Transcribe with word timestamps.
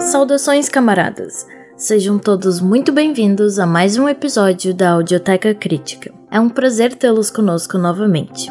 Saudações, 0.00 0.68
camaradas! 0.68 1.46
Sejam 1.76 2.18
todos 2.18 2.60
muito 2.60 2.90
bem-vindos 2.92 3.58
a 3.58 3.66
mais 3.66 3.98
um 3.98 4.08
episódio 4.08 4.72
da 4.72 4.92
Audioteca 4.92 5.54
Crítica. 5.54 6.12
É 6.30 6.40
um 6.40 6.48
prazer 6.48 6.94
tê-los 6.94 7.30
conosco 7.30 7.76
novamente. 7.76 8.50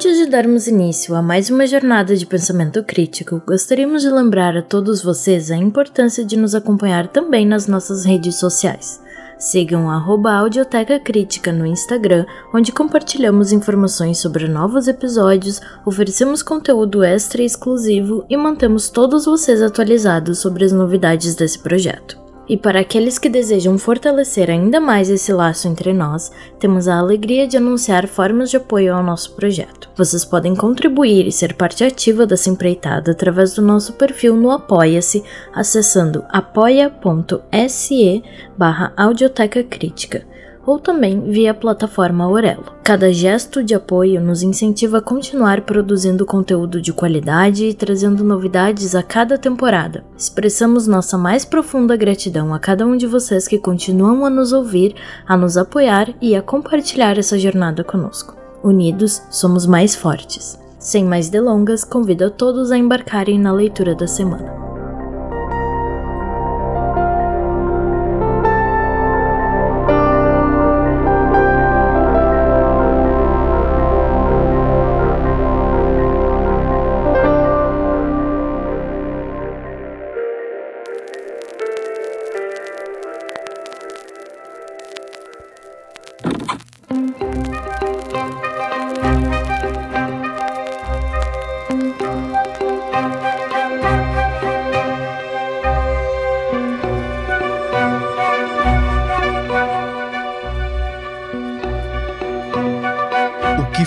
Antes 0.00 0.16
de 0.16 0.24
darmos 0.24 0.66
início 0.66 1.14
a 1.14 1.20
mais 1.20 1.50
uma 1.50 1.66
jornada 1.66 2.16
de 2.16 2.24
pensamento 2.24 2.82
crítico, 2.82 3.42
gostaríamos 3.46 4.00
de 4.00 4.08
lembrar 4.08 4.56
a 4.56 4.62
todos 4.62 5.02
vocês 5.02 5.50
a 5.50 5.56
importância 5.58 6.24
de 6.24 6.38
nos 6.38 6.54
acompanhar 6.54 7.06
também 7.08 7.44
nas 7.44 7.66
nossas 7.66 8.06
redes 8.06 8.36
sociais. 8.36 8.98
Sigam 9.38 9.90
a 9.90 10.02
Audioteca 10.38 10.98
Crítica 10.98 11.52
no 11.52 11.66
Instagram, 11.66 12.24
onde 12.54 12.72
compartilhamos 12.72 13.52
informações 13.52 14.16
sobre 14.16 14.48
novos 14.48 14.88
episódios, 14.88 15.60
oferecemos 15.84 16.42
conteúdo 16.42 17.04
extra 17.04 17.42
e 17.42 17.44
exclusivo 17.44 18.24
e 18.26 18.38
mantemos 18.38 18.88
todos 18.88 19.26
vocês 19.26 19.60
atualizados 19.60 20.38
sobre 20.38 20.64
as 20.64 20.72
novidades 20.72 21.34
desse 21.34 21.58
projeto. 21.58 22.19
E 22.50 22.56
para 22.56 22.80
aqueles 22.80 23.16
que 23.16 23.28
desejam 23.28 23.78
fortalecer 23.78 24.50
ainda 24.50 24.80
mais 24.80 25.08
esse 25.08 25.32
laço 25.32 25.68
entre 25.68 25.92
nós, 25.92 26.32
temos 26.58 26.88
a 26.88 26.98
alegria 26.98 27.46
de 27.46 27.56
anunciar 27.56 28.08
formas 28.08 28.50
de 28.50 28.56
apoio 28.56 28.92
ao 28.92 29.04
nosso 29.04 29.36
projeto. 29.36 29.88
Vocês 29.94 30.24
podem 30.24 30.56
contribuir 30.56 31.28
e 31.28 31.30
ser 31.30 31.54
parte 31.54 31.84
ativa 31.84 32.26
dessa 32.26 32.50
empreitada 32.50 33.12
através 33.12 33.54
do 33.54 33.62
nosso 33.62 33.92
perfil 33.92 34.34
no 34.34 34.50
Apoia-se, 34.50 35.22
acessando 35.54 36.24
apoia.se 36.28 38.24
barra 38.58 38.92
Audioteca 38.96 39.62
Crítica 39.62 40.26
ou 40.70 40.78
também 40.78 41.20
via 41.20 41.50
a 41.50 41.54
plataforma 41.54 42.22
Aurelo. 42.24 42.64
Cada 42.84 43.12
gesto 43.12 43.62
de 43.62 43.74
apoio 43.74 44.20
nos 44.20 44.42
incentiva 44.42 44.98
a 44.98 45.02
continuar 45.02 45.62
produzindo 45.62 46.24
conteúdo 46.24 46.80
de 46.80 46.92
qualidade 46.92 47.64
e 47.64 47.74
trazendo 47.74 48.22
novidades 48.22 48.94
a 48.94 49.02
cada 49.02 49.36
temporada. 49.36 50.04
Expressamos 50.16 50.86
nossa 50.86 51.18
mais 51.18 51.44
profunda 51.44 51.96
gratidão 51.96 52.54
a 52.54 52.60
cada 52.60 52.86
um 52.86 52.96
de 52.96 53.06
vocês 53.06 53.48
que 53.48 53.58
continuam 53.58 54.24
a 54.24 54.30
nos 54.30 54.52
ouvir, 54.52 54.94
a 55.26 55.36
nos 55.36 55.56
apoiar 55.56 56.14
e 56.20 56.36
a 56.36 56.42
compartilhar 56.42 57.18
essa 57.18 57.36
jornada 57.36 57.82
conosco. 57.82 58.36
Unidos, 58.62 59.22
somos 59.28 59.66
mais 59.66 59.96
fortes. 59.96 60.56
Sem 60.78 61.04
mais 61.04 61.28
delongas, 61.28 61.82
convido 61.82 62.26
a 62.26 62.30
todos 62.30 62.70
a 62.70 62.78
embarcarem 62.78 63.40
na 63.40 63.52
leitura 63.52 63.94
da 63.94 64.06
semana. 64.06 64.69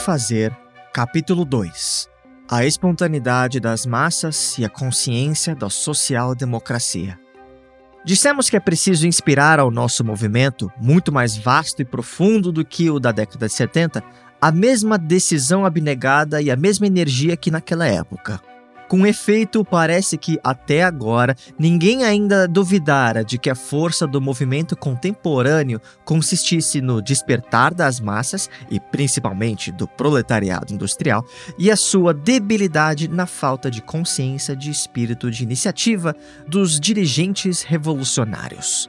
Fazer, 0.04 0.52
capítulo 0.94 1.46
2 1.46 2.10
A 2.52 2.66
espontaneidade 2.66 3.58
das 3.62 3.86
massas 3.86 4.58
e 4.58 4.66
a 4.66 4.70
consciência 4.70 5.56
da 5.56 5.70
social-democracia. 5.70 7.18
Dissemos 8.04 8.50
que 8.50 8.58
é 8.58 8.60
preciso 8.60 9.08
inspirar 9.08 9.62
ao 9.62 9.72
nosso 9.72 10.04
movimento, 10.04 10.70
muito 10.78 11.10
mais 11.10 11.38
vasto 11.38 11.82
e 11.82 11.86
profundo 11.86 12.52
do 12.52 12.66
que 12.66 12.90
o 12.90 13.00
da 13.00 13.14
década 13.14 13.48
de 13.48 13.54
70, 13.54 14.04
a 14.42 14.52
mesma 14.52 14.98
decisão 14.98 15.66
abnegada 15.66 16.42
e 16.42 16.52
a 16.52 16.58
mesma 16.58 16.86
energia 16.86 17.38
que 17.38 17.50
naquela 17.50 17.88
época. 17.88 18.42
Com 18.94 19.08
efeito, 19.08 19.66
parece 19.66 20.20
que 20.20 20.40
até 20.44 20.84
agora 20.84 21.36
ninguém 21.58 22.04
ainda 22.04 22.48
duvidara 22.48 23.26
de 23.26 23.40
que 23.40 23.50
a 23.50 23.56
força 23.56 24.06
do 24.06 24.22
movimento 24.22 24.78
contemporâneo 24.78 25.82
consistisse 26.06 26.80
no 26.80 27.02
despertar 27.02 27.74
das 27.74 28.00
massas 28.00 28.52
e 28.70 28.80
principalmente 28.80 29.72
do 29.72 29.88
proletariado 29.88 30.72
industrial 30.72 31.26
e 31.58 31.72
a 31.72 31.76
sua 31.76 32.14
debilidade 32.14 33.08
na 33.08 33.26
falta 33.26 33.72
de 33.72 33.82
consciência 33.82 34.56
de 34.56 34.70
espírito 34.70 35.32
de 35.32 35.42
iniciativa 35.42 36.16
dos 36.48 36.80
dirigentes 36.80 37.64
revolucionários. 37.64 38.88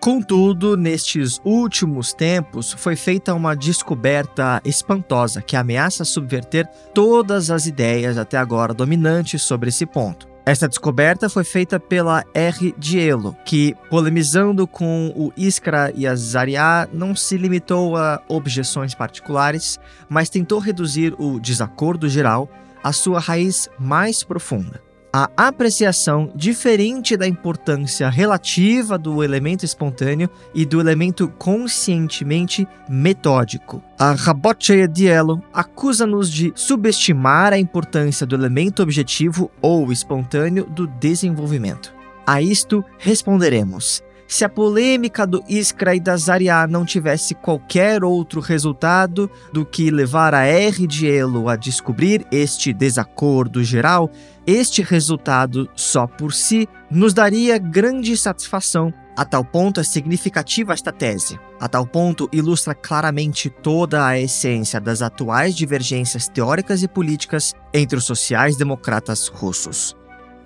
Contudo, 0.00 0.76
nestes 0.76 1.40
últimos 1.44 2.12
tempos, 2.12 2.72
foi 2.72 2.94
feita 2.94 3.34
uma 3.34 3.56
descoberta 3.56 4.60
espantosa 4.64 5.42
que 5.42 5.56
ameaça 5.56 6.04
subverter 6.04 6.68
todas 6.94 7.50
as 7.50 7.66
ideias 7.66 8.16
até 8.16 8.36
agora 8.36 8.72
dominantes 8.72 9.42
sobre 9.42 9.70
esse 9.70 9.84
ponto. 9.84 10.28
Esta 10.46 10.68
descoberta 10.68 11.28
foi 11.28 11.44
feita 11.44 11.80
pela 11.80 12.24
R. 12.32 12.74
Diello, 12.78 13.36
que, 13.44 13.74
polemizando 13.90 14.66
com 14.66 15.12
o 15.14 15.32
Iskra 15.36 15.92
e 15.94 16.06
a 16.06 16.14
Zaria, 16.14 16.88
não 16.92 17.14
se 17.14 17.36
limitou 17.36 17.96
a 17.96 18.22
objeções 18.28 18.94
particulares, 18.94 19.78
mas 20.08 20.30
tentou 20.30 20.58
reduzir 20.58 21.12
o 21.18 21.40
desacordo 21.40 22.08
geral 22.08 22.48
à 22.82 22.92
sua 22.92 23.18
raiz 23.18 23.68
mais 23.78 24.22
profunda 24.22 24.87
a 25.12 25.30
apreciação 25.36 26.30
diferente 26.34 27.16
da 27.16 27.26
importância 27.26 28.08
relativa 28.08 28.98
do 28.98 29.24
elemento 29.24 29.64
espontâneo 29.64 30.28
e 30.54 30.66
do 30.66 30.80
elemento 30.80 31.28
conscientemente 31.38 32.68
metódico. 32.88 33.82
A 33.98 34.12
Rabotcheia 34.12 34.86
Diello 34.86 35.42
acusa-nos 35.52 36.30
de 36.30 36.52
subestimar 36.54 37.52
a 37.52 37.58
importância 37.58 38.26
do 38.26 38.34
elemento 38.34 38.82
objetivo 38.82 39.50
ou 39.62 39.90
espontâneo 39.90 40.64
do 40.64 40.86
desenvolvimento. 40.86 41.92
A 42.26 42.42
isto 42.42 42.84
responderemos: 42.98 44.02
se 44.28 44.44
a 44.44 44.48
polêmica 44.48 45.26
do 45.26 45.42
Iskra 45.48 45.94
e 45.94 46.00
da 46.00 46.14
Zaria 46.18 46.66
não 46.66 46.84
tivesse 46.84 47.34
qualquer 47.34 48.04
outro 48.04 48.40
resultado 48.40 49.30
do 49.50 49.64
que 49.64 49.90
levar 49.90 50.34
a 50.34 50.44
R. 50.44 50.86
Diello 50.86 51.48
a 51.48 51.56
descobrir 51.56 52.26
este 52.30 52.74
desacordo 52.74 53.64
geral, 53.64 54.10
este 54.46 54.82
resultado 54.82 55.68
só 55.74 56.06
por 56.06 56.34
si 56.34 56.68
nos 56.90 57.14
daria 57.14 57.56
grande 57.56 58.14
satisfação. 58.18 58.92
A 59.16 59.24
tal 59.24 59.44
ponto 59.44 59.80
é 59.80 59.82
significativa 59.82 60.74
esta 60.74 60.92
tese. 60.92 61.40
A 61.58 61.66
tal 61.66 61.86
ponto 61.86 62.28
ilustra 62.30 62.74
claramente 62.74 63.50
toda 63.50 64.06
a 64.06 64.20
essência 64.20 64.78
das 64.78 65.02
atuais 65.02 65.56
divergências 65.56 66.28
teóricas 66.28 66.82
e 66.82 66.88
políticas 66.88 67.54
entre 67.74 67.98
os 67.98 68.04
sociais-democratas 68.04 69.26
russos. 69.26 69.96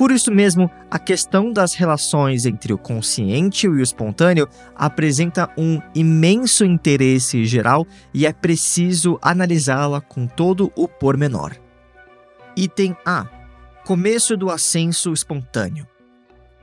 Por 0.03 0.11
isso 0.11 0.33
mesmo, 0.33 0.69
a 0.91 0.99
questão 0.99 1.53
das 1.53 1.75
relações 1.75 2.45
entre 2.45 2.73
o 2.73 2.77
consciente 2.77 3.67
e 3.67 3.69
o 3.69 3.81
espontâneo 3.81 4.49
apresenta 4.75 5.49
um 5.57 5.81
imenso 5.95 6.65
interesse 6.65 7.45
geral 7.45 7.87
e 8.13 8.27
é 8.27 8.33
preciso 8.33 9.17
analisá-la 9.23 10.01
com 10.01 10.27
todo 10.27 10.73
o 10.75 10.89
pormenor. 10.89 11.53
Item 12.57 12.97
A: 13.07 13.29
Começo 13.85 14.37
do 14.37 14.51
ascenso 14.51 15.13
espontâneo. 15.13 15.87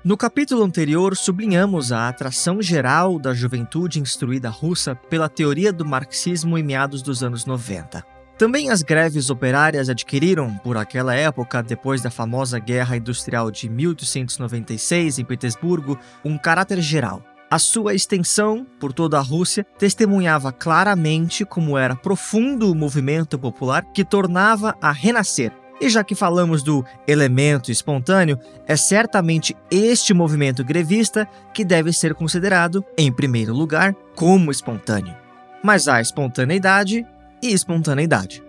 No 0.04 0.18
capítulo 0.18 0.62
anterior, 0.62 1.16
sublinhamos 1.16 1.94
a 1.94 2.10
atração 2.10 2.62
geral 2.62 3.18
da 3.18 3.34
juventude 3.34 4.02
instruída 4.02 4.50
russa 4.50 4.96
pela 4.96 5.30
teoria 5.30 5.72
do 5.72 5.86
marxismo 5.86 6.58
em 6.58 6.64
meados 6.64 7.02
dos 7.02 7.24
anos 7.24 7.46
90. 7.46 8.19
Também 8.40 8.70
as 8.70 8.82
greves 8.82 9.30
operárias 9.30 9.90
adquiriram, 9.90 10.56
por 10.64 10.78
aquela 10.78 11.14
época, 11.14 11.62
depois 11.62 12.02
da 12.02 12.10
famosa 12.10 12.58
Guerra 12.58 12.96
Industrial 12.96 13.52
de 13.52 13.68
1896 13.68 15.20
em 15.20 15.26
Petersburgo, 15.26 16.00
um 16.24 16.38
caráter 16.38 16.80
geral. 16.80 17.22
A 17.52 17.60
sua 17.60 17.94
extensão 17.94 18.66
por 18.80 18.94
toda 18.94 19.18
a 19.18 19.22
Rússia 19.22 19.66
testemunhava 19.78 20.54
claramente 20.54 21.44
como 21.44 21.78
era 21.78 21.98
profundo 21.98 22.72
o 22.72 22.76
movimento 22.76 23.38
popular 23.38 23.84
que 23.94 24.06
tornava 24.06 24.74
a 24.82 24.94
renascer. 24.94 25.52
E 25.82 25.90
já 25.90 26.02
que 26.02 26.16
falamos 26.16 26.64
do 26.64 26.86
elemento 27.06 27.70
espontâneo, 27.70 28.40
é 28.66 28.78
certamente 28.78 29.54
este 29.70 30.14
movimento 30.14 30.64
grevista 30.64 31.28
que 31.54 31.66
deve 31.66 31.92
ser 31.92 32.16
considerado, 32.16 32.86
em 32.98 33.12
primeiro 33.12 33.54
lugar, 33.54 33.94
como 34.16 34.50
espontâneo. 34.50 35.14
Mas 35.62 35.90
a 35.90 36.00
espontaneidade 36.00 37.06
e 37.42 37.54
espontaneidade. 37.54 38.44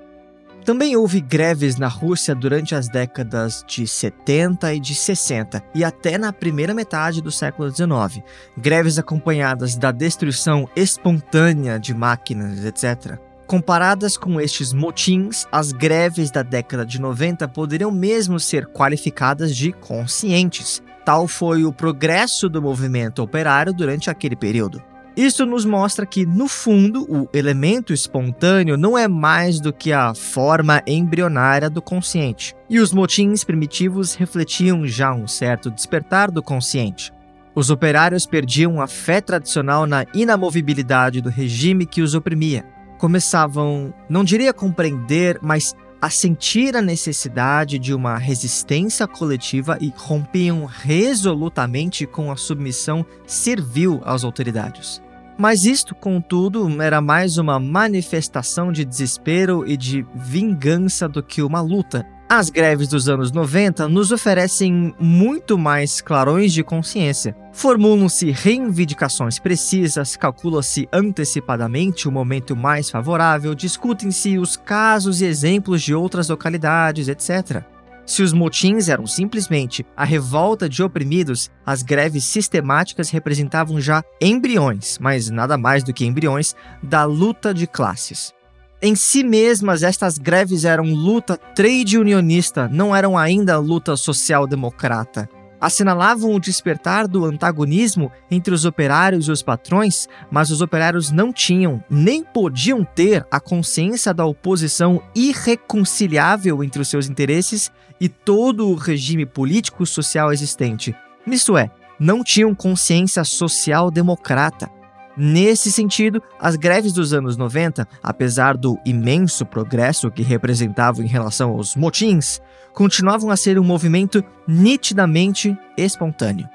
Também 0.65 0.95
houve 0.95 1.21
greves 1.21 1.77
na 1.77 1.89
Rússia 1.89 2.35
durante 2.35 2.75
as 2.75 2.89
décadas 2.89 3.65
de 3.67 3.87
70 3.87 4.75
e 4.75 4.81
de 4.81 4.95
60 4.95 5.63
e 5.75 5.83
até 5.83 6.19
na 6.19 6.33
primeira 6.33 6.75
metade 6.75 7.23
do 7.23 7.31
século 7.31 7.71
19. 7.71 8.23
Greves 8.59 8.99
acompanhadas 8.99 9.75
da 9.77 9.91
destruição 9.91 10.69
espontânea 10.77 11.79
de 11.79 11.95
máquinas, 11.95 12.65
etc. 12.65 13.19
Comparadas 13.47 14.17
com 14.17 14.41
estes 14.41 14.73
motins, 14.73 15.47
as 15.51 15.73
greves 15.73 16.31
da 16.31 16.43
década 16.43 16.85
de 16.85 17.01
90 17.01 17.49
poderiam 17.49 17.91
mesmo 17.91 18.39
ser 18.39 18.67
qualificadas 18.67 19.57
de 19.57 19.73
conscientes. 19.73 20.83
Tal 21.05 21.27
foi 21.27 21.65
o 21.65 21.73
progresso 21.73 22.49
do 22.49 22.63
movimento 22.63 23.23
operário 23.23 23.73
durante 23.73 24.11
aquele 24.11 24.37
período. 24.37 24.90
Isso 25.21 25.45
nos 25.45 25.67
mostra 25.67 26.07
que, 26.07 26.25
no 26.25 26.49
fundo, 26.49 27.03
o 27.03 27.29
elemento 27.35 27.93
espontâneo 27.93 28.79
não 28.79 28.97
é 28.97 29.07
mais 29.07 29.61
do 29.61 29.71
que 29.71 29.93
a 29.93 30.15
forma 30.15 30.83
embrionária 30.87 31.69
do 31.69 31.83
consciente. 31.83 32.55
E 32.71 32.81
os 32.81 32.91
motins 32.91 33.45
primitivos 33.45 34.15
refletiam 34.15 34.87
já 34.87 35.13
um 35.13 35.29
certo 35.29 35.71
despertar 35.71 36.31
do 36.31 36.43
consciente. 36.43 37.13
Os 37.55 37.69
operários 37.69 38.25
perdiam 38.25 38.81
a 38.81 38.87
fé 38.87 39.21
tradicional 39.21 39.85
na 39.85 40.07
inamovibilidade 40.15 41.21
do 41.21 41.29
regime 41.29 41.85
que 41.85 42.01
os 42.01 42.15
oprimia. 42.15 42.65
Começavam, 42.97 43.93
não 44.09 44.25
diria 44.25 44.55
compreender, 44.55 45.39
mas 45.43 45.77
a 46.01 46.09
sentir 46.09 46.75
a 46.75 46.81
necessidade 46.81 47.79
de 47.79 47.93
uma 47.93 48.17
resistência 48.17 49.07
coletiva 49.07 49.77
e 49.83 49.93
rompiam 49.95 50.65
resolutamente 50.65 52.07
com 52.07 52.33
a 52.33 52.39
submissão 52.39 53.05
servil 53.27 54.01
às 54.03 54.25
autoridades. 54.25 55.03
Mas 55.41 55.65
isto, 55.65 55.95
contudo, 55.95 56.83
era 56.83 57.01
mais 57.01 57.39
uma 57.39 57.59
manifestação 57.59 58.71
de 58.71 58.85
desespero 58.85 59.67
e 59.67 59.75
de 59.75 60.05
vingança 60.15 61.09
do 61.09 61.23
que 61.23 61.41
uma 61.41 61.63
luta. 61.63 62.07
As 62.29 62.51
greves 62.51 62.89
dos 62.89 63.09
anos 63.09 63.33
90 63.33 63.89
nos 63.89 64.13
oferecem 64.13 64.95
muito 65.01 65.57
mais 65.57 66.03
clarões 66.03 66.53
de 66.53 66.63
consciência. 66.63 67.35
Formulam-se 67.55 68.31
reivindicações 68.31 69.39
precisas, 69.39 70.15
calcula-se 70.15 70.87
antecipadamente 70.93 72.07
o 72.07 72.13
momento 72.13 72.55
mais 72.55 72.91
favorável, 72.91 73.55
discutem-se 73.55 74.37
os 74.37 74.59
casos 74.59 75.23
e 75.23 75.25
exemplos 75.25 75.81
de 75.81 75.95
outras 75.95 76.29
localidades, 76.29 77.09
etc. 77.09 77.65
Se 78.11 78.25
os 78.25 78.33
motins 78.33 78.89
eram 78.89 79.07
simplesmente 79.07 79.87
a 79.97 80.05
revolta 80.05 80.69
de 80.69 80.83
oprimidos, 80.83 81.49
as 81.65 81.81
greves 81.81 82.25
sistemáticas 82.25 83.09
representavam 83.09 83.81
já 83.81 84.03
embriões, 84.21 84.99
mas 84.99 85.31
nada 85.31 85.57
mais 85.57 85.85
do 85.85 85.95
que 85.95 86.05
embriões, 86.05 86.57
da 86.83 87.05
luta 87.05 87.55
de 87.55 87.69
classes. 87.69 88.35
Em 88.83 88.97
si 88.97 89.23
mesmas, 89.23 89.85
estas 89.85 90.19
greves 90.19 90.65
eram 90.65 90.87
luta 90.87 91.37
trade 91.37 91.99
unionista, 91.99 92.67
não 92.67 92.97
eram 92.97 93.17
ainda 93.17 93.57
luta 93.59 93.97
social-democrata 93.97 95.29
assinalavam 95.61 96.35
o 96.35 96.41
despertar 96.41 97.07
do 97.07 97.25
antagonismo 97.25 98.11
entre 98.31 98.55
os 98.55 98.65
operários 98.65 99.29
e 99.29 99.31
os 99.31 99.43
patrões, 99.43 100.09
mas 100.31 100.51
os 100.51 100.63
operários 100.63 101.11
não 101.11 101.33
tinham, 101.33 101.85
nem 101.91 102.25
podiam 102.25 102.83
ter, 102.83 103.27
a 103.31 103.39
consciência 103.39 104.15
da 104.15 104.25
oposição 104.25 105.03
irreconciliável 105.15 106.65
entre 106.65 106.81
os 106.81 106.89
seus 106.89 107.09
interesses 107.09 107.71
e 108.01 108.09
todo 108.09 108.69
o 108.69 108.75
regime 108.75 109.27
político-social 109.27 110.33
existente. 110.33 110.95
Isto 111.27 111.57
é, 111.57 111.71
não 111.99 112.25
tinham 112.25 112.55
consciência 112.55 113.23
social-democrata. 113.25 114.71
Nesse 115.17 115.71
sentido, 115.71 116.23
as 116.41 116.57
greves 116.57 116.93
dos 116.95 117.13
anos 117.13 117.37
90, 117.37 117.87
apesar 118.03 118.57
do 118.57 118.79
imenso 118.87 119.45
progresso 119.45 120.11
que 120.11 120.23
representavam 120.23 121.05
em 121.05 121.09
relação 121.09 121.51
aos 121.51 121.77
motins, 121.77 122.41
continuavam 122.73 123.31
a 123.31 123.37
ser 123.37 123.59
um 123.59 123.65
movimento 123.65 124.25
nitidamente 124.49 125.55
espontâneo. 125.77 126.49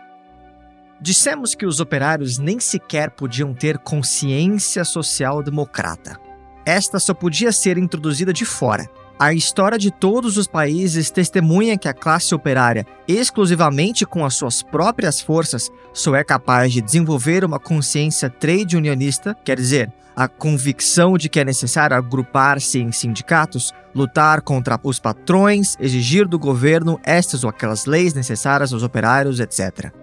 Dissemos 1.00 1.54
que 1.54 1.66
os 1.66 1.80
operários 1.80 2.40
nem 2.40 2.60
sequer 2.60 3.12
podiam 3.12 3.54
ter 3.54 3.78
consciência 3.78 4.84
social 4.84 5.44
democrata. 5.44 6.18
Esta 6.66 6.98
só 6.98 7.14
podia 7.14 7.52
ser 7.52 7.78
introduzida 7.78 8.34
de 8.34 8.46
fora. 8.46 8.90
A 9.18 9.34
história 9.34 9.78
de 9.78 9.92
todos 9.92 10.36
os 10.36 10.46
países 10.46 11.10
testemunha 11.10 11.78
que 11.78 11.88
a 11.88 11.94
classe 11.94 12.36
operária, 12.36 12.86
exclusivamente 13.08 14.06
com 14.06 14.26
as 14.26 14.34
suas 14.34 14.62
próprias 14.62 15.22
forças, 15.22 15.72
só 15.94 16.14
é 16.16 16.24
capaz 16.24 16.74
de 16.74 16.82
desenvolver 16.82 17.46
uma 17.46 17.58
consciência 17.58 18.30
trade 18.30 18.76
unionista, 18.76 19.34
quer 19.46 19.56
dizer, 19.56 19.90
a 20.14 20.28
convicção 20.28 21.18
de 21.18 21.30
que 21.30 21.40
é 21.40 21.46
necessário 21.46 21.96
agrupar-se 21.96 22.80
em 22.80 22.92
sindicatos, 22.92 23.74
lutar 23.94 24.42
contra 24.42 24.78
os 24.84 25.00
patrões, 25.00 25.78
exigir 25.80 26.28
do 26.28 26.38
governo 26.38 27.00
estas 27.02 27.46
ou 27.46 27.50
aquelas 27.50 27.86
leis 27.86 28.14
necessárias 28.14 28.74
aos 28.74 28.84
operários, 28.84 29.40
etc. 29.40 29.94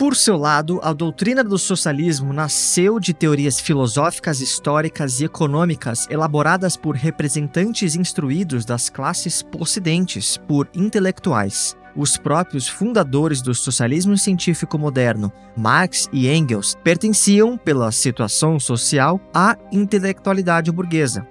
Por 0.00 0.16
seu 0.16 0.38
lado, 0.38 0.80
a 0.82 0.94
doutrina 0.94 1.44
do 1.44 1.58
socialismo 1.58 2.32
nasceu 2.32 2.98
de 2.98 3.12
teorias 3.12 3.60
filosóficas, 3.60 4.40
históricas 4.40 5.20
e 5.20 5.26
econômicas 5.26 6.08
elaboradas 6.08 6.74
por 6.74 6.96
representantes 6.96 7.94
instruídos 7.94 8.64
das 8.64 8.88
classes 8.88 9.42
possidentes, 9.42 10.38
por 10.38 10.66
intelectuais. 10.74 11.76
Os 11.94 12.16
próprios 12.16 12.66
fundadores 12.66 13.42
do 13.42 13.54
socialismo 13.54 14.16
científico 14.16 14.78
moderno, 14.78 15.30
Marx 15.54 16.08
e 16.10 16.28
Engels, 16.30 16.78
pertenciam, 16.82 17.58
pela 17.58 17.92
situação 17.92 18.58
social, 18.58 19.20
à 19.34 19.54
intelectualidade 19.70 20.72
burguesa. 20.72 21.28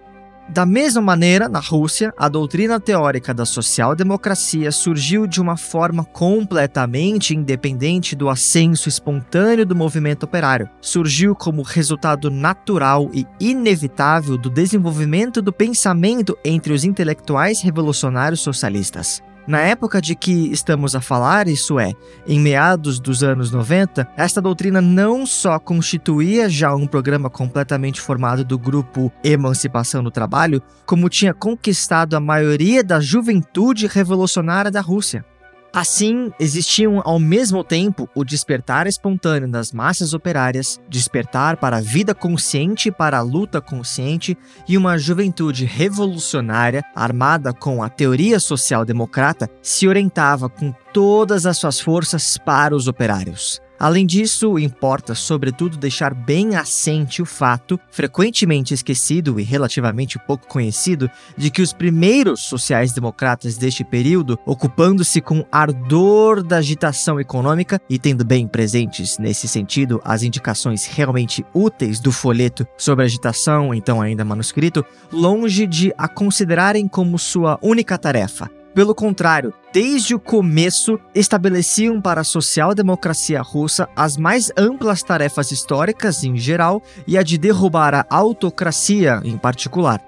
Da 0.52 0.66
mesma 0.66 1.00
maneira, 1.00 1.48
na 1.48 1.60
Rússia, 1.60 2.12
a 2.18 2.28
doutrina 2.28 2.80
teórica 2.80 3.36
da 3.36 3.46
social-democracia 3.46 4.72
surgiu 4.72 5.28
de 5.28 5.40
uma 5.40 5.56
forma 5.56 6.04
completamente 6.04 7.36
independente 7.36 8.16
do 8.16 8.28
ascenso 8.28 8.90
espontâneo 8.90 9.64
do 9.64 9.76
movimento 9.76 10.24
operário. 10.24 10.68
Surgiu 10.82 11.36
como 11.36 11.62
resultado 11.62 12.32
natural 12.32 13.12
e 13.14 13.28
inevitável 13.40 14.40
do 14.40 14.50
desenvolvimento 14.50 15.40
do 15.40 15.54
pensamento 15.54 16.36
entre 16.44 16.74
os 16.74 16.84
intelectuais 16.84 17.62
revolucionários 17.62 18.42
socialistas. 18.42 19.22
Na 19.50 19.62
época 19.62 20.00
de 20.00 20.14
que 20.14 20.52
estamos 20.52 20.94
a 20.94 21.02
falar, 21.02 21.48
isso 21.48 21.80
é, 21.80 21.94
em 22.28 22.40
meados 22.40 23.00
dos 23.00 23.24
anos 23.24 23.50
90, 23.50 24.08
esta 24.16 24.40
doutrina 24.40 24.80
não 24.80 25.26
só 25.26 25.58
constituía 25.58 26.48
já 26.48 26.76
um 26.76 26.86
programa 26.86 27.32
completamente 27.32 28.00
formado 28.00 28.46
do 28.46 28.60
grupo 28.60 29.12
Emancipação 29.24 30.04
do 30.04 30.12
Trabalho, 30.12 30.62
como 30.86 31.10
tinha 31.10 31.34
conquistado 31.34 32.16
a 32.16 32.20
maioria 32.20 32.84
da 32.84 33.00
juventude 33.00 33.88
revolucionária 33.88 34.70
da 34.70 34.82
Rússia. 34.82 35.26
Assim, 35.72 36.32
existiam 36.40 37.02
ao 37.06 37.20
mesmo 37.20 37.64
tempo 37.64 38.10
o 38.16 38.24
despertar 38.24 38.88
espontâneo 38.88 39.48
das 39.48 39.72
massas 39.72 40.14
operárias, 40.14 40.80
despertar 40.90 41.58
para 41.58 41.78
a 41.78 41.82
vida 41.82 42.16
consciente 42.16 42.90
e 42.90 42.92
para 42.92 43.20
a 43.20 43.22
luta 43.22 43.62
consciente, 43.62 44.36
e 44.68 44.76
uma 44.78 44.98
juventude 44.98 45.66
revolucionária, 45.66 46.84
armada 46.96 47.54
com 47.54 47.84
a 47.84 47.90
teoria 47.90 48.40
social-democrata, 48.40 49.48
se 49.62 49.88
orientava 49.88 50.50
com 50.50 50.74
todas 50.92 51.46
as 51.46 51.58
suas 51.58 51.80
forças 51.80 52.38
para 52.38 52.76
os 52.76 52.88
operários. 52.88 53.62
Além 53.80 54.06
disso, 54.06 54.60
importa 54.60 55.16
sobretudo 55.16 55.78
deixar 55.78 56.14
bem 56.14 56.58
assente 56.58 57.22
o 57.22 57.26
fato, 57.26 57.80
frequentemente 57.90 58.74
esquecido 58.74 59.40
e 59.40 59.44
relativamente 59.44 60.20
pouco 60.20 60.48
conhecido, 60.48 61.10
de 61.38 61.50
que 61.50 61.62
os 61.62 61.72
primeiros 61.72 62.42
sociais-democratas 62.42 63.58
deste 63.58 63.86
período, 63.86 64.38
ocupando-se 64.46 65.22
com 65.22 65.46
ardor 65.50 66.44
da 66.44 66.58
agitação 66.58 67.22
econômica 67.22 67.80
e 67.90 67.98
tendo 67.98 68.26
bem 68.26 68.46
presentes 68.48 69.18
nesse 69.18 69.48
sentido 69.48 70.02
as 70.04 70.24
indicações 70.24 70.86
realmente 70.86 71.46
úteis 71.54 72.02
do 72.02 72.12
folheto 72.12 72.68
sobre 72.78 73.06
agitação, 73.06 73.74
então 73.74 74.02
ainda 74.02 74.26
manuscrito, 74.26 74.84
longe 75.10 75.66
de 75.66 75.94
a 75.98 76.10
considerarem 76.10 76.86
como 76.86 77.18
sua 77.18 77.58
única 77.62 77.98
tarefa, 77.98 78.52
pelo 78.74 78.94
contrário, 78.94 79.54
desde 79.74 80.14
o 80.16 80.20
começo 80.20 81.00
estabeleciam 81.14 82.00
para 82.00 82.22
a 82.22 82.24
social-democracia 82.24 83.42
russa 83.42 83.90
as 83.96 84.18
mais 84.18 84.52
amplas 84.58 85.04
tarefas 85.04 85.52
históricas 85.52 86.24
em 86.24 86.38
geral 86.38 86.82
e 87.08 87.18
a 87.18 87.24
de 87.24 87.38
derrubar 87.38 87.94
a 87.94 88.06
autocracia 88.10 89.22
em 89.24 89.38
particular. 89.38 90.02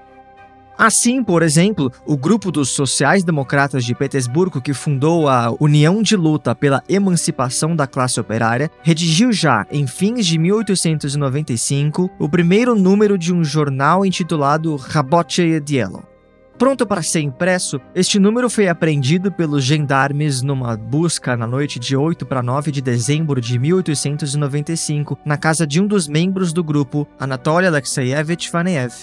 Assim, 0.78 1.24
por 1.24 1.44
exemplo, 1.44 1.92
o 2.08 2.18
grupo 2.18 2.52
dos 2.52 2.70
sociais-democratas 2.70 3.86
de 3.86 3.94
Petersburgo, 3.94 4.60
que 4.60 4.74
fundou 4.74 5.28
a 5.30 5.54
União 5.60 6.02
de 6.02 6.16
Luta 6.16 6.56
pela 6.56 6.82
Emancipação 6.90 7.76
da 7.76 7.86
Classe 7.86 8.20
Operária, 8.20 8.72
redigiu 8.82 9.32
já, 9.32 9.68
em 9.70 9.86
fins 9.86 10.26
de 10.26 10.40
1895, 10.40 12.10
o 12.18 12.28
primeiro 12.28 12.74
número 12.74 13.16
de 13.16 13.32
um 13.32 13.44
jornal 13.44 14.04
intitulado 14.04 14.76
Rabocheye 14.76 15.60
Dielo. 15.60 16.11
Pronto 16.62 16.86
para 16.86 17.02
ser 17.02 17.22
impresso, 17.22 17.82
este 17.96 18.20
número 18.20 18.48
foi 18.48 18.68
apreendido 18.68 19.32
pelos 19.32 19.64
gendarmes 19.64 20.44
numa 20.44 20.78
busca 20.78 21.36
na 21.36 21.48
noite 21.48 21.80
de 21.80 21.98
8 21.98 22.24
para 22.24 22.44
9 22.44 22.70
de 22.70 22.84
dezembro 22.84 23.42
de 23.42 23.58
1895, 23.58 25.18
na 25.26 25.38
casa 25.38 25.66
de 25.66 25.82
um 25.82 25.88
dos 25.88 26.08
membros 26.08 26.54
do 26.54 26.64
grupo, 26.64 27.08
Anatoly 27.20 27.66
Alexeyevich 27.66 28.52
Vaneev. 28.52 28.94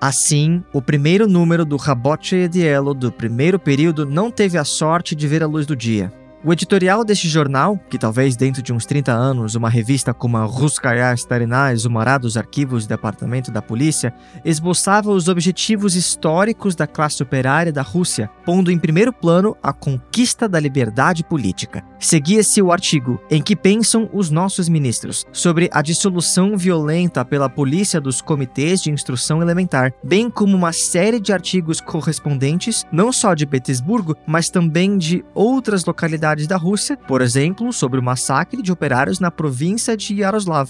Assim, 0.00 0.62
o 0.72 0.80
primeiro 0.80 1.26
número 1.26 1.64
do 1.64 1.76
Raboche 1.76 2.46
Dielo 2.46 2.94
do 2.94 3.10
primeiro 3.10 3.58
período 3.58 4.06
não 4.06 4.30
teve 4.30 4.56
a 4.56 4.62
sorte 4.62 5.16
de 5.16 5.26
ver 5.26 5.42
a 5.42 5.48
luz 5.48 5.66
do 5.66 5.74
dia. 5.74 6.12
O 6.46 6.52
editorial 6.52 7.02
deste 7.06 7.26
jornal, 7.26 7.80
que 7.88 7.96
talvez 7.96 8.36
dentro 8.36 8.60
de 8.60 8.70
uns 8.70 8.84
30 8.84 9.10
anos 9.10 9.54
uma 9.54 9.70
revista 9.70 10.12
como 10.12 10.36
a 10.36 10.44
Ruskaya 10.44 11.14
Starina 11.14 11.72
exumará 11.72 12.18
dos 12.18 12.36
arquivos 12.36 12.84
do 12.84 12.90
Departamento 12.90 13.50
da 13.50 13.62
Polícia, 13.62 14.12
esboçava 14.44 15.10
os 15.10 15.26
objetivos 15.26 15.96
históricos 15.96 16.76
da 16.76 16.86
classe 16.86 17.22
operária 17.22 17.72
da 17.72 17.80
Rússia, 17.80 18.28
pondo 18.44 18.70
em 18.70 18.78
primeiro 18.78 19.10
plano 19.10 19.56
a 19.62 19.72
conquista 19.72 20.46
da 20.46 20.60
liberdade 20.60 21.24
política. 21.24 21.82
Seguia-se 21.98 22.60
o 22.60 22.70
artigo 22.70 23.18
Em 23.30 23.40
que 23.40 23.56
pensam 23.56 24.10
os 24.12 24.28
nossos 24.28 24.68
ministros 24.68 25.24
sobre 25.32 25.70
a 25.72 25.80
dissolução 25.80 26.58
violenta 26.58 27.24
pela 27.24 27.48
polícia 27.48 27.98
dos 27.98 28.20
comitês 28.20 28.82
de 28.82 28.90
instrução 28.90 29.40
elementar, 29.40 29.94
bem 30.04 30.28
como 30.28 30.54
uma 30.54 30.74
série 30.74 31.18
de 31.18 31.32
artigos 31.32 31.80
correspondentes, 31.80 32.84
não 32.92 33.10
só 33.10 33.32
de 33.32 33.46
Petersburgo, 33.46 34.14
mas 34.26 34.50
também 34.50 34.98
de 34.98 35.24
outras 35.34 35.86
localidades 35.86 36.33
da 36.42 36.56
Rússia, 36.56 36.96
por 36.96 37.22
exemplo, 37.22 37.72
sobre 37.72 38.00
o 38.00 38.02
massacre 38.02 38.60
de 38.60 38.72
operários 38.72 39.20
na 39.20 39.30
província 39.30 39.96
de 39.96 40.14
Yaroslav. 40.14 40.68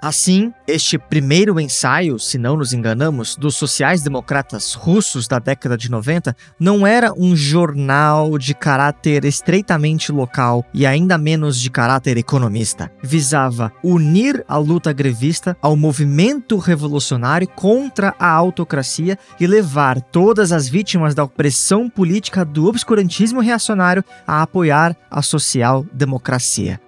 Assim, 0.00 0.52
este 0.66 0.96
primeiro 0.96 1.58
ensaio, 1.58 2.20
se 2.20 2.38
não 2.38 2.56
nos 2.56 2.72
enganamos, 2.72 3.34
dos 3.34 3.56
sociais-democratas 3.56 4.74
russos 4.74 5.26
da 5.26 5.40
década 5.40 5.76
de 5.76 5.90
90 5.90 6.36
não 6.58 6.86
era 6.86 7.12
um 7.12 7.34
jornal 7.34 8.38
de 8.38 8.54
caráter 8.54 9.24
estreitamente 9.24 10.12
local 10.12 10.64
e 10.72 10.86
ainda 10.86 11.18
menos 11.18 11.60
de 11.60 11.68
caráter 11.68 12.16
economista. 12.16 12.92
Visava 13.02 13.72
unir 13.82 14.44
a 14.46 14.56
luta 14.56 14.92
grevista 14.92 15.56
ao 15.60 15.76
movimento 15.76 16.58
revolucionário 16.58 17.48
contra 17.48 18.14
a 18.20 18.30
autocracia 18.30 19.18
e 19.40 19.48
levar 19.48 20.00
todas 20.00 20.52
as 20.52 20.68
vítimas 20.68 21.12
da 21.12 21.24
opressão 21.24 21.90
política 21.90 22.44
do 22.44 22.66
obscurantismo 22.66 23.40
reacionário 23.40 24.04
a 24.24 24.42
apoiar 24.42 24.96
a 25.10 25.22
social-democracia. 25.22 26.80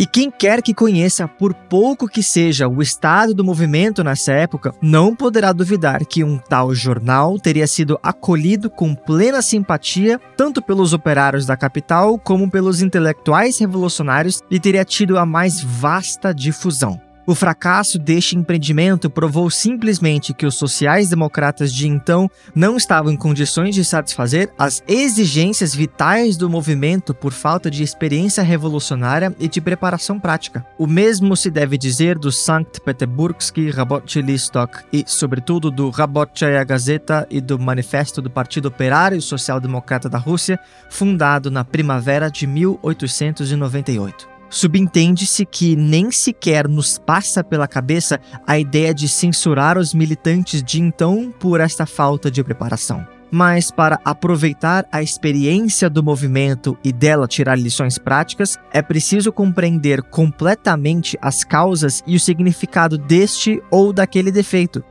E 0.00 0.06
quem 0.06 0.30
quer 0.30 0.62
que 0.62 0.72
conheça, 0.72 1.28
por 1.28 1.52
pouco 1.52 2.08
que 2.08 2.22
seja, 2.22 2.66
o 2.66 2.80
estado 2.80 3.34
do 3.34 3.44
movimento 3.44 4.02
nessa 4.02 4.32
época, 4.32 4.72
não 4.80 5.14
poderá 5.14 5.52
duvidar 5.52 6.06
que 6.06 6.24
um 6.24 6.38
tal 6.38 6.74
jornal 6.74 7.38
teria 7.38 7.66
sido 7.66 8.00
acolhido 8.02 8.70
com 8.70 8.94
plena 8.94 9.42
simpatia 9.42 10.18
tanto 10.38 10.62
pelos 10.62 10.94
operários 10.94 11.44
da 11.44 11.54
capital 11.54 12.18
como 12.18 12.50
pelos 12.50 12.80
intelectuais 12.80 13.58
revolucionários 13.58 14.40
e 14.50 14.58
teria 14.58 14.86
tido 14.86 15.18
a 15.18 15.26
mais 15.26 15.62
vasta 15.62 16.32
difusão. 16.32 16.98
O 17.30 17.34
fracasso 17.36 17.96
deste 17.96 18.36
empreendimento 18.36 19.08
provou 19.08 19.48
simplesmente 19.48 20.34
que 20.34 20.44
os 20.44 20.56
sociais-democratas 20.56 21.72
de 21.72 21.86
então 21.86 22.28
não 22.56 22.76
estavam 22.76 23.12
em 23.12 23.16
condições 23.16 23.72
de 23.72 23.84
satisfazer 23.84 24.52
as 24.58 24.82
exigências 24.88 25.72
vitais 25.72 26.36
do 26.36 26.50
movimento 26.50 27.14
por 27.14 27.32
falta 27.32 27.70
de 27.70 27.84
experiência 27.84 28.42
revolucionária 28.42 29.32
e 29.38 29.46
de 29.46 29.60
preparação 29.60 30.18
prática. 30.18 30.66
O 30.76 30.88
mesmo 30.88 31.36
se 31.36 31.52
deve 31.52 31.78
dizer 31.78 32.18
do 32.18 32.32
Sankt 32.32 32.80
Peterburgsky 32.80 33.70
Rabotchi 33.70 34.20
Listok 34.20 34.80
e, 34.92 35.04
sobretudo, 35.06 35.70
do 35.70 35.88
Rabotchaya 35.88 36.64
Gazeta 36.64 37.28
e 37.30 37.40
do 37.40 37.60
Manifesto 37.60 38.20
do 38.20 38.28
Partido 38.28 38.66
Operário 38.66 39.22
Social 39.22 39.60
Democrata 39.60 40.08
da 40.08 40.18
Rússia, 40.18 40.58
fundado 40.90 41.48
na 41.48 41.64
primavera 41.64 42.28
de 42.28 42.44
1898. 42.44 44.29
Subentende-se 44.50 45.46
que 45.46 45.76
nem 45.76 46.10
sequer 46.10 46.68
nos 46.68 46.98
passa 46.98 47.44
pela 47.44 47.68
cabeça 47.68 48.20
a 48.44 48.58
ideia 48.58 48.92
de 48.92 49.08
censurar 49.08 49.78
os 49.78 49.94
militantes 49.94 50.60
de 50.60 50.82
então 50.82 51.32
por 51.38 51.60
esta 51.60 51.86
falta 51.86 52.28
de 52.28 52.42
preparação. 52.42 53.06
Mas 53.30 53.70
para 53.70 54.00
aproveitar 54.04 54.84
a 54.90 55.00
experiência 55.00 55.88
do 55.88 56.02
movimento 56.02 56.76
e 56.82 56.92
dela 56.92 57.28
tirar 57.28 57.56
lições 57.56 57.96
práticas, 57.96 58.58
é 58.72 58.82
preciso 58.82 59.32
compreender 59.32 60.02
completamente 60.02 61.16
as 61.22 61.44
causas 61.44 62.02
e 62.04 62.16
o 62.16 62.20
significado 62.20 62.98
deste 62.98 63.62
ou 63.70 63.92
daquele 63.92 64.32
defeito. 64.32 64.82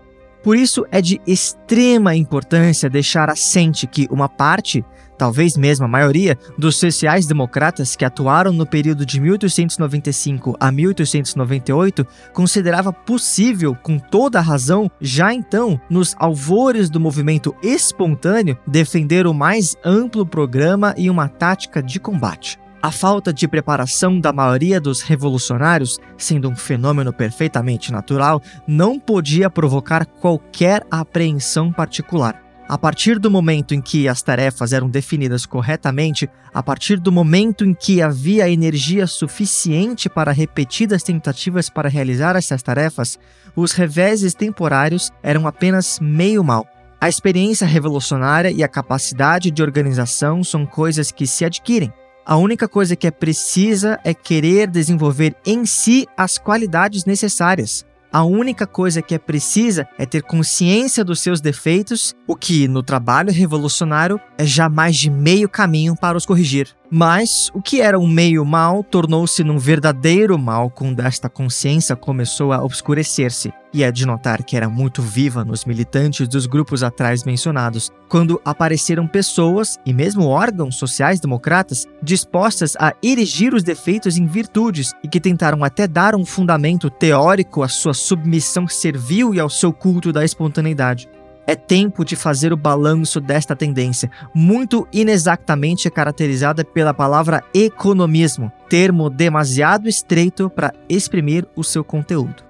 Por 0.44 0.56
isso 0.56 0.86
é 0.92 1.02
de 1.02 1.20
extrema 1.28 2.16
importância 2.16 2.90
deixar 2.90 3.30
assente 3.30 3.86
que 3.86 4.08
uma 4.10 4.30
parte 4.30 4.84
talvez 5.20 5.58
mesmo 5.58 5.86
a 5.86 5.88
maioria, 5.88 6.38
dos 6.58 6.78
sociais-democratas 6.78 7.96
que 7.96 8.06
atuaram 8.06 8.54
no 8.54 8.66
período 8.66 9.06
de 9.06 9.20
1895 9.20 10.56
a 10.58 10.72
1898 10.72 12.08
considerava 12.34 12.94
possível, 12.94 13.76
com 13.76 14.00
toda 14.00 14.40
a 14.40 14.42
razão, 14.42 14.90
já 15.02 15.34
então, 15.34 15.80
nos 15.90 16.16
alvores 16.18 16.90
do 16.90 17.02
movimento 17.02 17.54
espontâneo, 17.62 18.58
defender 18.66 19.28
o 19.28 19.34
mais 19.34 19.76
amplo 19.84 20.26
programa 20.26 20.96
e 20.98 21.10
uma 21.10 21.28
tática 21.28 21.84
de 21.84 22.00
combate. 22.00 22.58
A 22.82 22.92
falta 22.92 23.34
de 23.34 23.46
preparação 23.46 24.22
da 24.22 24.32
maioria 24.32 24.80
dos 24.80 25.02
revolucionários, 25.02 26.00
sendo 26.18 26.48
um 26.50 26.56
fenômeno 26.56 27.12
perfeitamente 27.12 27.92
natural, 27.92 28.42
não 28.66 28.98
podia 28.98 29.50
provocar 29.50 30.06
qualquer 30.06 30.86
apreensão 30.90 31.74
particular. 31.74 32.42
A 32.70 32.78
partir 32.78 33.20
do 33.20 33.30
momento 33.30 33.74
em 33.74 33.82
que 33.82 34.08
as 34.08 34.22
tarefas 34.22 34.72
eram 34.72 34.90
definidas 34.90 35.46
corretamente, 35.46 36.30
a 36.54 36.64
partir 36.64 37.00
do 37.00 37.12
momento 37.12 37.66
em 37.66 37.74
que 37.74 38.02
havia 38.02 38.50
energia 38.50 39.08
suficiente 39.08 40.08
para 40.08 40.32
repetidas 40.32 41.04
tentativas 41.04 41.70
para 41.70 41.90
realizar 41.90 42.38
essas 42.38 42.64
tarefas, 42.64 43.20
os 43.58 43.74
reveses 43.74 44.34
temporários 44.34 45.12
eram 45.22 45.48
apenas 45.48 46.00
meio 46.00 46.46
mal. 46.46 46.66
A 47.02 47.10
experiência 47.10 47.68
revolucionária 47.68 48.52
e 48.52 48.64
a 48.64 48.68
capacidade 48.70 49.52
de 49.52 49.62
organização 49.62 50.44
são 50.46 50.66
coisas 50.66 51.12
que 51.12 51.28
se 51.28 51.44
adquirem. 51.44 51.92
A 52.30 52.38
única 52.38 52.68
coisa 52.68 52.96
que 52.96 53.08
é 53.08 53.12
precisa 53.12 54.00
é 54.04 54.14
querer 54.14 54.68
desenvolver 54.68 55.36
em 55.44 55.66
si 55.66 56.06
as 56.16 56.38
qualidades 56.38 57.04
necessárias. 57.04 57.84
A 58.14 58.24
única 58.24 58.68
coisa 58.68 59.02
que 59.02 59.16
é 59.16 59.18
precisa 59.18 59.88
é 59.98 60.06
ter 60.06 60.22
consciência 60.22 61.04
dos 61.04 61.22
seus 61.22 61.42
defeitos, 61.42 62.14
o 62.28 62.36
que, 62.36 62.68
no 62.68 62.84
trabalho 62.84 63.34
revolucionário, 63.34 64.22
é 64.38 64.46
já 64.46 64.70
mais 64.70 64.96
de 64.96 65.10
meio 65.10 65.50
caminho 65.50 65.96
para 65.96 66.20
os 66.20 66.26
corrigir. 66.28 66.68
Mas 66.92 67.52
o 67.54 67.62
que 67.62 67.82
era 67.82 68.00
um 68.00 68.08
meio 68.08 68.44
mal 68.44 68.84
tornou-se 68.84 69.44
num 69.44 69.60
verdadeiro 69.60 70.40
mal 70.40 70.72
quando 70.72 71.02
esta 71.02 71.30
consciência 71.30 71.96
começou 71.96 72.52
a 72.52 72.64
obscurecer-se. 72.64 73.54
E 73.72 73.84
é 73.84 73.92
de 73.92 74.08
notar 74.08 74.44
que 74.44 74.58
era 74.58 74.68
muito 74.68 75.00
viva 75.00 75.46
nos 75.46 75.66
militantes 75.66 76.28
dos 76.28 76.48
grupos 76.48 76.82
atrás 76.82 77.24
mencionados, 77.24 77.92
quando 78.08 78.42
apareceram 78.44 79.08
pessoas 79.08 79.78
e 79.86 79.94
mesmo 79.94 80.26
órgãos 80.26 80.78
sociais 80.78 81.20
democratas 81.20 81.86
dispostas 82.02 82.76
a 82.80 82.96
erigir 83.04 83.54
os 83.54 83.62
defeitos 83.62 84.18
em 84.18 84.26
virtudes 84.26 84.92
e 85.04 85.08
que 85.08 85.20
tentaram 85.20 85.64
até 85.64 85.88
dar 85.88 86.16
um 86.16 86.26
fundamento 86.26 86.90
teórico 86.90 87.62
à 87.62 87.68
sua 87.68 87.94
submissão 87.94 88.68
servil 88.68 89.36
e 89.36 89.40
ao 89.40 89.50
seu 89.50 89.72
culto 89.72 90.12
da 90.12 90.26
espontaneidade. 90.26 91.08
É 91.50 91.56
tempo 91.56 92.06
de 92.06 92.16
fazer 92.16 92.54
o 92.54 92.56
balanço 92.56 93.20
desta 93.20 93.56
tendência, 93.56 94.12
muito 94.36 94.88
inexatamente 94.94 95.90
caracterizada 95.90 96.64
pela 96.64 96.94
palavra 96.94 97.44
economismo, 97.56 98.52
termo 98.70 99.10
demasiado 99.10 99.90
estreito 99.90 100.48
para 100.48 100.72
exprimir 100.88 101.48
o 101.56 101.64
seu 101.64 101.84
conteúdo. 101.84 102.44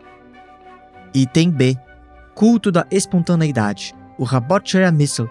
Item 1.13 1.49
B: 1.49 1.77
Culto 2.35 2.73
da 2.73 2.85
espontaneidade. 2.91 3.95
O 4.17 4.25
Rabochaya 4.25 4.91
Missile 4.91 5.29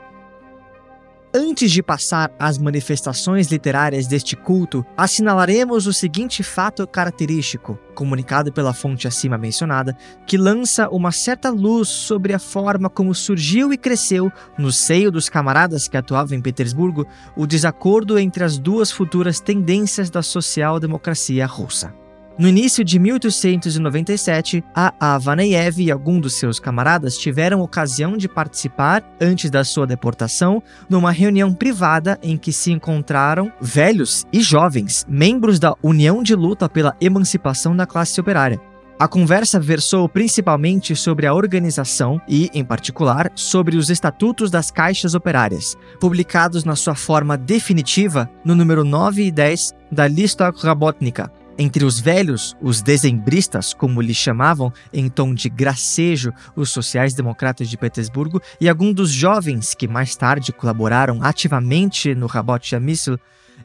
Antes 1.35 1.71
de 1.71 1.83
passar 1.83 2.33
às 2.39 2.57
manifestações 2.57 3.49
literárias 3.49 4.07
deste 4.07 4.35
culto, 4.35 4.83
assinalaremos 4.97 5.87
o 5.87 5.93
seguinte 5.93 6.43
fato 6.43 6.87
característico, 6.87 7.79
comunicado 7.95 8.51
pela 8.51 8.73
fonte 8.73 9.07
acima 9.07 9.37
mencionada, 9.37 9.95
que 10.27 10.39
lança 10.39 10.89
uma 10.89 11.13
certa 11.13 11.51
luz 11.51 11.89
sobre 11.89 12.33
a 12.33 12.39
forma 12.39 12.89
como 12.89 13.15
surgiu 13.15 13.75
e 13.75 13.77
cresceu, 13.77 14.33
no 14.59 14.73
seio 14.73 15.11
dos 15.13 15.29
camaradas 15.29 15.87
que 15.87 15.99
atuavam 15.99 16.39
em 16.39 16.41
Petersburgo, 16.41 17.07
o 17.37 17.47
desacordo 17.47 18.19
entre 18.19 18.43
as 18.43 18.59
duas 18.59 18.91
futuras 18.91 19.39
tendências 19.39 20.09
da 20.09 20.23
social-democracia 20.23 21.45
russa. 21.45 21.93
No 22.39 22.47
início 22.47 22.85
de 22.85 23.01
1897, 23.01 24.63
a 24.73 24.95
Avaneyev 25.17 25.81
e 25.83 25.91
alguns 25.91 26.21
dos 26.21 26.35
seus 26.35 26.61
camaradas 26.61 27.19
tiveram 27.19 27.61
ocasião 27.61 28.17
de 28.17 28.29
participar, 28.29 29.03
antes 29.21 29.51
da 29.51 29.65
sua 29.65 29.89
deportação, 29.89 30.63
numa 30.89 31.11
reunião 31.11 31.53
privada 31.53 32.17
em 32.23 32.37
que 32.37 32.53
se 32.53 32.71
encontraram 32.71 33.53
velhos 33.61 34.25
e 34.33 34.41
jovens, 34.41 35.05
membros 35.09 35.59
da 35.59 35.75
União 35.83 36.23
de 36.23 36.37
Luta 36.37 36.69
pela 36.69 36.97
Emancipação 37.01 37.75
da 37.75 37.87
Classe 37.87 38.21
Operária. 38.21 38.61
A 39.01 39.09
conversa 39.09 39.59
versou 39.59 40.09
principalmente 40.09 40.95
sobre 40.95 41.27
a 41.27 41.35
organização 41.35 42.21
e, 42.29 42.51
em 42.55 42.65
particular, 42.65 43.33
sobre 43.35 43.77
os 43.77 43.91
estatutos 43.91 44.49
das 44.49 44.71
caixas 44.71 45.13
operárias, 45.13 45.77
publicados 45.99 46.63
na 46.63 46.77
sua 46.77 46.95
forma 46.95 47.37
definitiva 47.37 48.31
no 48.45 48.55
número 48.55 48.85
9 48.85 49.25
e 49.25 49.31
10 49.33 49.75
da 49.91 50.07
Lista 50.07 50.53
Rabotnica, 50.57 51.33
Entre 51.61 51.85
os 51.85 51.99
velhos, 51.99 52.57
os 52.63 52.81
dezembristas, 52.81 53.75
como 53.75 54.01
lhes 54.01 54.17
chamavam, 54.17 54.73
em 54.93 55.09
tom 55.09 55.35
de 55.35 55.49
gracejo, 55.49 56.33
os 56.55 56.71
sociais-democratas 56.71 57.69
de 57.69 57.77
Petersburgo, 57.77 58.41
e 58.61 58.69
alguns 58.69 58.95
dos 58.95 59.11
jovens 59.11 59.75
que 59.75 59.89
mais 59.89 60.15
tarde 60.15 60.53
colaboraram 60.53 61.21
ativamente 61.21 62.15
no 62.15 62.29
Rabot 62.29 62.73
Yamissel, 62.73 63.19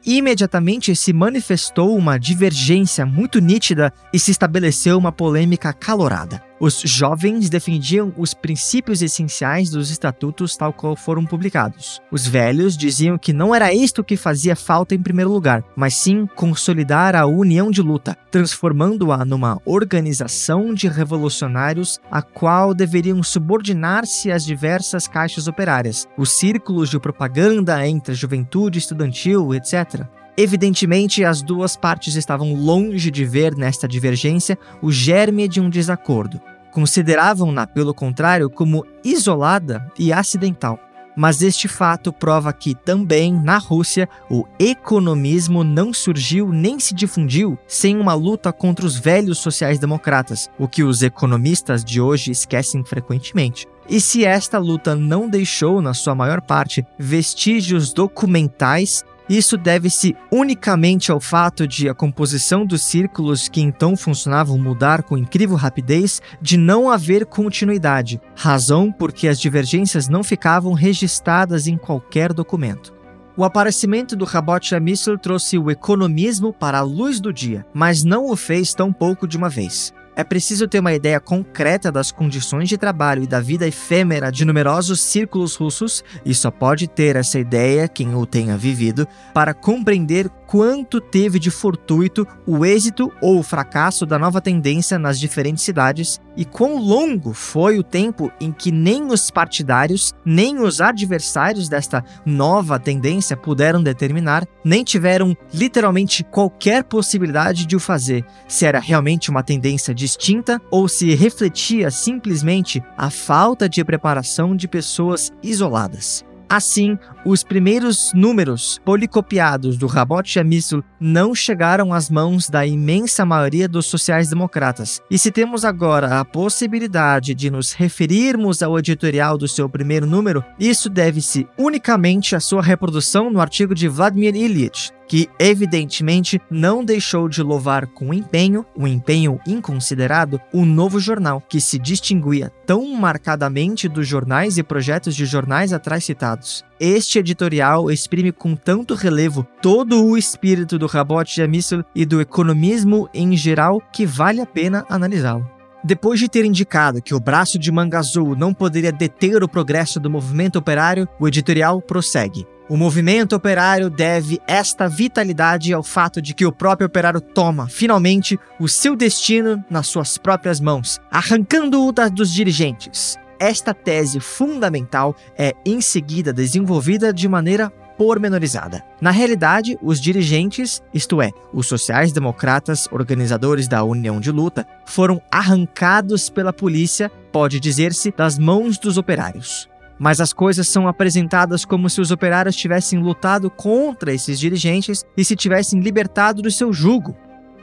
imediatamente 0.04 0.96
se 0.96 1.12
manifestou 1.12 1.96
uma 1.96 2.18
divergência 2.18 3.06
muito 3.06 3.38
nítida 3.38 3.92
e 4.12 4.18
se 4.18 4.32
estabeleceu 4.32 4.98
uma 4.98 5.12
polêmica 5.12 5.68
acalorada. 5.68 6.42
Os 6.64 6.80
jovens 6.80 7.50
defendiam 7.50 8.10
os 8.16 8.32
princípios 8.32 9.02
essenciais 9.02 9.68
dos 9.68 9.90
estatutos 9.90 10.56
tal 10.56 10.72
qual 10.72 10.96
foram 10.96 11.22
publicados. 11.26 12.00
Os 12.10 12.26
velhos 12.26 12.74
diziam 12.74 13.18
que 13.18 13.34
não 13.34 13.54
era 13.54 13.74
isto 13.74 14.02
que 14.02 14.16
fazia 14.16 14.56
falta 14.56 14.94
em 14.94 15.02
primeiro 15.02 15.30
lugar, 15.30 15.62
mas 15.76 15.92
sim 15.92 16.26
consolidar 16.34 17.14
a 17.14 17.26
união 17.26 17.70
de 17.70 17.82
luta, 17.82 18.16
transformando-a 18.30 19.26
numa 19.26 19.60
organização 19.66 20.72
de 20.72 20.88
revolucionários 20.88 22.00
a 22.10 22.22
qual 22.22 22.72
deveriam 22.72 23.22
subordinar-se 23.22 24.32
às 24.32 24.42
diversas 24.42 25.06
caixas 25.06 25.46
operárias, 25.46 26.08
os 26.16 26.32
círculos 26.32 26.88
de 26.88 26.98
propaganda 26.98 27.86
entre 27.86 28.12
a 28.12 28.16
juventude 28.16 28.78
estudantil, 28.78 29.52
etc. 29.52 30.06
Evidentemente, 30.34 31.22
as 31.24 31.42
duas 31.42 31.76
partes 31.76 32.16
estavam 32.16 32.54
longe 32.54 33.10
de 33.10 33.24
ver 33.24 33.54
nesta 33.54 33.86
divergência 33.86 34.58
o 34.80 34.90
germe 34.90 35.46
de 35.46 35.60
um 35.60 35.68
desacordo. 35.68 36.40
Consideravam-na, 36.74 37.68
pelo 37.68 37.94
contrário, 37.94 38.50
como 38.50 38.84
isolada 39.04 39.88
e 39.96 40.12
acidental. 40.12 40.76
Mas 41.16 41.40
este 41.40 41.68
fato 41.68 42.12
prova 42.12 42.52
que 42.52 42.74
também, 42.74 43.32
na 43.32 43.58
Rússia, 43.58 44.08
o 44.28 44.44
economismo 44.58 45.62
não 45.62 45.94
surgiu 45.94 46.50
nem 46.50 46.80
se 46.80 46.92
difundiu 46.92 47.56
sem 47.68 47.96
uma 47.96 48.14
luta 48.14 48.52
contra 48.52 48.84
os 48.84 48.96
velhos 48.98 49.38
sociais-democratas, 49.38 50.50
o 50.58 50.66
que 50.66 50.82
os 50.82 51.04
economistas 51.04 51.84
de 51.84 52.00
hoje 52.00 52.32
esquecem 52.32 52.84
frequentemente. 52.84 53.68
E 53.88 54.00
se 54.00 54.24
esta 54.24 54.58
luta 54.58 54.96
não 54.96 55.28
deixou, 55.28 55.80
na 55.80 55.94
sua 55.94 56.16
maior 56.16 56.40
parte, 56.40 56.84
vestígios 56.98 57.92
documentais, 57.92 59.04
isso 59.28 59.56
deve-se 59.56 60.14
unicamente 60.30 61.10
ao 61.10 61.18
fato 61.18 61.66
de 61.66 61.88
a 61.88 61.94
composição 61.94 62.66
dos 62.66 62.82
círculos 62.82 63.48
que 63.48 63.60
então 63.60 63.96
funcionavam 63.96 64.58
mudar 64.58 65.02
com 65.02 65.16
incrível 65.16 65.56
rapidez, 65.56 66.20
de 66.42 66.56
não 66.56 66.90
haver 66.90 67.24
continuidade, 67.24 68.20
razão 68.36 68.92
porque 68.92 69.26
as 69.26 69.40
divergências 69.40 70.08
não 70.08 70.22
ficavam 70.22 70.72
registradas 70.74 71.66
em 71.66 71.76
qualquer 71.76 72.32
documento. 72.32 72.92
O 73.36 73.42
aparecimento 73.42 74.14
do 74.14 74.24
Rabot 74.24 74.64
Shamisl 74.64 75.16
trouxe 75.16 75.58
o 75.58 75.70
economismo 75.70 76.52
para 76.52 76.78
a 76.78 76.82
luz 76.82 77.18
do 77.18 77.32
dia, 77.32 77.66
mas 77.74 78.04
não 78.04 78.30
o 78.30 78.36
fez 78.36 78.72
tão 78.74 78.92
pouco 78.92 79.26
de 79.26 79.36
uma 79.36 79.48
vez. 79.48 79.92
É 80.16 80.22
preciso 80.22 80.68
ter 80.68 80.78
uma 80.78 80.94
ideia 80.94 81.18
concreta 81.18 81.90
das 81.90 82.12
condições 82.12 82.68
de 82.68 82.78
trabalho 82.78 83.24
e 83.24 83.26
da 83.26 83.40
vida 83.40 83.66
efêmera 83.66 84.30
de 84.30 84.44
numerosos 84.44 85.00
círculos 85.00 85.56
russos, 85.56 86.04
e 86.24 86.32
só 86.34 86.50
pode 86.50 86.86
ter 86.86 87.16
essa 87.16 87.38
ideia 87.38 87.88
quem 87.88 88.14
o 88.14 88.24
tenha 88.24 88.56
vivido, 88.56 89.08
para 89.32 89.52
compreender 89.52 90.28
quanto 90.46 91.00
teve 91.00 91.38
de 91.38 91.50
fortuito 91.50 92.26
o 92.46 92.64
êxito 92.64 93.10
ou 93.20 93.40
o 93.40 93.42
fracasso 93.42 94.06
da 94.06 94.18
nova 94.18 94.40
tendência 94.40 94.98
nas 94.98 95.18
diferentes 95.18 95.64
cidades 95.64 96.20
e 96.36 96.44
quão 96.44 96.78
longo 96.78 97.32
foi 97.32 97.78
o 97.78 97.82
tempo 97.82 98.30
em 98.40 98.52
que 98.52 98.70
nem 98.70 99.06
os 99.06 99.30
partidários, 99.30 100.12
nem 100.24 100.60
os 100.60 100.80
adversários 100.80 101.68
desta 101.68 102.04
nova 102.24 102.78
tendência 102.78 103.36
puderam 103.36 103.82
determinar, 103.82 104.46
nem 104.64 104.84
tiveram 104.84 105.36
literalmente 105.52 106.22
qualquer 106.24 106.84
possibilidade 106.84 107.66
de 107.66 107.76
o 107.76 107.80
fazer, 107.80 108.24
se 108.46 108.64
era 108.64 108.78
realmente 108.78 109.30
uma 109.30 109.42
tendência 109.42 109.94
distinta 110.04 110.60
ou 110.70 110.86
se 110.86 111.14
refletia 111.14 111.90
simplesmente 111.90 112.82
a 112.94 113.08
falta 113.08 113.66
de 113.66 113.82
preparação 113.82 114.54
de 114.54 114.68
pessoas 114.68 115.32
isoladas. 115.42 116.22
Assim, 116.46 116.98
os 117.24 117.42
primeiros 117.42 118.12
números 118.14 118.78
policopiados 118.84 119.78
do 119.78 119.86
Rabot 119.86 120.28
Shamissul 120.28 120.84
não 121.00 121.34
chegaram 121.34 121.92
às 121.92 122.10
mãos 122.10 122.50
da 122.50 122.66
imensa 122.66 123.24
maioria 123.24 123.66
dos 123.66 123.86
sociais-democratas. 123.86 125.00
E 125.10 125.18
se 125.18 125.30
temos 125.30 125.64
agora 125.64 126.20
a 126.20 126.24
possibilidade 126.24 127.34
de 127.34 127.50
nos 127.50 127.72
referirmos 127.72 128.62
ao 128.62 128.78
editorial 128.78 129.38
do 129.38 129.48
seu 129.48 129.68
primeiro 129.70 130.06
número, 130.06 130.44
isso 130.60 130.90
deve-se 130.90 131.48
unicamente 131.58 132.36
à 132.36 132.40
sua 132.40 132.62
reprodução 132.62 133.30
no 133.30 133.40
artigo 133.40 133.74
de 133.74 133.88
Vladimir 133.88 134.36
Ilyich, 134.36 134.92
que 135.06 135.28
evidentemente 135.38 136.40
não 136.50 136.84
deixou 136.84 137.28
de 137.28 137.42
louvar 137.42 137.86
com 137.86 138.12
empenho, 138.12 138.64
um 138.76 138.86
empenho 138.86 139.38
inconsiderado, 139.46 140.40
o 140.52 140.64
novo 140.64 140.98
jornal, 140.98 141.42
que 141.48 141.60
se 141.60 141.78
distinguia 141.78 142.50
tão 142.66 142.86
marcadamente 142.94 143.88
dos 143.88 144.06
jornais 144.06 144.58
e 144.58 144.62
projetos 144.62 145.14
de 145.14 145.26
jornais 145.26 145.72
atrás 145.72 146.04
citados. 146.04 146.64
Este 146.80 147.18
editorial 147.18 147.90
exprime 147.90 148.32
com 148.32 148.56
tanto 148.56 148.94
relevo 148.94 149.46
todo 149.62 150.04
o 150.04 150.16
espírito 150.16 150.78
do 150.78 150.86
Rabot 150.86 151.32
Jamisl 151.34 151.82
e 151.94 152.04
do 152.04 152.20
economismo 152.20 153.08
em 153.14 153.36
geral 153.36 153.80
que 153.92 154.04
vale 154.04 154.40
a 154.40 154.46
pena 154.46 154.84
analisá-lo. 154.88 155.54
Depois 155.86 156.18
de 156.18 156.30
ter 156.30 156.46
indicado 156.46 157.02
que 157.02 157.14
o 157.14 157.20
braço 157.20 157.58
de 157.58 157.70
manga 157.70 157.98
azul 157.98 158.34
não 158.34 158.54
poderia 158.54 158.90
deter 158.90 159.42
o 159.42 159.48
progresso 159.48 160.00
do 160.00 160.08
movimento 160.08 160.58
operário, 160.58 161.06
o 161.20 161.28
editorial 161.28 161.82
prossegue. 161.82 162.46
O 162.66 162.78
movimento 162.78 163.36
operário 163.36 163.90
deve 163.90 164.40
esta 164.46 164.88
vitalidade 164.88 165.74
ao 165.74 165.82
fato 165.82 166.22
de 166.22 166.32
que 166.32 166.46
o 166.46 166.52
próprio 166.52 166.86
operário 166.86 167.20
toma, 167.20 167.68
finalmente, 167.68 168.38
o 168.58 168.66
seu 168.66 168.96
destino 168.96 169.62
nas 169.68 169.86
suas 169.86 170.16
próprias 170.16 170.60
mãos, 170.60 170.98
arrancando-o 171.10 171.92
dos 172.10 172.32
dirigentes. 172.32 173.18
Esta 173.38 173.74
tese 173.74 174.18
fundamental 174.18 175.14
é 175.36 175.52
em 175.66 175.82
seguida 175.82 176.32
desenvolvida 176.32 177.12
de 177.12 177.28
maneira 177.28 177.70
pormenorizada. 177.98 178.82
Na 178.98 179.10
realidade, 179.10 179.78
os 179.82 180.00
dirigentes, 180.00 180.82
isto 180.92 181.20
é, 181.20 181.30
os 181.52 181.66
sociais-democratas, 181.66 182.88
organizadores 182.90 183.68
da 183.68 183.84
União 183.84 184.18
de 184.18 184.30
Luta, 184.30 184.66
foram 184.86 185.20
arrancados 185.30 186.30
pela 186.30 186.52
polícia, 186.52 187.10
pode 187.30 187.60
dizer-se, 187.60 188.10
das 188.16 188.38
mãos 188.38 188.78
dos 188.78 188.96
operários. 188.96 189.68
Mas 190.04 190.20
as 190.20 190.34
coisas 190.34 190.68
são 190.68 190.86
apresentadas 190.86 191.64
como 191.64 191.88
se 191.88 191.98
os 191.98 192.10
operários 192.10 192.54
tivessem 192.54 192.98
lutado 192.98 193.48
contra 193.48 194.12
esses 194.12 194.38
dirigentes 194.38 195.02
e 195.16 195.24
se 195.24 195.34
tivessem 195.34 195.80
libertado 195.80 196.42
do 196.42 196.50
seu 196.50 196.74
jugo. 196.74 197.16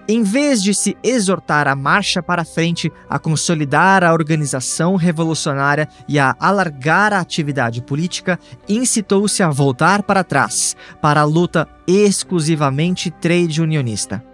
Em 0.07 0.23
vez 0.23 0.63
de 0.63 0.73
se 0.73 0.97
exortar 1.03 1.67
a 1.67 1.75
marcha 1.75 2.23
para 2.23 2.43
frente, 2.43 2.91
a 3.07 3.19
consolidar 3.19 4.03
a 4.03 4.11
organização 4.11 4.95
revolucionária 4.95 5.87
e 6.09 6.17
a 6.17 6.35
alargar 6.39 7.13
a 7.13 7.19
atividade 7.19 7.79
política, 7.79 8.39
incitou-se 8.67 9.43
a 9.43 9.49
voltar 9.51 10.01
para 10.01 10.23
trás, 10.23 10.75
para 10.99 11.21
a 11.21 11.25
luta 11.25 11.67
exclusivamente 11.85 13.11
trade 13.11 13.61
unionista. 13.61 14.30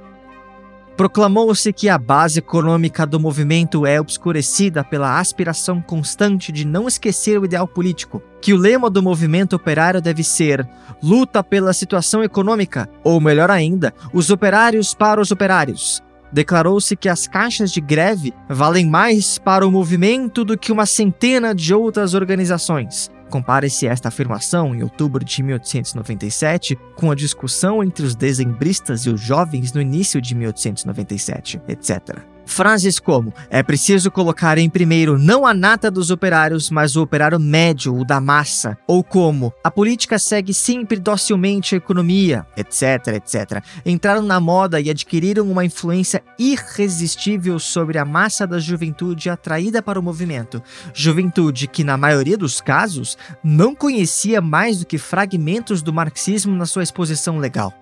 Proclamou-se 0.98 1.72
que 1.72 1.90
a 1.90 1.98
base 2.00 2.40
econômica 2.40 3.06
do 3.06 3.20
movimento 3.20 3.86
é 3.86 4.02
obscurecida 4.02 4.84
pela 4.84 5.20
aspiração 5.20 5.80
constante 5.80 6.52
de 6.52 6.66
não 6.66 6.88
esquecer 6.88 7.40
o 7.40 7.46
ideal 7.46 7.68
político, 7.68 8.20
que 8.42 8.52
o 8.52 8.58
lema 8.58 8.90
do 8.90 9.04
movimento 9.04 9.56
operário 9.56 10.02
deve 10.02 10.24
ser 10.24 10.68
luta 11.04 11.44
pela 11.44 11.72
situação 11.72 12.24
econômica, 12.24 12.90
ou 13.04 13.22
melhor 13.22 13.52
ainda, 13.52 13.94
os 14.12 14.32
operários 14.32 14.96
para 14.96 15.22
os 15.22 15.30
operários. 15.30 16.02
Declarou-se 16.34 16.96
que 16.96 17.08
as 17.08 17.28
caixas 17.28 17.72
de 17.72 17.80
greve 17.80 18.34
valem 18.50 18.88
mais 18.88 19.38
para 19.38 19.68
o 19.68 19.72
movimento 19.72 20.44
do 20.44 20.58
que 20.58 20.72
uma 20.72 20.88
centena 20.88 21.54
de 21.54 21.76
outras 21.76 22.16
organizações. 22.16 23.12
Compare-se 23.30 23.88
esta 23.88 24.08
afirmação, 24.08 24.74
em 24.74 24.84
outubro 24.84 25.24
de 25.24 25.44
1897, 25.44 26.78
com 26.96 27.12
a 27.12 27.16
discussão 27.16 27.84
entre 27.84 28.06
os 28.06 28.16
dezembristas 28.16 29.06
e 29.06 29.10
os 29.10 29.20
jovens 29.20 29.74
no 29.74 29.82
início 29.82 30.22
de 30.22 30.34
1897, 30.36 31.62
etc. 31.68 32.37
Frases 32.48 32.98
como: 32.98 33.34
é 33.50 33.62
preciso 33.62 34.10
colocar 34.10 34.58
em 34.58 34.70
primeiro 34.70 35.20
não 35.20 35.46
a 35.46 35.54
nata 35.54 35.92
dos 35.92 36.10
operários, 36.10 36.72
mas 36.72 36.96
o 36.96 37.04
operário 37.04 37.40
médio, 37.40 37.94
o 37.96 38.06
da 38.06 38.20
massa. 38.20 38.78
Ou 38.88 39.04
como: 39.04 39.54
a 39.64 39.70
política 39.70 40.18
segue 40.18 40.54
sempre 40.54 40.98
docilmente 40.98 41.76
a 41.76 41.78
economia, 41.78 42.48
etc, 42.56 43.08
etc. 43.16 43.62
Entraram 43.86 44.24
na 44.24 44.40
moda 44.40 44.80
e 44.80 44.90
adquiriram 44.90 45.52
uma 45.52 45.66
influência 45.66 46.24
irresistível 46.40 47.60
sobre 47.60 47.98
a 47.98 48.06
massa 48.06 48.48
da 48.48 48.60
juventude 48.60 49.30
atraída 49.30 49.82
para 49.82 50.00
o 50.00 50.04
movimento. 50.04 50.64
Juventude 50.94 51.68
que, 51.68 51.84
na 51.84 51.98
maioria 51.98 52.38
dos 52.38 52.62
casos, 52.62 53.18
não 53.44 53.76
conhecia 53.76 54.40
mais 54.42 54.80
do 54.80 54.86
que 54.86 54.98
fragmentos 54.98 55.82
do 55.82 55.94
marxismo 55.94 56.56
na 56.56 56.66
sua 56.66 56.84
exposição 56.84 57.38
legal. 57.38 57.74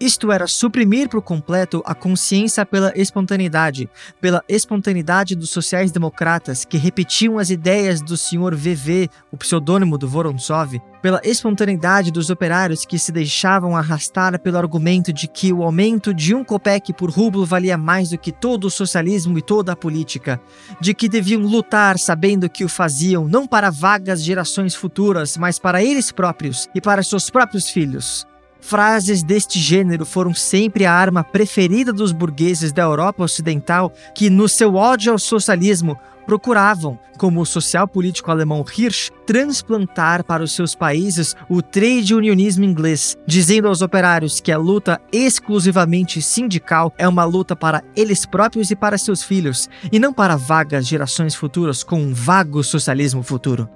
Isto 0.00 0.32
era 0.32 0.48
suprimir 0.48 1.08
por 1.08 1.22
completo 1.22 1.80
a 1.86 1.94
consciência 1.94 2.66
pela 2.66 2.92
espontaneidade, 2.96 3.88
pela 4.20 4.42
espontaneidade 4.48 5.36
dos 5.36 5.50
sociais-democratas 5.50 6.64
que 6.64 6.76
repetiam 6.76 7.38
as 7.38 7.48
ideias 7.48 8.02
do 8.02 8.16
Sr. 8.16 8.56
VV, 8.56 9.08
o 9.30 9.36
pseudônimo 9.36 9.96
do 9.96 10.08
Vorontsov, 10.08 10.80
pela 11.00 11.20
espontaneidade 11.22 12.10
dos 12.10 12.28
operários 12.28 12.84
que 12.84 12.98
se 12.98 13.12
deixavam 13.12 13.76
arrastar 13.76 14.38
pelo 14.40 14.58
argumento 14.58 15.12
de 15.12 15.28
que 15.28 15.52
o 15.52 15.62
aumento 15.62 16.12
de 16.12 16.34
um 16.34 16.42
copec 16.42 16.92
por 16.92 17.08
rublo 17.08 17.46
valia 17.46 17.78
mais 17.78 18.10
do 18.10 18.18
que 18.18 18.32
todo 18.32 18.64
o 18.64 18.70
socialismo 18.70 19.38
e 19.38 19.42
toda 19.42 19.72
a 19.72 19.76
política, 19.76 20.40
de 20.80 20.92
que 20.92 21.08
deviam 21.08 21.42
lutar 21.42 22.00
sabendo 22.00 22.50
que 22.50 22.64
o 22.64 22.68
faziam 22.68 23.28
não 23.28 23.46
para 23.46 23.70
vagas 23.70 24.24
gerações 24.24 24.74
futuras, 24.74 25.36
mas 25.36 25.58
para 25.58 25.84
eles 25.84 26.10
próprios 26.10 26.68
e 26.74 26.80
para 26.80 27.02
seus 27.02 27.30
próprios 27.30 27.70
filhos. 27.70 28.26
Frases 28.66 29.22
deste 29.22 29.60
gênero 29.60 30.06
foram 30.06 30.32
sempre 30.32 30.86
a 30.86 30.92
arma 30.92 31.22
preferida 31.22 31.92
dos 31.92 32.12
burgueses 32.12 32.72
da 32.72 32.80
Europa 32.80 33.22
Ocidental 33.22 33.92
que, 34.14 34.30
no 34.30 34.48
seu 34.48 34.76
ódio 34.76 35.12
ao 35.12 35.18
socialismo, 35.18 35.98
procuravam, 36.24 36.98
como 37.18 37.42
o 37.42 37.46
social 37.46 37.86
político 37.86 38.30
alemão 38.30 38.64
Hirsch, 38.64 39.10
transplantar 39.26 40.24
para 40.24 40.42
os 40.42 40.52
seus 40.52 40.74
países 40.74 41.36
o 41.46 41.60
trade 41.60 42.14
unionismo 42.14 42.64
inglês, 42.64 43.18
dizendo 43.26 43.68
aos 43.68 43.82
operários 43.82 44.40
que 44.40 44.50
a 44.50 44.56
luta 44.56 44.98
exclusivamente 45.12 46.22
sindical 46.22 46.90
é 46.96 47.06
uma 47.06 47.24
luta 47.24 47.54
para 47.54 47.84
eles 47.94 48.24
próprios 48.24 48.70
e 48.70 48.74
para 48.74 48.96
seus 48.96 49.22
filhos, 49.22 49.68
e 49.92 49.98
não 49.98 50.10
para 50.10 50.36
vagas 50.36 50.86
gerações 50.86 51.34
futuras 51.34 51.84
com 51.84 52.00
um 52.00 52.14
vago 52.14 52.64
socialismo 52.64 53.22
futuro. 53.22 53.68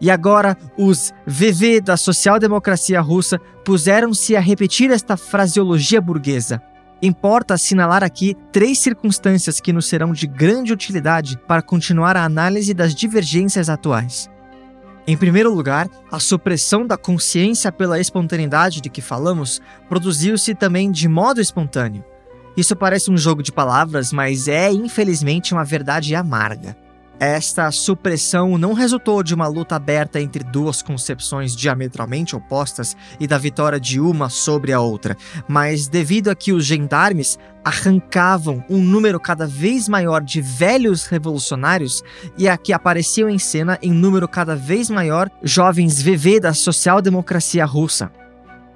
E 0.00 0.10
agora, 0.10 0.56
os 0.76 1.12
VV 1.26 1.80
da 1.80 1.96
social-democracia 1.96 3.00
russa 3.00 3.38
puseram-se 3.64 4.36
a 4.36 4.40
repetir 4.40 4.90
esta 4.90 5.16
fraseologia 5.16 6.00
burguesa. 6.00 6.62
Importa 7.02 7.54
assinalar 7.54 8.02
aqui 8.02 8.34
três 8.52 8.78
circunstâncias 8.78 9.60
que 9.60 9.72
nos 9.72 9.86
serão 9.86 10.12
de 10.12 10.26
grande 10.26 10.72
utilidade 10.72 11.38
para 11.46 11.62
continuar 11.62 12.16
a 12.16 12.24
análise 12.24 12.72
das 12.72 12.94
divergências 12.94 13.68
atuais. 13.68 14.30
Em 15.06 15.16
primeiro 15.16 15.54
lugar, 15.54 15.88
a 16.10 16.18
supressão 16.18 16.86
da 16.86 16.96
consciência 16.96 17.70
pela 17.70 18.00
espontaneidade 18.00 18.80
de 18.80 18.90
que 18.90 19.00
falamos 19.00 19.60
produziu-se 19.88 20.54
também 20.54 20.90
de 20.90 21.06
modo 21.06 21.40
espontâneo. 21.40 22.04
Isso 22.56 22.74
parece 22.74 23.10
um 23.10 23.16
jogo 23.16 23.42
de 23.42 23.52
palavras, 23.52 24.12
mas 24.12 24.48
é 24.48 24.72
infelizmente 24.72 25.52
uma 25.52 25.64
verdade 25.64 26.14
amarga. 26.14 26.76
Esta 27.18 27.70
supressão 27.70 28.58
não 28.58 28.74
resultou 28.74 29.22
de 29.22 29.34
uma 29.34 29.46
luta 29.46 29.74
aberta 29.74 30.20
entre 30.20 30.44
duas 30.44 30.82
concepções 30.82 31.56
diametralmente 31.56 32.36
opostas 32.36 32.94
e 33.18 33.26
da 33.26 33.38
vitória 33.38 33.80
de 33.80 33.98
uma 33.98 34.28
sobre 34.28 34.70
a 34.70 34.80
outra, 34.80 35.16
mas 35.48 35.88
devido 35.88 36.28
a 36.28 36.34
que 36.34 36.52
os 36.52 36.66
gendarmes 36.66 37.38
arrancavam 37.64 38.62
um 38.68 38.82
número 38.82 39.18
cada 39.18 39.46
vez 39.46 39.88
maior 39.88 40.22
de 40.22 40.42
velhos 40.42 41.06
revolucionários 41.06 42.02
e 42.36 42.46
a 42.46 42.56
que 42.58 42.72
apareciam 42.72 43.30
em 43.30 43.38
cena 43.38 43.78
em 43.80 43.92
número 43.92 44.28
cada 44.28 44.54
vez 44.54 44.90
maior 44.90 45.30
jovens 45.42 46.02
VV 46.02 46.38
da 46.40 46.52
social-democracia 46.52 47.64
russa. 47.64 48.12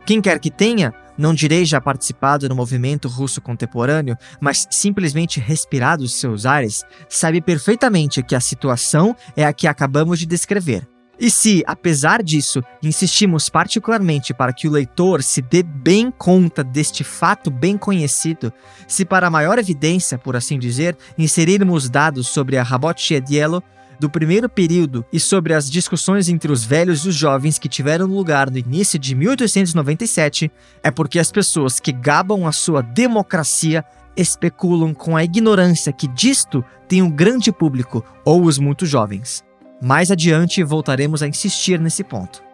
Quem 0.06 0.20
quer 0.22 0.38
que 0.38 0.50
tenha, 0.50 0.94
não 1.20 1.34
direi 1.34 1.64
já 1.64 1.80
participado 1.80 2.48
no 2.48 2.54
movimento 2.54 3.06
russo 3.06 3.40
contemporâneo, 3.40 4.16
mas 4.40 4.66
simplesmente 4.70 5.38
respirado 5.38 6.02
os 6.02 6.14
seus 6.14 6.46
ares, 6.46 6.82
sabe 7.08 7.40
perfeitamente 7.40 8.22
que 8.22 8.34
a 8.34 8.40
situação 8.40 9.14
é 9.36 9.44
a 9.44 9.52
que 9.52 9.66
acabamos 9.66 10.18
de 10.18 10.26
descrever. 10.26 10.88
E 11.20 11.30
se, 11.30 11.62
apesar 11.66 12.22
disso, 12.22 12.62
insistimos 12.82 13.50
particularmente 13.50 14.32
para 14.32 14.54
que 14.54 14.66
o 14.66 14.70
leitor 14.70 15.22
se 15.22 15.42
dê 15.42 15.62
bem 15.62 16.10
conta 16.10 16.64
deste 16.64 17.04
fato 17.04 17.50
bem 17.50 17.76
conhecido, 17.76 18.50
se 18.88 19.04
para 19.04 19.28
maior 19.28 19.58
evidência, 19.58 20.16
por 20.16 20.34
assim 20.34 20.58
dizer, 20.58 20.96
inserirmos 21.18 21.90
dados 21.90 22.28
sobre 22.28 22.56
a 22.56 22.62
Rabotchiedielo, 22.62 23.62
do 24.00 24.08
primeiro 24.08 24.48
período 24.48 25.04
e 25.12 25.20
sobre 25.20 25.52
as 25.52 25.70
discussões 25.70 26.30
entre 26.30 26.50
os 26.50 26.64
velhos 26.64 27.04
e 27.04 27.10
os 27.10 27.14
jovens 27.14 27.58
que 27.58 27.68
tiveram 27.68 28.06
lugar 28.06 28.50
no 28.50 28.56
início 28.56 28.98
de 28.98 29.14
1897, 29.14 30.50
é 30.82 30.90
porque 30.90 31.18
as 31.18 31.30
pessoas 31.30 31.78
que 31.78 31.92
gabam 31.92 32.46
a 32.46 32.52
sua 32.52 32.80
democracia 32.80 33.84
especulam 34.16 34.94
com 34.94 35.16
a 35.16 35.22
ignorância 35.22 35.92
que 35.92 36.08
disto 36.08 36.64
tem 36.88 37.02
um 37.02 37.10
grande 37.10 37.52
público 37.52 38.02
ou 38.24 38.42
os 38.42 38.58
muito 38.58 38.86
jovens. 38.86 39.44
Mais 39.82 40.10
adiante 40.10 40.64
voltaremos 40.64 41.22
a 41.22 41.28
insistir 41.28 41.78
nesse 41.78 42.02
ponto. 42.02 42.49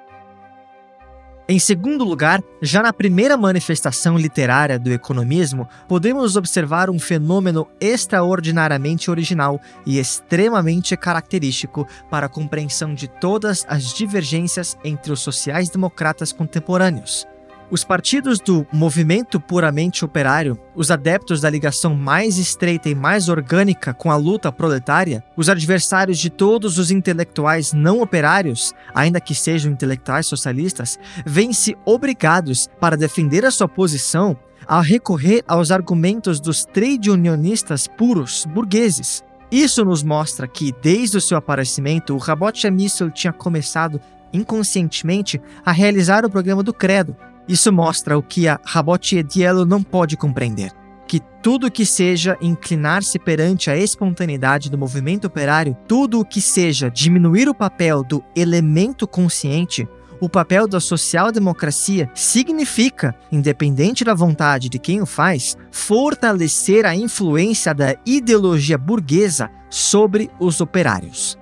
Em 1.48 1.60
segundo 1.60 2.02
lugar, 2.02 2.42
já 2.60 2.82
na 2.82 2.92
primeira 2.92 3.36
manifestação 3.36 4.18
literária 4.18 4.80
do 4.80 4.92
economismo, 4.92 5.68
podemos 5.86 6.34
observar 6.34 6.90
um 6.90 6.98
fenômeno 6.98 7.68
extraordinariamente 7.80 9.12
original 9.12 9.60
e 9.86 10.00
extremamente 10.00 10.96
característico 10.96 11.86
para 12.10 12.26
a 12.26 12.28
compreensão 12.28 12.92
de 12.92 13.06
todas 13.06 13.64
as 13.68 13.94
divergências 13.94 14.76
entre 14.82 15.12
os 15.12 15.20
sociais-democratas 15.20 16.32
contemporâneos. 16.32 17.24
Os 17.68 17.82
partidos 17.82 18.38
do 18.38 18.64
movimento 18.72 19.40
puramente 19.40 20.04
operário, 20.04 20.56
os 20.72 20.88
adeptos 20.88 21.40
da 21.40 21.50
ligação 21.50 21.96
mais 21.96 22.38
estreita 22.38 22.88
e 22.88 22.94
mais 22.94 23.28
orgânica 23.28 23.92
com 23.92 24.08
a 24.08 24.16
luta 24.16 24.52
proletária, 24.52 25.24
os 25.36 25.48
adversários 25.48 26.16
de 26.20 26.30
todos 26.30 26.78
os 26.78 26.92
intelectuais 26.92 27.72
não 27.72 28.00
operários, 28.00 28.72
ainda 28.94 29.20
que 29.20 29.34
sejam 29.34 29.72
intelectuais 29.72 30.26
socialistas, 30.26 30.96
vêm-se 31.26 31.76
obrigados, 31.84 32.68
para 32.78 32.96
defender 32.96 33.44
a 33.44 33.50
sua 33.50 33.66
posição, 33.66 34.36
a 34.64 34.80
recorrer 34.80 35.42
aos 35.48 35.72
argumentos 35.72 36.38
dos 36.38 36.64
trade 36.64 37.10
unionistas 37.10 37.88
puros 37.88 38.46
burgueses. 38.46 39.24
Isso 39.50 39.84
nos 39.84 40.04
mostra 40.04 40.46
que, 40.46 40.72
desde 40.80 41.16
o 41.16 41.20
seu 41.20 41.36
aparecimento, 41.36 42.14
o 42.14 42.18
Rabot 42.18 42.70
Missel 42.70 43.10
tinha 43.10 43.32
começado 43.32 44.00
inconscientemente 44.32 45.40
a 45.64 45.72
realizar 45.72 46.24
o 46.24 46.30
programa 46.30 46.62
do 46.62 46.72
Credo, 46.72 47.16
isso 47.48 47.72
mostra 47.72 48.18
o 48.18 48.22
que 48.22 48.48
a 48.48 48.60
Rabottiedielo 48.64 49.64
não 49.64 49.82
pode 49.82 50.16
compreender. 50.16 50.72
Que 51.06 51.20
tudo 51.42 51.70
que 51.70 51.86
seja 51.86 52.36
inclinar-se 52.40 53.18
perante 53.18 53.70
a 53.70 53.76
espontaneidade 53.76 54.68
do 54.68 54.76
movimento 54.76 55.26
operário, 55.26 55.76
tudo 55.86 56.18
o 56.18 56.24
que 56.24 56.40
seja 56.40 56.90
diminuir 56.90 57.48
o 57.48 57.54
papel 57.54 58.02
do 58.02 58.24
elemento 58.34 59.06
consciente, 59.06 59.88
o 60.20 60.28
papel 60.28 60.66
da 60.66 60.80
social-democracia 60.80 62.10
significa, 62.14 63.14
independente 63.30 64.02
da 64.02 64.14
vontade 64.14 64.68
de 64.68 64.78
quem 64.78 65.00
o 65.00 65.06
faz, 65.06 65.56
fortalecer 65.70 66.86
a 66.86 66.96
influência 66.96 67.74
da 67.74 67.94
ideologia 68.04 68.78
burguesa 68.78 69.50
sobre 69.68 70.30
os 70.40 70.60
operários. 70.60 71.38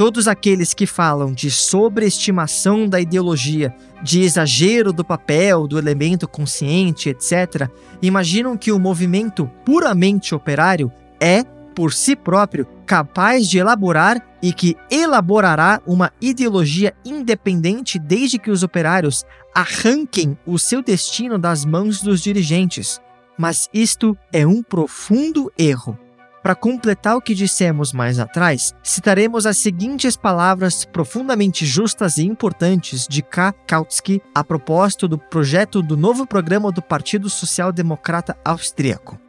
Todos 0.00 0.26
aqueles 0.26 0.72
que 0.72 0.86
falam 0.86 1.30
de 1.30 1.50
sobreestimação 1.50 2.88
da 2.88 2.98
ideologia, 2.98 3.76
de 4.02 4.22
exagero 4.22 4.94
do 4.94 5.04
papel, 5.04 5.66
do 5.66 5.78
elemento 5.78 6.26
consciente, 6.26 7.10
etc., 7.10 7.68
imaginam 8.00 8.56
que 8.56 8.72
o 8.72 8.78
movimento 8.78 9.46
puramente 9.62 10.34
operário 10.34 10.90
é, 11.20 11.44
por 11.74 11.92
si 11.92 12.16
próprio, 12.16 12.66
capaz 12.86 13.46
de 13.46 13.58
elaborar 13.58 14.26
e 14.42 14.54
que 14.54 14.74
elaborará 14.90 15.82
uma 15.86 16.10
ideologia 16.18 16.94
independente 17.04 17.98
desde 17.98 18.38
que 18.38 18.50
os 18.50 18.62
operários 18.62 19.22
arranquem 19.54 20.34
o 20.46 20.58
seu 20.58 20.82
destino 20.82 21.38
das 21.38 21.62
mãos 21.66 22.00
dos 22.00 22.22
dirigentes. 22.22 22.98
Mas 23.36 23.68
isto 23.70 24.16
é 24.32 24.46
um 24.46 24.62
profundo 24.62 25.52
erro. 25.58 25.98
Para 26.42 26.54
completar 26.54 27.16
o 27.16 27.20
que 27.20 27.34
dissemos 27.34 27.92
mais 27.92 28.18
atrás, 28.18 28.74
citaremos 28.82 29.44
as 29.44 29.58
seguintes 29.58 30.16
palavras 30.16 30.86
profundamente 30.86 31.66
justas 31.66 32.16
e 32.16 32.24
importantes 32.24 33.06
de 33.06 33.20
K. 33.20 33.52
Kautsky 33.66 34.22
a 34.34 34.42
propósito 34.42 35.06
do 35.06 35.18
projeto 35.18 35.82
do 35.82 35.98
novo 35.98 36.26
programa 36.26 36.72
do 36.72 36.80
Partido 36.80 37.28
Social 37.28 37.70
Democrata 37.70 38.38
Austríaco. 38.42 39.20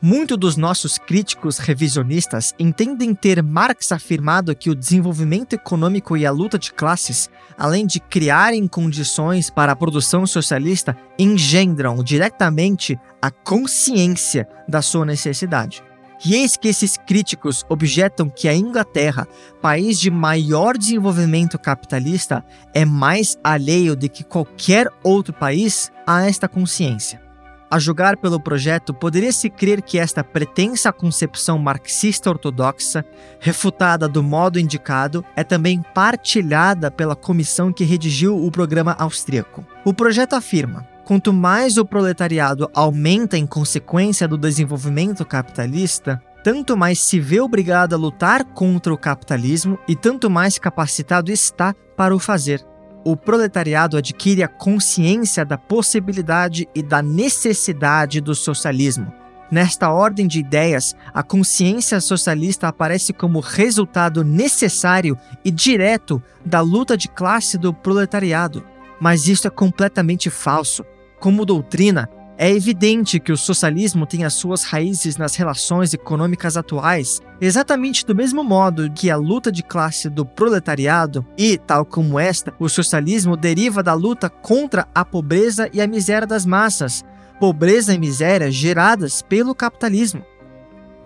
Muitos 0.00 0.38
dos 0.38 0.56
nossos 0.56 0.96
críticos 0.96 1.58
revisionistas 1.58 2.54
entendem 2.58 3.14
ter 3.14 3.42
Marx 3.42 3.92
afirmado 3.92 4.54
que 4.54 4.70
o 4.70 4.74
desenvolvimento 4.74 5.54
econômico 5.54 6.16
e 6.16 6.24
a 6.24 6.30
luta 6.30 6.58
de 6.58 6.72
classes, 6.72 7.28
além 7.58 7.86
de 7.86 8.00
criarem 8.00 8.66
condições 8.66 9.50
para 9.50 9.72
a 9.72 9.76
produção 9.76 10.26
socialista, 10.26 10.96
engendram 11.18 12.02
diretamente 12.02 12.98
a 13.20 13.30
consciência 13.30 14.46
da 14.68 14.80
sua 14.80 15.04
necessidade. 15.04 15.82
E 16.24 16.34
eis 16.34 16.56
que 16.56 16.68
esses 16.68 16.96
críticos 16.96 17.64
objetam 17.68 18.28
que 18.28 18.48
a 18.48 18.54
Inglaterra, 18.54 19.26
país 19.60 19.98
de 19.98 20.10
maior 20.10 20.76
desenvolvimento 20.76 21.58
capitalista, 21.58 22.44
é 22.74 22.84
mais 22.84 23.38
alheio 23.44 23.94
do 23.94 24.08
que 24.08 24.24
qualquer 24.24 24.88
outro 25.02 25.32
país 25.32 25.92
a 26.06 26.26
esta 26.26 26.48
consciência. 26.48 27.26
A 27.68 27.80
julgar 27.80 28.16
pelo 28.16 28.38
projeto, 28.38 28.94
poderia-se 28.94 29.50
crer 29.50 29.82
que 29.82 29.98
esta 29.98 30.22
pretensa 30.22 30.92
concepção 30.92 31.58
marxista 31.58 32.30
ortodoxa, 32.30 33.04
refutada 33.40 34.08
do 34.08 34.22
modo 34.22 34.60
indicado, 34.60 35.24
é 35.34 35.42
também 35.42 35.82
partilhada 35.92 36.92
pela 36.92 37.16
comissão 37.16 37.72
que 37.72 37.82
redigiu 37.82 38.36
o 38.36 38.50
programa 38.52 38.94
austríaco. 38.96 39.66
O 39.84 39.92
projeto 39.92 40.34
afirma: 40.34 40.86
quanto 41.06 41.32
mais 41.32 41.78
o 41.78 41.84
proletariado 41.84 42.68
aumenta 42.74 43.38
em 43.38 43.46
consequência 43.46 44.26
do 44.26 44.36
desenvolvimento 44.36 45.24
capitalista, 45.24 46.20
tanto 46.42 46.76
mais 46.76 46.98
se 46.98 47.20
vê 47.20 47.40
obrigado 47.40 47.94
a 47.94 47.96
lutar 47.96 48.42
contra 48.42 48.92
o 48.92 48.98
capitalismo 48.98 49.78
e 49.86 49.94
tanto 49.94 50.28
mais 50.28 50.58
capacitado 50.58 51.30
está 51.30 51.72
para 51.96 52.12
o 52.12 52.18
fazer. 52.18 52.60
O 53.04 53.16
proletariado 53.16 53.96
adquire 53.96 54.42
a 54.42 54.48
consciência 54.48 55.44
da 55.44 55.56
possibilidade 55.56 56.68
e 56.74 56.82
da 56.82 57.00
necessidade 57.00 58.20
do 58.20 58.34
socialismo. 58.34 59.12
Nesta 59.48 59.92
ordem 59.92 60.26
de 60.26 60.40
ideias, 60.40 60.96
a 61.14 61.22
consciência 61.22 62.00
socialista 62.00 62.66
aparece 62.66 63.12
como 63.12 63.38
resultado 63.38 64.24
necessário 64.24 65.16
e 65.44 65.52
direto 65.52 66.20
da 66.44 66.60
luta 66.60 66.96
de 66.96 67.06
classe 67.06 67.56
do 67.56 67.72
proletariado. 67.72 68.64
Mas 69.00 69.28
isso 69.28 69.46
é 69.46 69.50
completamente 69.50 70.28
falso. 70.30 70.84
Como 71.18 71.46
doutrina, 71.46 72.08
é 72.38 72.50
evidente 72.50 73.18
que 73.18 73.32
o 73.32 73.36
socialismo 73.36 74.04
tem 74.04 74.24
as 74.24 74.34
suas 74.34 74.62
raízes 74.62 75.16
nas 75.16 75.34
relações 75.36 75.94
econômicas 75.94 76.56
atuais, 76.56 77.20
exatamente 77.40 78.04
do 78.04 78.14
mesmo 78.14 78.44
modo 78.44 78.90
que 78.90 79.10
a 79.10 79.16
luta 79.16 79.50
de 79.50 79.62
classe 79.62 80.10
do 80.10 80.26
proletariado, 80.26 81.26
e, 81.38 81.56
tal 81.56 81.86
como 81.86 82.20
esta, 82.20 82.52
o 82.58 82.68
socialismo 82.68 83.36
deriva 83.36 83.82
da 83.82 83.94
luta 83.94 84.28
contra 84.28 84.86
a 84.94 85.02
pobreza 85.04 85.70
e 85.72 85.80
a 85.80 85.86
miséria 85.86 86.26
das 86.26 86.44
massas, 86.44 87.02
pobreza 87.40 87.94
e 87.94 87.98
miséria 87.98 88.50
geradas 88.50 89.22
pelo 89.22 89.54
capitalismo. 89.54 90.22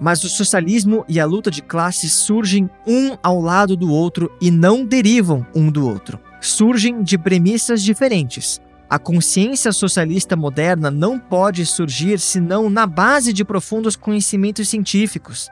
Mas 0.01 0.25
o 0.25 0.29
socialismo 0.29 1.05
e 1.09 1.21
a 1.21 1.27
luta 1.27 1.51
de 1.51 1.63
classes 1.63 2.13
surgem 2.13 2.69
um 2.87 3.17
ao 3.23 3.41
lado 3.41 3.77
do 3.77 3.93
outro 3.93 4.33
e 4.41 4.51
não 4.51 4.85
derivam 4.85 5.47
um 5.55 5.71
do 5.71 5.87
outro. 5.87 6.19
Surgem 6.41 7.03
de 7.03 7.19
premissas 7.19 7.83
diferentes. 7.83 8.61
A 8.91 8.99
consciência 8.99 9.71
socialista 9.71 10.35
moderna 10.35 10.91
não 10.91 11.17
pode 11.17 11.65
surgir 11.65 12.19
senão 12.19 12.69
na 12.69 12.89
base 12.89 13.33
de 13.33 13.45
profundos 13.45 13.95
conhecimentos 13.95 14.69
científicos. 14.69 15.49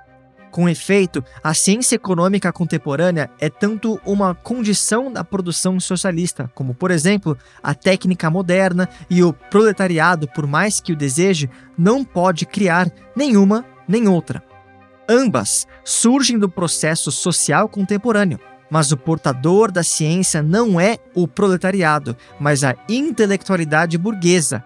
Com 0.51 0.69
efeito, 0.69 1.23
a 1.41 1.55
ciência 1.55 1.95
econômica 1.95 2.53
contemporânea 2.53 3.31
é 3.39 3.49
tanto 3.49 4.01
uma 4.05 4.35
condição 4.35 5.13
da 5.13 5.23
produção 5.23 5.79
socialista, 5.79 6.51
como, 6.53 6.75
por 6.75 6.91
exemplo, 6.91 7.39
a 7.63 7.75
técnica 7.77 8.29
moderna 8.29 8.89
e 9.09 9.23
o 9.23 9.33
proletariado, 9.33 10.27
por 10.27 10.45
mais 10.45 10.81
que 10.81 10.93
o 10.93 10.97
deseje, 10.97 11.49
não 11.79 12.05
pode 12.05 12.45
criar 12.45 12.91
nenhuma 13.15 13.65
nem 13.87 14.09
outra. 14.09 14.43
Ambas 15.09 15.65
surgem 15.85 16.37
do 16.41 16.49
processo 16.49 17.13
social 17.13 17.69
contemporâneo. 17.69 18.41
Mas 18.71 18.93
o 18.93 18.97
portador 18.97 19.73
da 19.73 19.83
ciência 19.83 20.43
não 20.43 20.81
é 20.81 20.99
o 21.15 21.27
proletariado, 21.27 22.17
mas 22.39 22.65
a 22.65 22.75
intelectualidade 22.89 23.97
burguesa. 23.97 24.65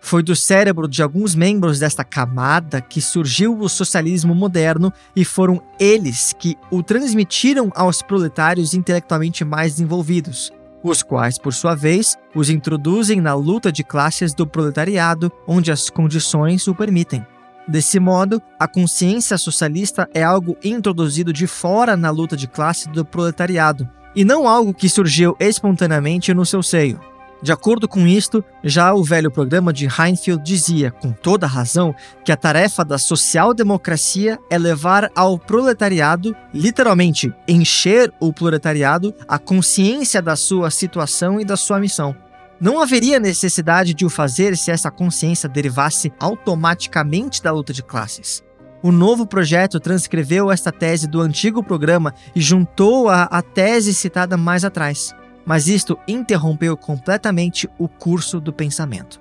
Foi 0.00 0.22
do 0.22 0.34
cérebro 0.34 0.88
de 0.88 1.02
alguns 1.02 1.34
membros 1.34 1.78
desta 1.78 2.02
camada 2.02 2.80
que 2.80 3.02
surgiu 3.02 3.58
o 3.58 3.68
socialismo 3.68 4.34
moderno 4.34 4.92
e 5.14 5.24
foram 5.24 5.62
eles 5.78 6.34
que 6.38 6.56
o 6.70 6.82
transmitiram 6.82 7.70
aos 7.74 8.00
proletários 8.00 8.72
intelectualmente 8.72 9.44
mais 9.44 9.72
desenvolvidos, 9.72 10.50
os 10.82 11.02
quais, 11.02 11.38
por 11.38 11.52
sua 11.52 11.74
vez, 11.74 12.16
os 12.34 12.48
introduzem 12.48 13.20
na 13.20 13.34
luta 13.34 13.70
de 13.70 13.84
classes 13.84 14.32
do 14.32 14.46
proletariado, 14.46 15.30
onde 15.46 15.70
as 15.70 15.90
condições 15.90 16.66
o 16.66 16.74
permitem. 16.74 17.24
Desse 17.68 18.00
modo, 18.00 18.42
a 18.58 18.66
consciência 18.66 19.38
socialista 19.38 20.08
é 20.12 20.22
algo 20.22 20.56
introduzido 20.62 21.32
de 21.32 21.46
fora 21.46 21.96
na 21.96 22.10
luta 22.10 22.36
de 22.36 22.48
classe 22.48 22.88
do 22.88 23.04
proletariado, 23.04 23.88
e 24.14 24.24
não 24.24 24.48
algo 24.48 24.74
que 24.74 24.88
surgiu 24.88 25.36
espontaneamente 25.38 26.34
no 26.34 26.44
seu 26.44 26.62
seio. 26.62 27.00
De 27.42 27.52
acordo 27.52 27.88
com 27.88 28.06
isto, 28.06 28.44
já 28.62 28.92
o 28.92 29.02
velho 29.02 29.30
programa 29.30 29.72
de 29.72 29.86
Heinfeld 29.86 30.42
dizia, 30.44 30.90
com 30.90 31.10
toda 31.10 31.46
razão, 31.46 31.94
que 32.22 32.30
a 32.30 32.36
tarefa 32.36 32.84
da 32.84 32.98
social-democracia 32.98 34.38
é 34.50 34.58
levar 34.58 35.10
ao 35.14 35.38
proletariado, 35.38 36.36
literalmente 36.52 37.32
encher 37.48 38.12
o 38.20 38.30
proletariado, 38.30 39.14
a 39.26 39.38
consciência 39.38 40.20
da 40.20 40.36
sua 40.36 40.70
situação 40.70 41.40
e 41.40 41.44
da 41.44 41.56
sua 41.56 41.80
missão. 41.80 42.14
Não 42.60 42.78
haveria 42.78 43.18
necessidade 43.18 43.94
de 43.94 44.04
o 44.04 44.10
fazer 44.10 44.54
se 44.54 44.70
essa 44.70 44.90
consciência 44.90 45.48
derivasse 45.48 46.12
automaticamente 46.20 47.42
da 47.42 47.50
luta 47.50 47.72
de 47.72 47.82
classes. 47.82 48.44
O 48.82 48.92
novo 48.92 49.26
projeto 49.26 49.80
transcreveu 49.80 50.50
esta 50.50 50.70
tese 50.70 51.06
do 51.06 51.22
antigo 51.22 51.62
programa 51.62 52.14
e 52.34 52.40
juntou-a 52.40 53.22
à 53.22 53.40
tese 53.40 53.94
citada 53.94 54.36
mais 54.36 54.62
atrás, 54.62 55.14
mas 55.46 55.68
isto 55.68 55.98
interrompeu 56.06 56.76
completamente 56.76 57.66
o 57.78 57.88
curso 57.88 58.38
do 58.38 58.52
pensamento. 58.52 59.20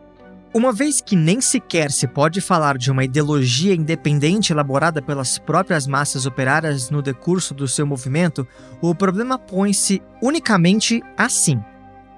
Uma 0.53 0.73
vez 0.73 0.99
que 0.99 1.15
nem 1.15 1.39
sequer 1.39 1.91
se 1.91 2.07
pode 2.07 2.41
falar 2.41 2.77
de 2.77 2.91
uma 2.91 3.03
ideologia 3.05 3.73
independente 3.73 4.51
elaborada 4.51 5.01
pelas 5.01 5.37
próprias 5.37 5.87
massas 5.87 6.25
operárias 6.25 6.89
no 6.89 7.01
decurso 7.01 7.53
do 7.53 7.67
seu 7.67 7.85
movimento, 7.85 8.45
o 8.81 8.93
problema 8.95 9.37
põe-se 9.37 10.01
unicamente 10.21 11.01
assim: 11.15 11.63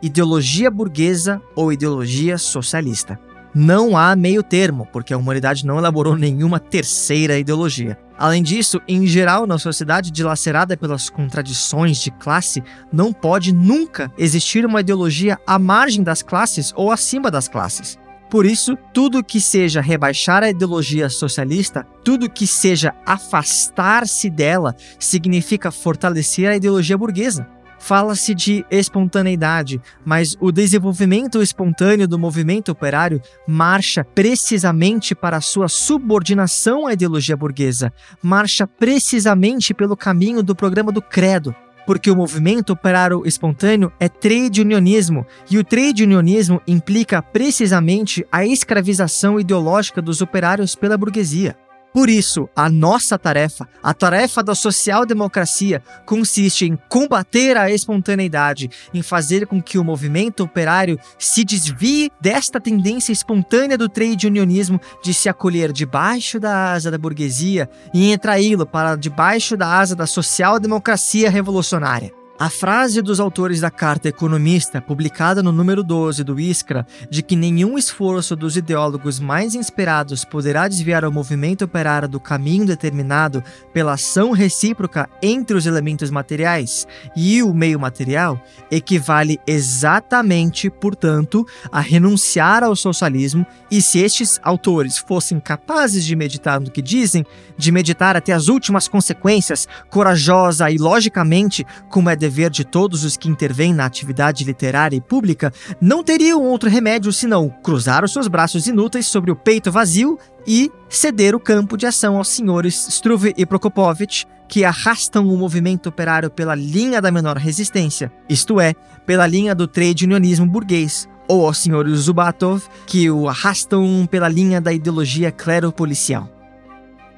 ideologia 0.02 0.72
burguesa 0.72 1.42
ou 1.56 1.72
ideologia 1.72 2.38
socialista. 2.38 3.20
Não 3.54 3.98
há 3.98 4.16
meio 4.16 4.42
termo, 4.42 4.88
porque 4.94 5.14
a 5.14 5.18
humanidade 5.18 5.66
não 5.66 5.78
elaborou 5.78 6.16
nenhuma 6.16 6.58
terceira 6.58 7.38
ideologia. 7.38 7.98
Além 8.18 8.42
disso, 8.42 8.80
em 8.88 9.06
geral, 9.06 9.46
na 9.46 9.58
sociedade 9.58 10.10
dilacerada 10.10 10.78
pelas 10.78 11.10
contradições 11.10 11.98
de 11.98 12.12
classe, 12.12 12.64
não 12.94 13.12
pode 13.12 13.52
nunca 13.52 14.10
existir 14.18 14.66
uma 14.66 14.80
ideologia 14.80 15.38
à 15.46 15.60
margem 15.60 16.02
das 16.02 16.22
classes 16.22 16.72
ou 16.78 16.92
acima 16.92 17.30
das 17.30 17.50
classes. 17.50 18.00
Por 18.30 18.46
isso, 18.46 18.78
tudo 18.94 19.22
que 19.22 19.42
seja 19.42 19.82
rebaixar 19.82 20.42
a 20.42 20.50
ideologia 20.50 21.10
socialista, 21.10 21.86
tudo 22.06 22.30
que 22.30 22.48
seja 22.48 22.94
afastar-se 23.06 24.30
dela, 24.30 24.74
significa 24.98 25.70
fortalecer 25.70 26.50
a 26.50 26.56
ideologia 26.56 26.98
burguesa. 26.98 27.46
Fala-se 27.82 28.36
de 28.36 28.63
espontaneidade, 28.70 29.82
mas 30.06 30.38
o 30.39 30.52
desenvolvimento 30.52 31.41
espontâneo 31.41 32.08
do 32.08 32.17
movimento 32.17 32.72
operário 32.72 33.20
marcha 33.48 34.06
precisamente 34.06 35.15
para 35.15 35.41
sua 35.41 35.67
subordinação 35.67 36.86
à 36.86 36.94
ideologia 36.94 37.36
burguesa, 37.36 37.91
marcha 38.22 38.67
precisamente 38.67 39.74
pelo 39.74 39.98
caminho 39.98 40.44
do 40.44 40.56
programa 40.56 40.91
do 40.91 41.02
Credo, 41.02 41.56
porque 41.88 42.12
o 42.12 42.15
movimento 42.15 42.72
operário 42.72 43.24
espontâneo 43.26 43.91
é 44.00 44.08
trade 44.08 44.62
unionismo, 44.62 45.26
e 45.50 45.58
o 45.58 45.63
trade 45.63 46.04
unionismo 46.04 46.62
implica 46.67 47.20
precisamente 47.20 48.24
a 48.32 48.46
escravização 48.46 49.39
ideológica 49.39 50.04
dos 50.04 50.22
operários 50.22 50.76
pela 50.76 50.96
burguesia. 51.00 51.58
Por 51.94 52.10
isso, 52.10 52.48
a 52.56 52.70
nossa 52.70 53.20
tarefa, 53.20 53.68
a 53.84 53.94
tarefa 53.94 54.42
da 54.42 54.56
social-democracia, 54.56 55.84
consiste 56.06 56.66
em 56.66 56.78
combater 56.88 57.58
a 57.58 57.70
espontaneidade, 57.70 58.70
em 58.94 59.02
fazer 59.02 59.46
com 59.46 59.62
que 59.62 59.78
o 59.78 59.84
movimento 59.84 60.44
operário 60.44 60.98
se 61.20 61.44
desvie 61.44 62.10
desta 62.22 62.62
tendência 62.62 63.12
espontânea 63.12 63.78
do 63.78 63.90
trade 63.90 64.28
unionismo 64.28 64.80
de 65.04 65.14
se 65.14 65.28
acolher 65.28 65.74
debaixo 65.74 66.40
da 66.40 66.72
asa 66.72 66.90
da 66.90 66.98
burguesia 66.98 67.70
e 67.94 68.12
entraí-lo 68.12 68.66
para 68.66 68.96
debaixo 68.96 69.58
da 69.58 69.68
asa 69.68 69.96
da 69.96 70.08
social-democracia 70.08 71.30
revolucionária. 71.30 72.21
A 72.42 72.50
frase 72.50 73.04
dos 73.04 73.20
autores 73.20 73.60
da 73.60 73.70
Carta 73.70 74.10
Economista, 74.10 74.82
publicada 74.82 75.44
no 75.44 75.52
número 75.52 75.84
12 75.84 76.24
do 76.24 76.40
Iskra, 76.40 76.88
de 77.08 77.22
que 77.22 77.36
nenhum 77.36 77.78
esforço 77.78 78.36
dos 78.36 78.58
ideólogos 78.58 79.20
mais 79.20 79.54
inspirados 79.54 80.26
poderá 80.26 80.68
desviar 80.68 81.06
o 81.06 81.12
movimento 81.12 81.66
operário 81.66 82.10
do 82.10 82.20
caminho 82.20 82.66
determinado 82.66 83.44
pela 83.72 83.94
ação 83.94 84.32
recíproca 84.32 85.08
entre 85.22 85.56
os 85.56 85.68
elementos 85.68 86.10
materiais 86.10 86.88
e 87.16 87.44
o 87.44 87.54
meio 87.54 87.80
material, 87.80 88.44
equivale 88.72 89.40
exatamente, 89.46 90.68
portanto, 90.68 91.46
a 91.72 91.80
renunciar 91.80 92.64
ao 92.64 92.76
socialismo, 92.76 93.46
e 93.70 93.84
se 93.84 94.00
estes 94.00 94.40
autores 94.42 94.98
fossem 94.98 95.40
capazes 95.40 96.04
de 96.04 96.16
meditar 96.16 96.60
no 96.60 96.72
que 96.72 96.82
dizem, 96.82 97.24
de 97.56 97.72
meditar 97.72 98.18
até 98.18 98.34
as 98.34 98.48
últimas 98.48 98.88
consequências, 98.88 99.68
corajosa 99.92 100.72
e 100.72 100.80
logicamente, 100.80 101.64
como 101.88 102.10
é 102.10 102.16
dever 102.32 102.50
de 102.50 102.63
todos 102.63 103.04
os 103.04 103.17
que 103.17 103.28
intervêm 103.28 103.74
na 103.74 103.86
atividade 103.86 104.46
literária 104.46 104.96
e 104.96 105.02
pública, 105.02 105.54
não 105.82 106.02
teriam 106.02 106.41
outro 106.41 106.70
remédio 106.70 107.12
senão 107.12 107.50
cruzar 107.50 108.06
os 108.06 108.13
seus 108.13 108.30
braços 108.30 108.67
inúteis 108.67 109.06
sobre 109.06 109.32
o 109.32 109.36
peito 109.36 109.70
vazio 109.70 110.17
e 110.48 110.72
ceder 110.89 111.36
o 111.36 111.39
campo 111.39 111.76
de 111.76 111.86
ação 111.86 112.15
aos 112.15 112.30
senhores 112.30 112.88
Struve 112.88 113.34
e 113.38 113.46
Prokopovich, 113.46 114.26
que 114.48 114.63
arrastam 114.63 115.28
o 115.28 115.38
movimento 115.38 115.89
operário 115.89 116.30
pela 116.30 116.56
linha 116.56 117.02
da 117.02 117.12
menor 117.12 117.38
resistência, 117.38 118.12
isto 118.30 118.60
é, 118.60 118.74
pela 119.06 119.28
linha 119.28 119.54
do 119.54 119.67
trade 119.67 120.06
unionismo 120.06 120.46
burguês, 120.46 121.08
ou 121.28 121.46
aos 121.46 121.58
senhores 121.58 122.00
Zubatov, 122.00 122.63
que 122.86 123.10
o 123.10 123.28
arrastam 123.28 124.08
pela 124.10 124.28
linha 124.28 124.60
da 124.60 124.72
ideologia 124.74 125.32
clero-policial. 125.32 126.30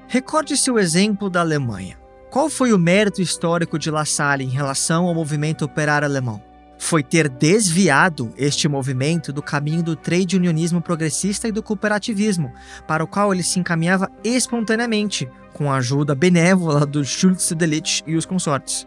Recorde-se 0.08 0.70
o 0.70 0.78
exemplo 0.78 1.30
da 1.30 1.40
Alemanha. 1.40 2.03
Qual 2.34 2.50
foi 2.50 2.74
o 2.74 2.80
mérito 2.80 3.22
histórico 3.22 3.78
de 3.78 3.92
La 3.92 4.06
Salle 4.06 4.44
em 4.44 4.50
relação 4.50 5.06
ao 5.06 5.14
movimento 5.14 5.64
operário 5.64 6.08
alemão? 6.08 6.42
foi 6.80 7.04
ter 7.04 7.30
desviado 7.30 8.34
este 8.36 8.68
movimento 8.68 9.32
do 9.32 9.42
caminho 9.42 9.84
do 9.84 9.96
trade 9.96 10.36
unionismo 10.36 10.82
progressista 10.82 11.48
e 11.48 11.52
do 11.52 11.64
cooperativismo, 11.64 12.52
para 12.88 13.04
o 13.04 13.08
qual 13.08 13.32
ele 13.32 13.44
se 13.44 13.58
encaminhava 13.60 14.12
espontaneamente, 14.22 15.30
com 15.54 15.72
a 15.72 15.78
ajuda 15.78 16.14
benévola 16.14 16.86
do 16.86 17.06
Schultz 17.06 17.52
Delitzsch 17.52 18.04
e 18.06 18.16
os 18.16 18.26
consortes. 18.26 18.86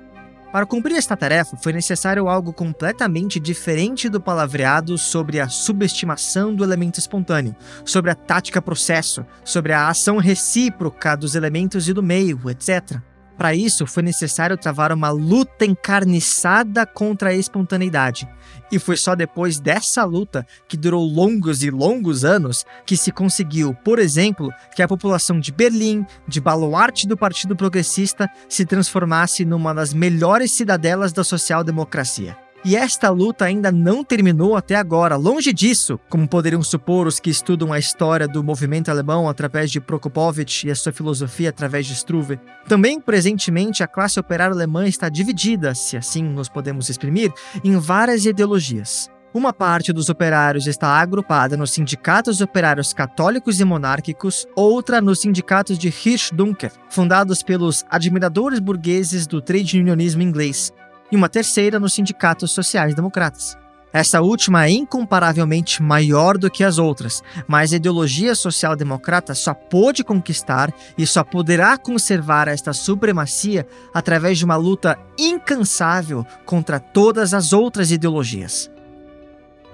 Para 0.52 0.66
cumprir 0.66 0.96
esta 0.96 1.16
tarefa, 1.16 1.56
foi 1.56 1.72
necessário 1.72 2.28
algo 2.28 2.52
completamente 2.52 3.40
diferente 3.40 4.09
do 4.09 4.20
palavreado 4.20 4.98
sobre 4.98 5.40
a 5.40 5.48
subestimação 5.48 6.52
do 6.52 6.64
elemento 6.64 6.98
espontâneo, 6.98 7.56
sobre 7.85 8.11
a 8.11 8.14
tática 8.14 8.61
processo, 8.61 9.24
sobre 9.44 9.72
a 9.72 9.88
ação 9.88 10.18
recíproca 10.18 11.16
dos 11.16 11.35
elementos 11.35 11.88
e 11.88 11.94
do 11.94 12.02
meio, 12.02 12.38
etc. 12.50 13.00
Para 13.37 13.55
isso, 13.55 13.87
foi 13.87 14.03
necessário 14.03 14.57
travar 14.57 14.92
uma 14.92 15.11
luta 15.11 15.64
encarniçada 15.64 16.87
contra 16.87 17.31
a 17.31 17.35
espontaneidade. 17.35 18.27
E 18.72 18.79
foi 18.79 18.96
só 18.96 19.14
depois 19.14 19.61
dessa 19.61 20.05
luta, 20.05 20.46
que 20.66 20.77
durou 20.77 21.05
longos 21.05 21.62
e 21.62 21.70
longos 21.70 22.25
anos, 22.25 22.64
que 22.85 22.96
se 22.96 23.12
conseguiu, 23.12 23.75
por 23.85 23.99
exemplo, 23.99 24.51
que 24.75 24.83
a 24.83 24.88
população 24.88 25.38
de 25.38 25.53
Berlim, 25.53 26.05
de 26.27 26.40
baluarte 26.40 27.07
do 27.07 27.16
Partido 27.16 27.55
Progressista, 27.55 28.29
se 28.49 28.64
transformasse 28.64 29.44
numa 29.44 29.75
das 29.75 29.92
melhores 29.92 30.53
cidadelas 30.53 31.12
da 31.12 31.22
social-democracia. 31.22 32.45
E 32.68 32.74
esta 32.74 33.11
luta 33.11 33.44
ainda 33.44 33.70
não 33.70 34.02
terminou 34.02 34.57
até 34.57 34.74
agora. 34.74 35.14
Longe 35.14 35.52
disso, 35.52 36.00
como 36.09 36.26
poderiam 36.26 36.64
supor 36.64 37.07
os 37.07 37.20
que 37.20 37.31
estudam 37.31 37.72
a 37.72 37.79
história 37.79 38.26
do 38.26 38.42
movimento 38.42 38.90
alemão 38.90 39.29
através 39.29 39.70
de 39.70 39.81
Prokopowicz 39.81 40.64
e 40.64 40.70
a 40.72 40.74
sua 40.74 40.90
filosofia 40.90 41.50
através 41.50 41.87
de 41.87 41.92
Struve. 41.92 42.40
Também, 42.66 43.00
presentemente, 43.00 43.85
a 43.85 43.87
classe 43.87 44.18
operária 44.18 44.52
alemã 44.52 44.85
está 44.88 45.09
dividida, 45.09 45.76
se 45.76 45.96
assim 45.96 46.24
nos 46.24 46.48
podemos 46.48 46.88
exprimir, 46.88 47.33
em 47.62 47.79
várias 47.79 48.26
ideologias. 48.26 49.09
Uma 49.33 49.52
parte 49.52 49.92
dos 49.92 50.09
operários 50.09 50.66
está 50.66 50.88
agrupada 50.88 51.57
nos 51.57 51.70
sindicatos 51.70 52.40
operários 52.40 52.92
católicos 52.92 53.61
e 53.61 53.64
monárquicos, 53.64 54.44
outra 54.57 55.00
nos 55.00 55.20
sindicatos 55.20 55.79
de 55.79 55.88
Hirsch-Dunker, 55.88 56.72
fundados 56.88 57.44
pelos 57.44 57.85
admiradores 57.88 58.59
burgueses 58.59 59.24
do 59.24 59.40
trade 59.40 59.79
unionismo 59.79 60.22
inglês, 60.22 60.72
e 61.10 61.16
uma 61.16 61.28
terceira 61.28 61.78
nos 61.78 61.94
sindicatos 61.94 62.52
sociais-democratas. 62.52 63.56
Essa 63.92 64.20
última 64.20 64.66
é 64.66 64.70
incomparavelmente 64.70 65.82
maior 65.82 66.36
do 66.36 66.50
que 66.50 66.62
as 66.62 66.76
outras, 66.76 67.22
mas 67.48 67.72
a 67.72 67.76
ideologia 67.76 68.34
social-democrata 68.34 69.34
só 69.34 69.54
pôde 69.54 70.04
conquistar 70.04 70.70
e 70.98 71.06
só 71.06 71.24
poderá 71.24 71.78
conservar 71.78 72.46
esta 72.46 72.74
supremacia 72.74 73.66
através 73.94 74.36
de 74.36 74.44
uma 74.44 74.56
luta 74.56 74.98
incansável 75.18 76.26
contra 76.44 76.78
todas 76.78 77.32
as 77.32 77.54
outras 77.54 77.90
ideologias. 77.90 78.70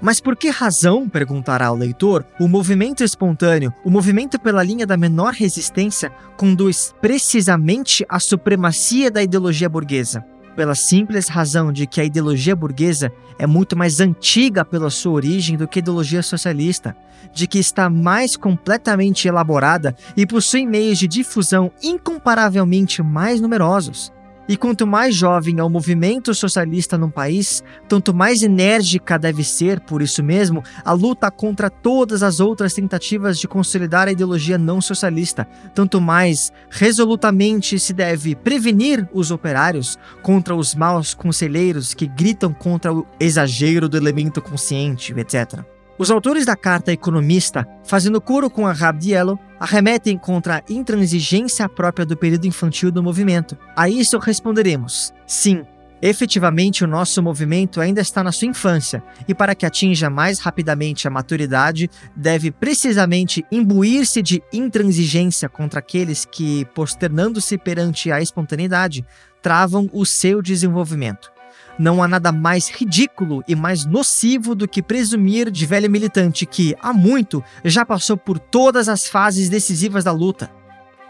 Mas 0.00 0.20
por 0.20 0.36
que 0.36 0.50
razão, 0.50 1.08
perguntará 1.08 1.72
o 1.72 1.76
leitor, 1.76 2.24
o 2.38 2.46
movimento 2.46 3.02
espontâneo, 3.02 3.72
o 3.84 3.90
movimento 3.90 4.38
pela 4.38 4.62
linha 4.62 4.86
da 4.86 4.96
menor 4.96 5.32
resistência, 5.32 6.10
conduz 6.36 6.94
precisamente 7.00 8.04
à 8.08 8.20
supremacia 8.20 9.10
da 9.10 9.22
ideologia 9.22 9.68
burguesa? 9.68 10.24
Pela 10.54 10.74
simples 10.74 11.28
razão 11.28 11.72
de 11.72 11.86
que 11.86 12.00
a 12.00 12.04
ideologia 12.04 12.54
burguesa 12.54 13.12
é 13.38 13.46
muito 13.46 13.76
mais 13.76 14.00
antiga 14.00 14.64
pela 14.64 14.90
sua 14.90 15.12
origem 15.12 15.56
do 15.56 15.66
que 15.66 15.78
a 15.78 15.80
ideologia 15.80 16.22
socialista, 16.22 16.96
de 17.32 17.46
que 17.46 17.58
está 17.58 17.88
mais 17.88 18.36
completamente 18.36 19.26
elaborada 19.26 19.96
e 20.16 20.26
possui 20.26 20.66
meios 20.66 20.98
de 20.98 21.08
difusão 21.08 21.70
incomparavelmente 21.82 23.02
mais 23.02 23.40
numerosos. 23.40 24.12
E 24.48 24.56
quanto 24.56 24.86
mais 24.86 25.14
jovem 25.14 25.60
é 25.60 25.62
o 25.62 25.70
movimento 25.70 26.34
socialista 26.34 26.98
num 26.98 27.10
país, 27.10 27.62
tanto 27.88 28.12
mais 28.12 28.42
enérgica 28.42 29.18
deve 29.18 29.44
ser, 29.44 29.80
por 29.80 30.02
isso 30.02 30.22
mesmo, 30.22 30.64
a 30.84 30.92
luta 30.92 31.30
contra 31.30 31.70
todas 31.70 32.22
as 32.22 32.40
outras 32.40 32.74
tentativas 32.74 33.38
de 33.38 33.46
consolidar 33.46 34.08
a 34.08 34.12
ideologia 34.12 34.58
não 34.58 34.80
socialista, 34.80 35.46
tanto 35.74 36.00
mais 36.00 36.52
resolutamente 36.70 37.78
se 37.78 37.92
deve 37.92 38.34
prevenir 38.34 39.08
os 39.12 39.30
operários 39.30 39.96
contra 40.22 40.56
os 40.56 40.74
maus 40.74 41.14
conselheiros 41.14 41.94
que 41.94 42.06
gritam 42.06 42.52
contra 42.52 42.92
o 42.92 43.06
exagero 43.20 43.88
do 43.88 43.96
elemento 43.96 44.42
consciente, 44.42 45.14
etc. 45.16 45.64
Os 45.98 46.10
autores 46.10 46.46
da 46.46 46.56
carta 46.56 46.90
economista, 46.90 47.66
fazendo 47.84 48.20
coro 48.20 48.48
com 48.48 48.66
a 48.66 48.72
Rabdiello, 48.72 49.38
arremetem 49.60 50.16
contra 50.16 50.56
a 50.56 50.62
intransigência 50.72 51.68
própria 51.68 52.06
do 52.06 52.16
período 52.16 52.46
infantil 52.46 52.90
do 52.90 53.02
movimento. 53.02 53.56
A 53.76 53.88
isso 53.88 54.18
responderemos: 54.18 55.12
sim, 55.26 55.62
efetivamente 56.00 56.82
o 56.82 56.88
nosso 56.88 57.22
movimento 57.22 57.78
ainda 57.78 58.00
está 58.00 58.24
na 58.24 58.32
sua 58.32 58.48
infância 58.48 59.02
e, 59.28 59.34
para 59.34 59.54
que 59.54 59.66
atinja 59.66 60.08
mais 60.08 60.38
rapidamente 60.40 61.06
a 61.06 61.10
maturidade, 61.10 61.90
deve 62.16 62.50
precisamente 62.50 63.44
imbuir-se 63.52 64.22
de 64.22 64.42
intransigência 64.52 65.48
contra 65.48 65.78
aqueles 65.78 66.24
que, 66.24 66.64
posternando-se 66.74 67.58
perante 67.58 68.10
a 68.10 68.20
espontaneidade, 68.20 69.04
travam 69.42 69.90
o 69.92 70.06
seu 70.06 70.40
desenvolvimento. 70.40 71.30
Não 71.78 72.02
há 72.02 72.08
nada 72.08 72.30
mais 72.30 72.68
ridículo 72.68 73.42
e 73.48 73.54
mais 73.54 73.86
nocivo 73.86 74.54
do 74.54 74.68
que 74.68 74.82
presumir 74.82 75.50
de 75.50 75.64
velho 75.64 75.90
militante 75.90 76.44
que, 76.44 76.76
há 76.80 76.92
muito, 76.92 77.42
já 77.64 77.84
passou 77.84 78.16
por 78.16 78.38
todas 78.38 78.88
as 78.88 79.08
fases 79.08 79.48
decisivas 79.48 80.04
da 80.04 80.12
luta. 80.12 80.50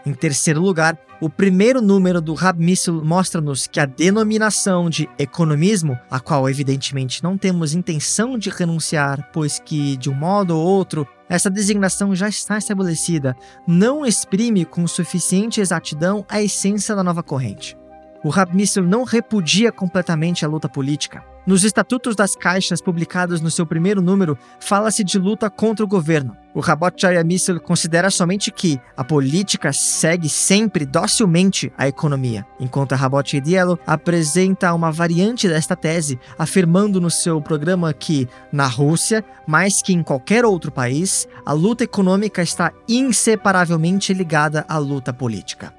Em 0.05 0.13
terceiro 0.13 0.61
lugar, 0.61 0.97
o 1.21 1.29
primeiro 1.29 1.81
número 1.81 2.19
do 2.19 2.33
Rabmissul 2.33 3.05
mostra-nos 3.05 3.67
que 3.67 3.79
a 3.79 3.85
denominação 3.85 4.89
de 4.89 5.09
economismo, 5.17 5.97
a 6.11 6.19
qual 6.19 6.49
evidentemente 6.49 7.23
não 7.23 7.37
temos 7.37 7.73
intenção 7.73 8.37
de 8.37 8.49
renunciar, 8.49 9.29
pois 9.31 9.59
que, 9.59 9.95
de 9.95 10.09
um 10.09 10.13
modo 10.13 10.57
ou 10.57 10.65
outro, 10.65 11.07
essa 11.29 11.49
designação 11.49 12.13
já 12.13 12.27
está 12.27 12.57
estabelecida, 12.57 13.35
não 13.65 14.05
exprime 14.05 14.65
com 14.65 14.85
suficiente 14.85 15.61
exatidão 15.61 16.25
a 16.27 16.41
essência 16.41 16.93
da 16.95 17.03
nova 17.03 17.23
corrente 17.23 17.77
o 18.23 18.29
Rabmissel 18.29 18.83
não 18.83 19.03
repudia 19.03 19.71
completamente 19.71 20.45
a 20.45 20.47
luta 20.47 20.69
política. 20.69 21.23
Nos 21.45 21.65
estatutos 21.65 22.15
das 22.15 22.37
caixas 22.37 22.81
publicados 22.81 23.41
no 23.41 23.51
seu 23.51 23.65
primeiro 23.65 24.01
número, 24.01 24.37
fala-se 24.61 25.03
de 25.03 25.19
luta 25.19 25.49
contra 25.49 25.83
o 25.83 25.87
governo. 25.87 26.37
O 26.53 26.61
Rabot 26.61 26.95
Jayamissel 26.97 27.59
considera 27.59 28.09
somente 28.09 28.49
que 28.49 28.79
a 28.95 29.03
política 29.03 29.73
segue 29.73 30.29
sempre 30.29 30.85
docilmente 30.85 31.69
a 31.77 31.85
economia, 31.85 32.45
enquanto 32.61 32.93
a 32.93 32.95
Rabot 32.95 33.35
Edielo 33.35 33.77
apresenta 33.85 34.73
uma 34.73 34.89
variante 34.89 35.49
desta 35.49 35.75
tese, 35.75 36.17
afirmando 36.39 37.01
no 37.01 37.11
seu 37.11 37.41
programa 37.41 37.91
que, 37.91 38.25
na 38.49 38.65
Rússia, 38.65 39.21
mais 39.45 39.81
que 39.81 39.91
em 39.91 40.01
qualquer 40.01 40.45
outro 40.45 40.71
país, 40.71 41.27
a 41.45 41.51
luta 41.51 41.83
econômica 41.83 42.41
está 42.41 42.71
inseparavelmente 42.87 44.13
ligada 44.13 44.63
à 44.69 44.77
luta 44.77 45.11
política. 45.11 45.73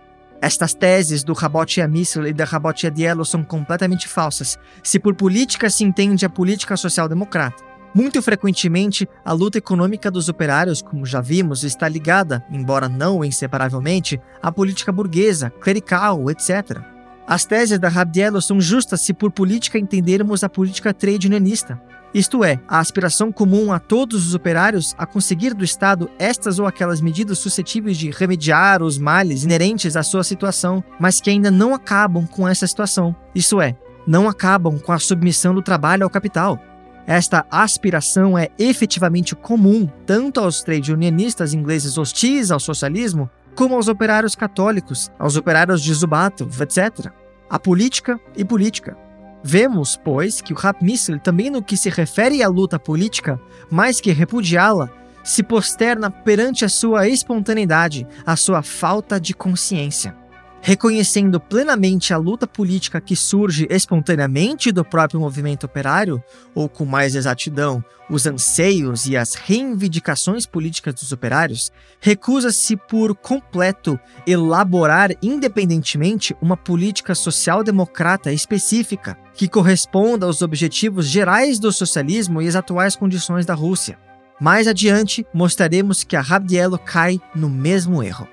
Estas 0.44 0.74
teses 0.74 1.24
do 1.24 1.32
Rabot 1.32 1.80
Amissil 1.80 2.26
e 2.26 2.32
da 2.34 2.44
Rabot 2.44 2.90
Diello 2.90 3.24
são 3.24 3.42
completamente 3.42 4.06
falsas, 4.06 4.58
se 4.82 4.98
por 4.98 5.14
política 5.14 5.70
se 5.70 5.84
entende 5.84 6.26
a 6.26 6.28
política 6.28 6.76
social-democrata. 6.76 7.64
Muito 7.94 8.20
frequentemente, 8.20 9.08
a 9.24 9.32
luta 9.32 9.56
econômica 9.56 10.10
dos 10.10 10.28
operários, 10.28 10.82
como 10.82 11.06
já 11.06 11.22
vimos, 11.22 11.64
está 11.64 11.88
ligada, 11.88 12.44
embora 12.50 12.90
não 12.90 13.24
inseparavelmente, 13.24 14.20
à 14.42 14.52
política 14.52 14.92
burguesa, 14.92 15.48
clerical, 15.48 16.30
etc. 16.30 16.78
As 17.26 17.46
teses 17.46 17.78
da 17.78 17.88
Rabdiello 17.88 18.42
são 18.42 18.60
justas 18.60 19.00
se 19.00 19.14
por 19.14 19.32
política 19.32 19.78
entendermos 19.78 20.44
a 20.44 20.48
política 20.50 20.92
trade 20.92 21.26
unionista. 21.26 21.80
Isto 22.14 22.44
é, 22.44 22.60
a 22.68 22.78
aspiração 22.78 23.32
comum 23.32 23.72
a 23.72 23.80
todos 23.80 24.24
os 24.24 24.34
operários 24.36 24.94
a 24.96 25.04
conseguir 25.04 25.52
do 25.52 25.64
Estado 25.64 26.08
estas 26.16 26.60
ou 26.60 26.66
aquelas 26.66 27.00
medidas 27.00 27.38
suscetíveis 27.40 27.96
de 27.98 28.08
remediar 28.08 28.84
os 28.84 28.96
males 28.96 29.42
inerentes 29.42 29.96
à 29.96 30.02
sua 30.04 30.22
situação, 30.22 30.82
mas 31.00 31.20
que 31.20 31.28
ainda 31.28 31.50
não 31.50 31.74
acabam 31.74 32.24
com 32.24 32.46
essa 32.46 32.68
situação. 32.68 33.16
Isto 33.34 33.60
é, 33.60 33.76
não 34.06 34.28
acabam 34.28 34.78
com 34.78 34.92
a 34.92 34.98
submissão 35.00 35.52
do 35.52 35.60
trabalho 35.60 36.04
ao 36.04 36.10
capital. 36.10 36.56
Esta 37.04 37.44
aspiração 37.50 38.38
é 38.38 38.48
efetivamente 38.60 39.34
comum 39.34 39.88
tanto 40.06 40.38
aos 40.38 40.62
trade 40.62 40.92
unionistas 40.92 41.52
ingleses 41.52 41.98
hostis 41.98 42.52
ao 42.52 42.60
socialismo, 42.60 43.28
como 43.56 43.74
aos 43.74 43.88
operários 43.88 44.36
católicos, 44.36 45.10
aos 45.18 45.36
operários 45.36 45.82
de 45.82 45.92
Zubatov, 45.92 46.62
etc. 46.62 47.10
A 47.50 47.58
política 47.58 48.20
e 48.36 48.44
política. 48.44 49.03
Vemos, 49.46 49.94
pois, 50.02 50.40
que 50.40 50.54
o 50.54 50.56
Rapmissel, 50.56 51.20
também 51.20 51.50
no 51.50 51.62
que 51.62 51.76
se 51.76 51.90
refere 51.90 52.42
à 52.42 52.48
luta 52.48 52.78
política, 52.78 53.38
mais 53.70 54.00
que 54.00 54.10
repudiá-la, 54.10 54.88
se 55.22 55.42
posterna 55.42 56.10
perante 56.10 56.64
a 56.64 56.68
sua 56.68 57.06
espontaneidade, 57.06 58.06
a 58.24 58.36
sua 58.36 58.62
falta 58.62 59.20
de 59.20 59.34
consciência. 59.34 60.16
Reconhecendo 60.64 61.38
plenamente 61.38 62.14
a 62.14 62.16
luta 62.16 62.46
política 62.46 62.98
que 62.98 63.14
surge 63.14 63.66
espontaneamente 63.68 64.72
do 64.72 64.82
próprio 64.82 65.20
movimento 65.20 65.64
operário, 65.64 66.24
ou 66.54 66.70
com 66.70 66.86
mais 66.86 67.14
exatidão, 67.14 67.84
os 68.08 68.26
anseios 68.26 69.04
e 69.04 69.14
as 69.14 69.34
reivindicações 69.34 70.46
políticas 70.46 70.94
dos 70.94 71.12
operários, 71.12 71.70
recusa-se 72.00 72.78
por 72.78 73.14
completo 73.14 74.00
elaborar 74.26 75.10
independentemente 75.22 76.34
uma 76.40 76.56
política 76.56 77.14
social-democrata 77.14 78.32
específica 78.32 79.18
que 79.34 79.46
corresponda 79.46 80.24
aos 80.24 80.40
objetivos 80.40 81.04
gerais 81.04 81.58
do 81.58 81.70
socialismo 81.70 82.40
e 82.40 82.48
às 82.48 82.56
atuais 82.56 82.96
condições 82.96 83.44
da 83.44 83.52
Rússia. 83.52 83.98
Mais 84.40 84.66
adiante, 84.66 85.26
mostraremos 85.34 86.02
que 86.04 86.16
a 86.16 86.22
Rabdielo 86.22 86.78
cai 86.78 87.20
no 87.36 87.50
mesmo 87.50 88.02
erro. 88.02 88.26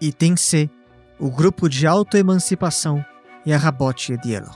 Item 0.00 0.36
C 0.36 0.70
o 1.18 1.30
grupo 1.30 1.68
de 1.68 1.86
autoemancipação 1.86 3.04
e 3.44 3.52
a 3.52 3.56
Rabote 3.56 4.16
Dielo. 4.18 4.50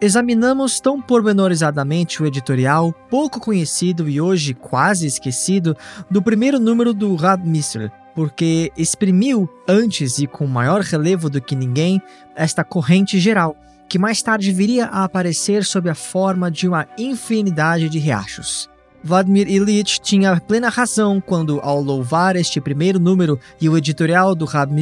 Examinamos 0.00 0.78
tão 0.78 1.02
pormenorizadamente 1.02 2.22
o 2.22 2.26
editorial, 2.26 2.92
pouco 3.10 3.40
conhecido 3.40 4.08
e 4.08 4.20
hoje 4.20 4.54
quase 4.54 5.06
esquecido, 5.06 5.76
do 6.08 6.22
primeiro 6.22 6.60
número 6.60 6.94
do 6.94 7.16
Rad 7.16 7.44
Misr, 7.44 7.90
porque 8.14 8.70
exprimiu 8.76 9.48
antes 9.66 10.18
e 10.18 10.26
com 10.26 10.46
maior 10.46 10.82
relevo 10.82 11.28
do 11.28 11.40
que 11.40 11.56
ninguém 11.56 12.00
esta 12.36 12.62
corrente 12.62 13.18
geral, 13.18 13.56
que 13.88 13.98
mais 13.98 14.22
tarde 14.22 14.52
viria 14.52 14.86
a 14.86 15.02
aparecer 15.02 15.64
sob 15.64 15.90
a 15.90 15.94
forma 15.94 16.48
de 16.48 16.68
uma 16.68 16.86
infinidade 16.96 17.88
de 17.88 17.98
riachos. 17.98 18.70
Vladimir 19.02 19.48
Ilyich 19.48 20.00
tinha 20.00 20.40
plena 20.40 20.68
razão 20.68 21.20
quando, 21.20 21.60
ao 21.60 21.80
louvar 21.80 22.36
este 22.36 22.60
primeiro 22.60 22.98
número 22.98 23.38
e 23.60 23.68
o 23.68 23.76
editorial 23.76 24.34
do 24.34 24.44
Rab 24.44 24.72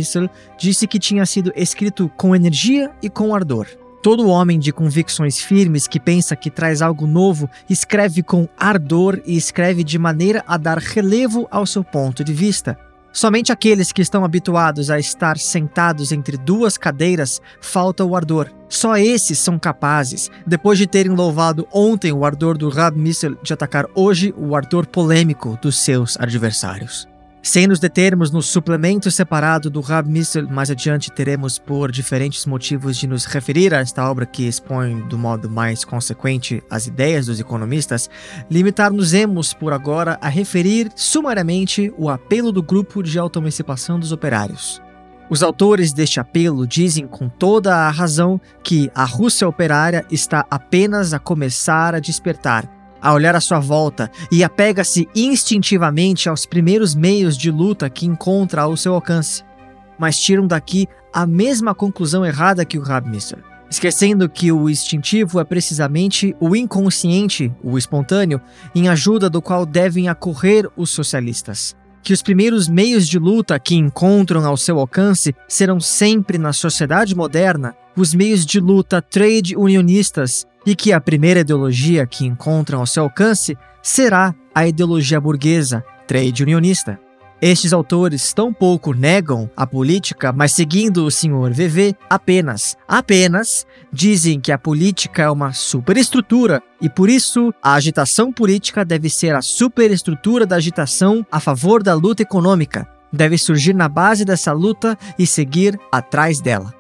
disse 0.59 0.87
que 0.87 0.99
tinha 0.99 1.25
sido 1.27 1.53
escrito 1.55 2.11
com 2.17 2.35
energia 2.35 2.91
e 3.03 3.11
com 3.11 3.35
ardor. 3.35 3.67
Todo 4.03 4.29
homem 4.29 4.59
de 4.59 4.73
convicções 4.73 5.41
firmes 5.41 5.89
que 5.89 5.99
pensa 5.99 6.37
que 6.37 6.51
traz 6.51 6.81
algo 6.81 7.07
novo 7.07 7.51
escreve 7.69 8.23
com 8.23 8.49
ardor 8.57 9.21
e 9.27 9.37
escreve 9.37 9.83
de 9.83 9.99
maneira 9.99 10.45
a 10.47 10.57
dar 10.57 10.79
relevo 10.79 11.47
ao 11.51 11.67
seu 11.67 11.83
ponto 11.83 12.23
de 12.23 12.33
vista. 12.33 12.79
Somente 13.17 13.51
aqueles 13.51 13.93
que 13.93 14.03
estão 14.03 14.27
habituados 14.27 14.91
a 14.91 14.99
estar 14.99 15.39
sentados 15.39 16.13
entre 16.13 16.37
duas 16.37 16.77
cadeiras 16.77 17.41
falta 17.63 18.05
o 18.05 18.15
ardor. 18.15 18.53
Só 18.69 18.99
esses 18.99 19.39
são 19.39 19.59
capazes, 19.59 20.31
depois 20.47 20.77
de 20.77 20.87
terem 20.87 21.13
louvado 21.13 21.67
ontem 21.73 22.13
o 22.13 22.27
ardor 22.27 22.59
do 22.59 22.69
Rab 22.69 22.95
Missel, 22.95 23.35
de 23.43 23.55
atacar 23.55 23.87
hoje 23.95 24.35
o 24.37 24.55
ardor 24.55 24.87
polêmico 24.87 25.59
dos 25.63 25.79
seus 25.79 26.21
adversários. 26.21 27.09
Sem 27.47 27.69
nos 27.69 27.79
determos 27.79 28.33
no 28.33 28.43
suplemento 28.43 29.09
separado 29.09 29.71
do 29.71 29.81
Rab 29.81 30.11
Missel, 30.11 30.49
mais 30.51 30.69
adiante 30.69 31.13
teremos 31.13 31.61
por 31.61 31.93
diferentes 31.93 32.45
motivos 32.45 32.97
de 32.97 33.07
nos 33.07 33.25
referir 33.25 33.73
a 33.73 33.79
esta 33.79 34.11
obra 34.11 34.27
que 34.27 34.49
expõe 34.49 35.01
do 35.03 35.17
modo 35.17 35.49
mais 35.49 35.85
consequente 35.85 36.61
as 36.69 36.89
ideias 36.89 37.27
dos 37.27 37.39
economistas, 37.39 38.11
limitar-nos-emos 38.51 39.55
por 39.55 39.73
agora 39.73 40.19
a 40.21 40.29
referir 40.29 40.91
sumariamente 40.97 41.95
o 41.97 42.11
apelo 42.11 42.51
do 42.51 42.65
grupo 42.65 43.01
de 43.01 43.17
autoemancipação 43.17 43.97
dos 44.01 44.11
operários. 44.11 44.83
Os 45.31 45.41
autores 45.41 45.93
deste 45.93 46.19
apelo 46.19 46.67
dizem 46.67 47.07
com 47.07 47.29
toda 47.29 47.77
a 47.77 47.91
razão 47.91 48.41
que 48.65 48.91
a 48.93 49.05
Rússia 49.05 49.49
operária 49.49 50.05
está 50.11 50.45
apenas 50.51 51.15
a 51.15 51.21
começar 51.21 51.95
a 51.95 52.01
despertar 52.01 52.76
a 53.07 53.13
olhar 53.13 53.37
à 53.37 53.41
sua 53.41 53.61
volta 53.61 54.11
e 54.33 54.43
apega-se 54.43 55.09
instintivamente 55.15 56.29
aos 56.29 56.45
primeiros 56.45 56.93
meios 56.93 57.39
de 57.39 57.53
luta 57.53 57.89
que 57.89 58.05
encontra 58.05 58.63
ao 58.63 58.77
seu 58.77 58.95
alcance. 58.95 59.45
Mas 59.97 60.19
tiram 60.19 60.45
daqui 60.45 60.89
a 61.13 61.25
mesma 61.25 61.73
conclusão 61.73 62.27
errada 62.27 62.65
que 62.65 62.77
o 62.77 62.83
Rabmister, 62.83 63.39
esquecendo 63.71 64.29
que 64.29 64.51
o 64.51 64.69
instintivo 64.69 65.39
é 65.39 65.45
precisamente 65.45 66.35
o 66.41 66.57
inconsciente, 66.57 67.55
o 67.63 67.79
espontâneo, 67.79 68.41
em 68.75 68.89
ajuda 68.89 69.31
do 69.31 69.41
qual 69.41 69.65
devem 69.65 70.09
acorrer 70.09 70.69
os 70.77 70.91
socialistas. 70.91 71.77
Que 72.03 72.13
os 72.13 72.23
primeiros 72.23 72.67
meios 72.67 73.07
de 73.07 73.21
luta 73.21 73.57
que 73.61 73.77
encontram 73.77 74.45
ao 74.45 74.57
seu 74.57 74.81
alcance 74.81 75.33
serão 75.47 75.79
sempre 75.79 76.39
na 76.39 76.53
sociedade 76.53 77.15
moderna 77.15 77.77
os 77.97 78.15
meios 78.15 78.45
de 78.45 78.61
luta 78.61 79.01
trade 79.01 79.57
unionistas 79.57 80.47
e 80.67 80.75
que 80.75 80.93
a 80.93 81.01
primeira 81.01 81.41
ideologia 81.41 82.07
que 82.07 82.27
encontram 82.27 82.81
ao 82.81 82.87
seu 82.87 83.05
alcance 83.05 83.57
será 83.83 84.35
a 84.55 84.67
ideologia 84.67 85.21
burguesa, 85.21 85.85
trade 86.07 86.43
unionista. 86.43 86.99
Estes 87.41 87.75
autores 87.75 88.33
tão 88.33 88.53
pouco 88.53 88.95
negam 88.95 89.51
a 89.55 89.67
política, 89.67 90.33
mas 90.33 90.53
seguindo 90.53 91.05
o 91.05 91.11
Sr. 91.11 91.53
VV, 91.53 91.95
apenas, 92.09 92.77
apenas 92.89 93.67
dizem 93.93 94.41
que 94.41 94.51
a 94.51 94.59
política 94.59 95.23
é 95.25 95.31
uma 95.31 95.53
superestrutura 95.53 96.63
e 96.81 96.89
por 96.89 97.11
isso 97.11 97.53
a 97.63 97.75
agitação 97.75 98.33
política 98.33 98.85
deve 98.85 99.11
ser 99.11 99.35
a 99.35 99.43
superestrutura 99.43 100.47
da 100.47 100.57
agitação 100.57 101.27
a 101.31 101.39
favor 101.39 101.83
da 101.83 101.93
luta 101.93 102.23
econômica, 102.23 102.89
deve 103.13 103.37
surgir 103.37 103.75
na 103.75 103.89
base 103.89 104.25
dessa 104.25 104.53
luta 104.53 104.97
e 105.19 105.27
seguir 105.27 105.79
atrás 105.93 106.41
dela. 106.41 106.76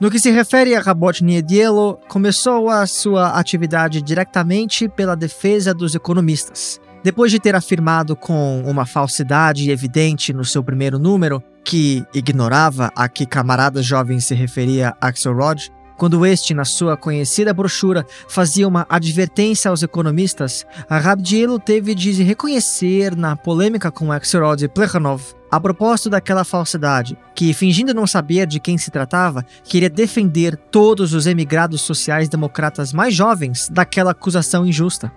No 0.00 0.10
que 0.10 0.18
se 0.18 0.30
refere 0.30 0.74
a 0.74 0.80
Rabot 0.80 1.22
Niedielo, 1.22 1.98
começou 2.08 2.70
a 2.70 2.86
sua 2.86 3.38
atividade 3.38 4.00
diretamente 4.00 4.88
pela 4.88 5.14
defesa 5.14 5.74
dos 5.74 5.94
economistas. 5.94 6.80
Depois 7.04 7.30
de 7.30 7.38
ter 7.38 7.54
afirmado 7.54 8.16
com 8.16 8.62
uma 8.62 8.86
falsidade 8.86 9.70
evidente 9.70 10.32
no 10.32 10.42
seu 10.42 10.64
primeiro 10.64 10.98
número, 10.98 11.42
que 11.62 12.02
ignorava 12.14 12.90
a 12.96 13.10
que 13.10 13.26
camarada 13.26 13.82
jovem 13.82 14.20
se 14.20 14.34
referia 14.34 14.96
Axelrod, 15.02 15.70
quando 16.00 16.24
este, 16.24 16.54
na 16.54 16.64
sua 16.64 16.96
conhecida 16.96 17.52
brochura, 17.52 18.06
fazia 18.26 18.66
uma 18.66 18.86
advertência 18.88 19.68
aos 19.68 19.82
economistas, 19.82 20.64
Rabdielo 20.88 21.58
teve 21.58 21.94
de 21.94 22.22
reconhecer 22.22 23.14
na 23.14 23.36
polêmica 23.36 23.90
com 23.90 24.10
Axelrod 24.10 24.66
Plekhanov 24.68 25.22
a 25.50 25.60
propósito 25.60 26.08
daquela 26.08 26.42
falsidade, 26.42 27.18
que, 27.34 27.52
fingindo 27.52 27.92
não 27.92 28.06
saber 28.06 28.46
de 28.46 28.58
quem 28.58 28.78
se 28.78 28.90
tratava, 28.90 29.44
queria 29.62 29.90
defender 29.90 30.56
todos 30.56 31.12
os 31.12 31.26
emigrados 31.26 31.82
sociais 31.82 32.30
democratas 32.30 32.94
mais 32.94 33.12
jovens 33.12 33.68
daquela 33.68 34.12
acusação 34.12 34.64
injusta. 34.64 35.12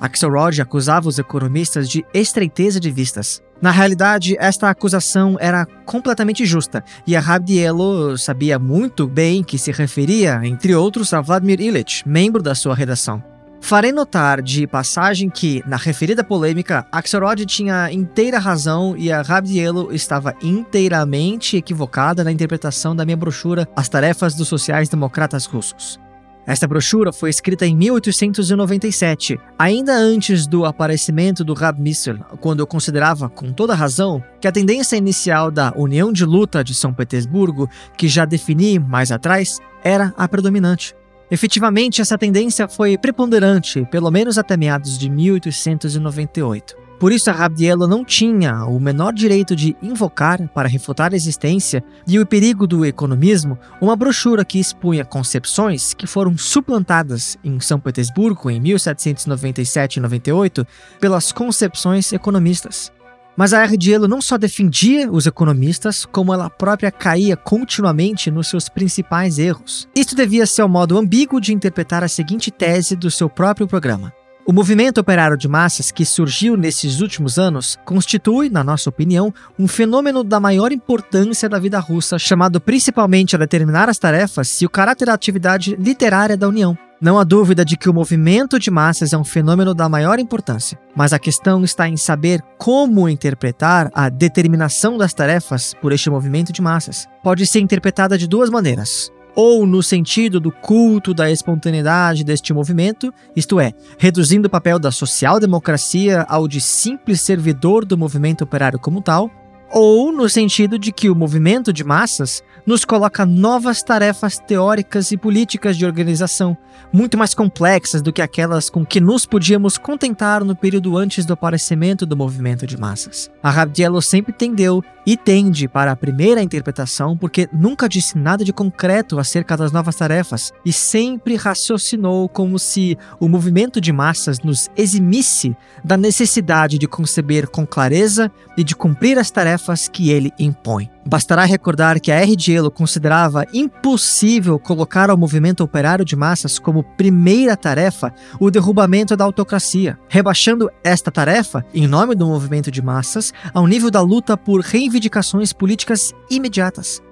Axelrod 0.00 0.60
acusava 0.60 1.08
os 1.08 1.20
economistas 1.20 1.88
de 1.88 2.04
estreiteza 2.12 2.80
de 2.80 2.90
vistas. 2.90 3.40
Na 3.64 3.70
realidade, 3.70 4.36
esta 4.38 4.68
acusação 4.68 5.38
era 5.40 5.64
completamente 5.86 6.44
justa, 6.44 6.84
e 7.06 7.16
a 7.16 7.20
Rabdielo 7.20 8.18
sabia 8.18 8.58
muito 8.58 9.08
bem 9.08 9.42
que 9.42 9.56
se 9.56 9.72
referia, 9.72 10.38
entre 10.44 10.74
outros, 10.74 11.14
a 11.14 11.22
Vladimir 11.22 11.62
Ilyich, 11.62 12.06
membro 12.06 12.42
da 12.42 12.54
sua 12.54 12.74
redação. 12.74 13.24
Farei 13.62 13.90
notar 13.90 14.42
de 14.42 14.66
passagem 14.66 15.30
que, 15.30 15.64
na 15.66 15.78
referida 15.78 16.22
polêmica, 16.22 16.86
Axelrod 16.92 17.46
tinha 17.46 17.90
inteira 17.90 18.38
razão 18.38 18.94
e 18.98 19.10
a 19.10 19.22
Rabdielo 19.22 19.94
estava 19.94 20.34
inteiramente 20.42 21.56
equivocada 21.56 22.22
na 22.22 22.30
interpretação 22.30 22.94
da 22.94 23.06
minha 23.06 23.16
brochura 23.16 23.66
As 23.74 23.88
Tarefas 23.88 24.34
dos 24.34 24.46
Sociais-Democratas 24.46 25.46
Russos. 25.46 26.03
Esta 26.46 26.68
brochura 26.68 27.10
foi 27.10 27.30
escrita 27.30 27.66
em 27.66 27.74
1897, 27.74 29.40
ainda 29.58 29.94
antes 29.94 30.46
do 30.46 30.66
aparecimento 30.66 31.42
do 31.42 31.54
Rab 31.54 31.80
Missel, 31.80 32.18
quando 32.38 32.60
eu 32.60 32.66
considerava, 32.66 33.30
com 33.30 33.50
toda 33.50 33.74
razão, 33.74 34.22
que 34.40 34.46
a 34.46 34.52
tendência 34.52 34.96
inicial 34.96 35.50
da 35.50 35.72
União 35.74 36.12
de 36.12 36.26
Luta 36.26 36.62
de 36.62 36.74
São 36.74 36.92
Petersburgo, 36.92 37.68
que 37.96 38.08
já 38.08 38.26
defini 38.26 38.78
mais 38.78 39.10
atrás, 39.10 39.58
era 39.82 40.12
a 40.18 40.28
predominante. 40.28 40.94
Efetivamente, 41.30 42.02
essa 42.02 42.18
tendência 42.18 42.68
foi 42.68 42.98
preponderante, 42.98 43.86
pelo 43.90 44.10
menos 44.10 44.36
até 44.36 44.54
meados 44.54 44.98
de 44.98 45.08
1898. 45.08 46.76
Por 46.98 47.12
isso, 47.12 47.28
a 47.28 47.32
Rabdielo 47.32 47.86
não 47.86 48.04
tinha 48.04 48.64
o 48.64 48.78
menor 48.78 49.12
direito 49.12 49.54
de 49.54 49.76
invocar, 49.82 50.48
para 50.48 50.68
refutar 50.68 51.12
a 51.12 51.16
existência 51.16 51.82
e 52.06 52.18
o 52.18 52.26
perigo 52.26 52.66
do 52.66 52.84
economismo, 52.84 53.58
uma 53.80 53.96
brochura 53.96 54.44
que 54.44 54.58
expunha 54.58 55.04
concepções 55.04 55.92
que 55.92 56.06
foram 56.06 56.38
suplantadas 56.38 57.36
em 57.42 57.58
São 57.60 57.78
Petersburgo 57.78 58.50
em 58.50 58.60
1797 58.60 59.96
e 59.96 60.00
98 60.00 60.66
pelas 61.00 61.32
concepções 61.32 62.12
economistas. 62.12 62.92
Mas 63.36 63.52
a 63.52 63.62
Ardielo 63.62 64.06
não 64.06 64.22
só 64.22 64.38
defendia 64.38 65.10
os 65.10 65.26
economistas, 65.26 66.04
como 66.04 66.32
ela 66.32 66.48
própria 66.48 66.92
caía 66.92 67.36
continuamente 67.36 68.30
nos 68.30 68.48
seus 68.48 68.68
principais 68.68 69.38
erros. 69.38 69.88
Isto 69.94 70.14
devia 70.14 70.46
ser 70.46 70.62
o 70.62 70.68
modo 70.68 70.96
ambíguo 70.96 71.40
de 71.40 71.52
interpretar 71.52 72.04
a 72.04 72.08
seguinte 72.08 72.52
tese 72.52 72.94
do 72.94 73.10
seu 73.10 73.28
próprio 73.28 73.66
programa. 73.66 74.12
O 74.46 74.52
movimento 74.52 74.98
operário 74.98 75.38
de 75.38 75.48
massas 75.48 75.90
que 75.90 76.04
surgiu 76.04 76.54
nesses 76.54 77.00
últimos 77.00 77.38
anos 77.38 77.78
constitui, 77.82 78.50
na 78.50 78.62
nossa 78.62 78.90
opinião, 78.90 79.32
um 79.58 79.66
fenômeno 79.66 80.22
da 80.22 80.38
maior 80.38 80.70
importância 80.70 81.48
da 81.48 81.58
vida 81.58 81.78
russa, 81.78 82.18
chamado 82.18 82.60
principalmente 82.60 83.34
a 83.34 83.38
determinar 83.38 83.88
as 83.88 83.98
tarefas 83.98 84.60
e 84.60 84.66
o 84.66 84.70
caráter 84.70 85.06
da 85.06 85.14
atividade 85.14 85.74
literária 85.76 86.36
da 86.36 86.46
União. 86.46 86.76
Não 87.00 87.18
há 87.18 87.24
dúvida 87.24 87.64
de 87.64 87.74
que 87.74 87.88
o 87.88 87.94
movimento 87.94 88.58
de 88.58 88.70
massas 88.70 89.14
é 89.14 89.18
um 89.18 89.24
fenômeno 89.24 89.74
da 89.74 89.88
maior 89.88 90.18
importância, 90.18 90.78
mas 90.94 91.14
a 91.14 91.18
questão 91.18 91.64
está 91.64 91.88
em 91.88 91.96
saber 91.96 92.42
como 92.58 93.08
interpretar 93.08 93.90
a 93.94 94.10
determinação 94.10 94.98
das 94.98 95.14
tarefas 95.14 95.72
por 95.80 95.90
este 95.90 96.10
movimento 96.10 96.52
de 96.52 96.60
massas. 96.60 97.06
Pode 97.22 97.46
ser 97.46 97.60
interpretada 97.60 98.18
de 98.18 98.28
duas 98.28 98.50
maneiras 98.50 99.10
ou 99.34 99.66
no 99.66 99.82
sentido 99.82 100.38
do 100.38 100.50
culto 100.50 101.12
da 101.12 101.30
espontaneidade 101.30 102.24
deste 102.24 102.52
movimento, 102.52 103.12
isto 103.34 103.58
é, 103.58 103.72
reduzindo 103.98 104.46
o 104.46 104.50
papel 104.50 104.78
da 104.78 104.90
social-democracia 104.90 106.24
ao 106.28 106.46
de 106.46 106.60
simples 106.60 107.20
servidor 107.20 107.84
do 107.84 107.98
movimento 107.98 108.42
operário 108.44 108.78
como 108.78 109.00
tal, 109.00 109.30
ou 109.76 110.12
no 110.12 110.28
sentido 110.28 110.78
de 110.78 110.92
que 110.92 111.10
o 111.10 111.16
movimento 111.16 111.72
de 111.72 111.82
massas 111.82 112.44
nos 112.64 112.84
coloca 112.84 113.26
novas 113.26 113.82
tarefas 113.82 114.38
teóricas 114.38 115.10
e 115.10 115.16
políticas 115.16 115.76
de 115.76 115.84
organização, 115.84 116.56
muito 116.92 117.18
mais 117.18 117.34
complexas 117.34 118.00
do 118.00 118.12
que 118.12 118.22
aquelas 118.22 118.70
com 118.70 118.86
que 118.86 119.00
nos 119.00 119.26
podíamos 119.26 119.76
contentar 119.76 120.44
no 120.44 120.54
período 120.54 120.96
antes 120.96 121.26
do 121.26 121.32
aparecimento 121.32 122.06
do 122.06 122.16
movimento 122.16 122.68
de 122.68 122.78
massas. 122.78 123.28
A 123.42 123.50
Rabdiello 123.50 124.00
sempre 124.00 124.32
tendeu 124.32 124.82
e 125.04 125.16
tende 125.16 125.68
para 125.68 125.92
a 125.92 125.96
primeira 125.96 126.40
interpretação 126.40 127.16
porque 127.16 127.48
nunca 127.52 127.88
disse 127.88 128.16
nada 128.16 128.44
de 128.44 128.52
concreto 128.52 129.18
acerca 129.18 129.56
das 129.56 129.72
novas 129.72 129.96
tarefas 129.96 130.52
e 130.64 130.72
sempre 130.72 131.34
raciocinou 131.34 132.28
como 132.28 132.58
se 132.58 132.96
o 133.18 133.28
movimento 133.28 133.80
de 133.80 133.92
massas 133.92 134.38
nos 134.38 134.70
eximisse 134.76 135.54
da 135.84 135.96
necessidade 135.96 136.78
de 136.78 136.86
conceber 136.86 137.48
com 137.48 137.66
clareza 137.66 138.30
e 138.56 138.64
de 138.64 138.74
cumprir 138.74 139.18
as 139.18 139.30
tarefas 139.30 139.63
que 139.90 140.10
ele 140.10 140.32
impõe. 140.38 140.90
Bastará 141.06 141.44
recordar 141.44 142.00
que 142.00 142.10
a 142.10 142.16
R. 142.20 142.34
Considerava 142.72 143.44
impossível 143.52 144.58
colocar 144.58 145.10
ao 145.10 145.16
movimento 145.16 145.62
operário 145.62 146.04
de 146.04 146.16
massas 146.16 146.58
como 146.58 146.82
primeira 146.82 147.56
tarefa 147.56 148.12
o 148.40 148.50
derrubamento 148.50 149.16
da 149.16 149.24
autocracia, 149.24 149.98
rebaixando 150.08 150.70
esta 150.82 151.10
tarefa, 151.10 151.64
em 151.74 151.86
nome 151.86 152.14
do 152.14 152.26
movimento 152.26 152.70
de 152.70 152.82
massas, 152.82 153.32
ao 153.52 153.66
nível 153.66 153.90
da 153.90 154.00
luta 154.00 154.36
por 154.36 154.60
reivindicações 154.60 155.52
políticas 155.52 156.12
imediatas. 156.30 157.02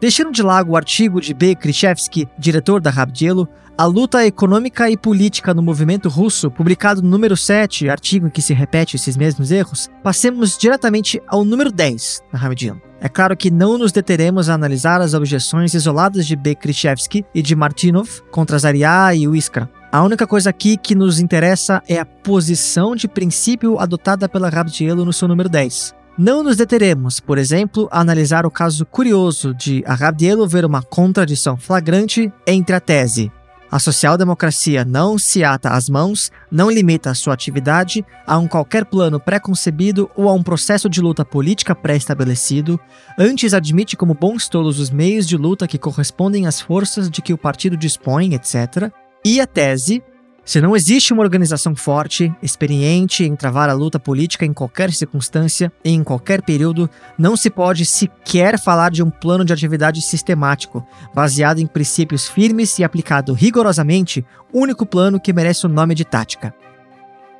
Deixando 0.00 0.30
de 0.30 0.42
lado 0.42 0.70
o 0.70 0.76
artigo 0.76 1.20
de 1.20 1.34
B. 1.34 1.56
Krzyzewski, 1.56 2.28
diretor 2.38 2.80
da 2.80 2.88
Rabdielo, 2.88 3.48
a 3.78 3.84
luta 3.84 4.26
econômica 4.26 4.90
e 4.90 4.96
política 4.96 5.54
no 5.54 5.62
movimento 5.62 6.08
russo, 6.08 6.50
publicado 6.50 7.00
no 7.00 7.08
número 7.08 7.36
7, 7.36 7.88
artigo 7.88 8.26
em 8.26 8.30
que 8.30 8.42
se 8.42 8.52
repete 8.52 8.96
esses 8.96 9.16
mesmos 9.16 9.52
erros, 9.52 9.88
passemos 10.02 10.58
diretamente 10.58 11.22
ao 11.28 11.44
número 11.44 11.70
10 11.70 12.24
da 12.32 12.38
Rabdielo. 12.40 12.82
É 13.00 13.08
claro 13.08 13.36
que 13.36 13.52
não 13.52 13.78
nos 13.78 13.92
deteremos 13.92 14.48
a 14.48 14.54
analisar 14.54 15.00
as 15.00 15.14
objeções 15.14 15.74
isoladas 15.74 16.26
de 16.26 16.34
B. 16.34 16.56
Krzyzewski 16.56 17.24
e 17.32 17.40
de 17.40 17.54
Martinov 17.54 18.20
contra 18.32 18.58
Zaria 18.58 19.14
e 19.14 19.22
Iskra. 19.36 19.70
A 19.92 20.02
única 20.02 20.26
coisa 20.26 20.50
aqui 20.50 20.76
que 20.76 20.96
nos 20.96 21.20
interessa 21.20 21.80
é 21.86 22.00
a 22.00 22.04
posição 22.04 22.96
de 22.96 23.06
princípio 23.06 23.78
adotada 23.78 24.28
pela 24.28 24.48
Rabdielo 24.48 25.04
no 25.04 25.12
seu 25.12 25.28
número 25.28 25.48
10. 25.48 25.94
Não 26.18 26.42
nos 26.42 26.56
deteremos, 26.56 27.20
por 27.20 27.38
exemplo, 27.38 27.88
a 27.92 28.00
analisar 28.00 28.44
o 28.44 28.50
caso 28.50 28.84
curioso 28.84 29.54
de 29.54 29.84
Rabdielo 29.86 30.48
ver 30.48 30.64
uma 30.64 30.82
contradição 30.82 31.56
flagrante 31.56 32.32
entre 32.44 32.74
a 32.74 32.80
tese 32.80 33.30
a 33.70 33.78
social-democracia 33.78 34.84
não 34.84 35.18
se 35.18 35.44
ata 35.44 35.70
às 35.70 35.88
mãos, 35.88 36.32
não 36.50 36.70
limita 36.70 37.10
a 37.10 37.14
sua 37.14 37.34
atividade 37.34 38.04
a 38.26 38.38
um 38.38 38.48
qualquer 38.48 38.84
plano 38.84 39.20
pré-concebido 39.20 40.10
ou 40.16 40.28
a 40.28 40.32
um 40.32 40.42
processo 40.42 40.88
de 40.88 41.00
luta 41.00 41.24
política 41.24 41.74
pré-estabelecido, 41.74 42.80
antes 43.18 43.52
admite 43.52 43.96
como 43.96 44.14
bons 44.14 44.48
todos 44.48 44.78
os 44.80 44.90
meios 44.90 45.26
de 45.26 45.36
luta 45.36 45.66
que 45.66 45.78
correspondem 45.78 46.46
às 46.46 46.60
forças 46.60 47.10
de 47.10 47.20
que 47.20 47.32
o 47.32 47.38
partido 47.38 47.76
dispõe, 47.76 48.34
etc. 48.34 48.90
E 49.24 49.40
a 49.40 49.46
tese 49.46 50.02
se 50.48 50.62
não 50.62 50.74
existe 50.74 51.12
uma 51.12 51.22
organização 51.22 51.76
forte, 51.76 52.34
experiente 52.42 53.22
em 53.22 53.36
travar 53.36 53.68
a 53.68 53.74
luta 53.74 54.00
política 54.00 54.46
em 54.46 54.52
qualquer 54.54 54.90
circunstância 54.94 55.70
e 55.84 55.90
em 55.90 56.02
qualquer 56.02 56.40
período, 56.40 56.88
não 57.18 57.36
se 57.36 57.50
pode 57.50 57.84
sequer 57.84 58.58
falar 58.58 58.90
de 58.90 59.02
um 59.02 59.10
plano 59.10 59.44
de 59.44 59.52
atividade 59.52 60.00
sistemático, 60.00 60.82
baseado 61.14 61.58
em 61.58 61.66
princípios 61.66 62.26
firmes 62.26 62.78
e 62.78 62.82
aplicado 62.82 63.34
rigorosamente, 63.34 64.24
único 64.50 64.86
plano 64.86 65.20
que 65.20 65.34
merece 65.34 65.66
o 65.66 65.68
nome 65.68 65.94
de 65.94 66.06
tática. 66.06 66.54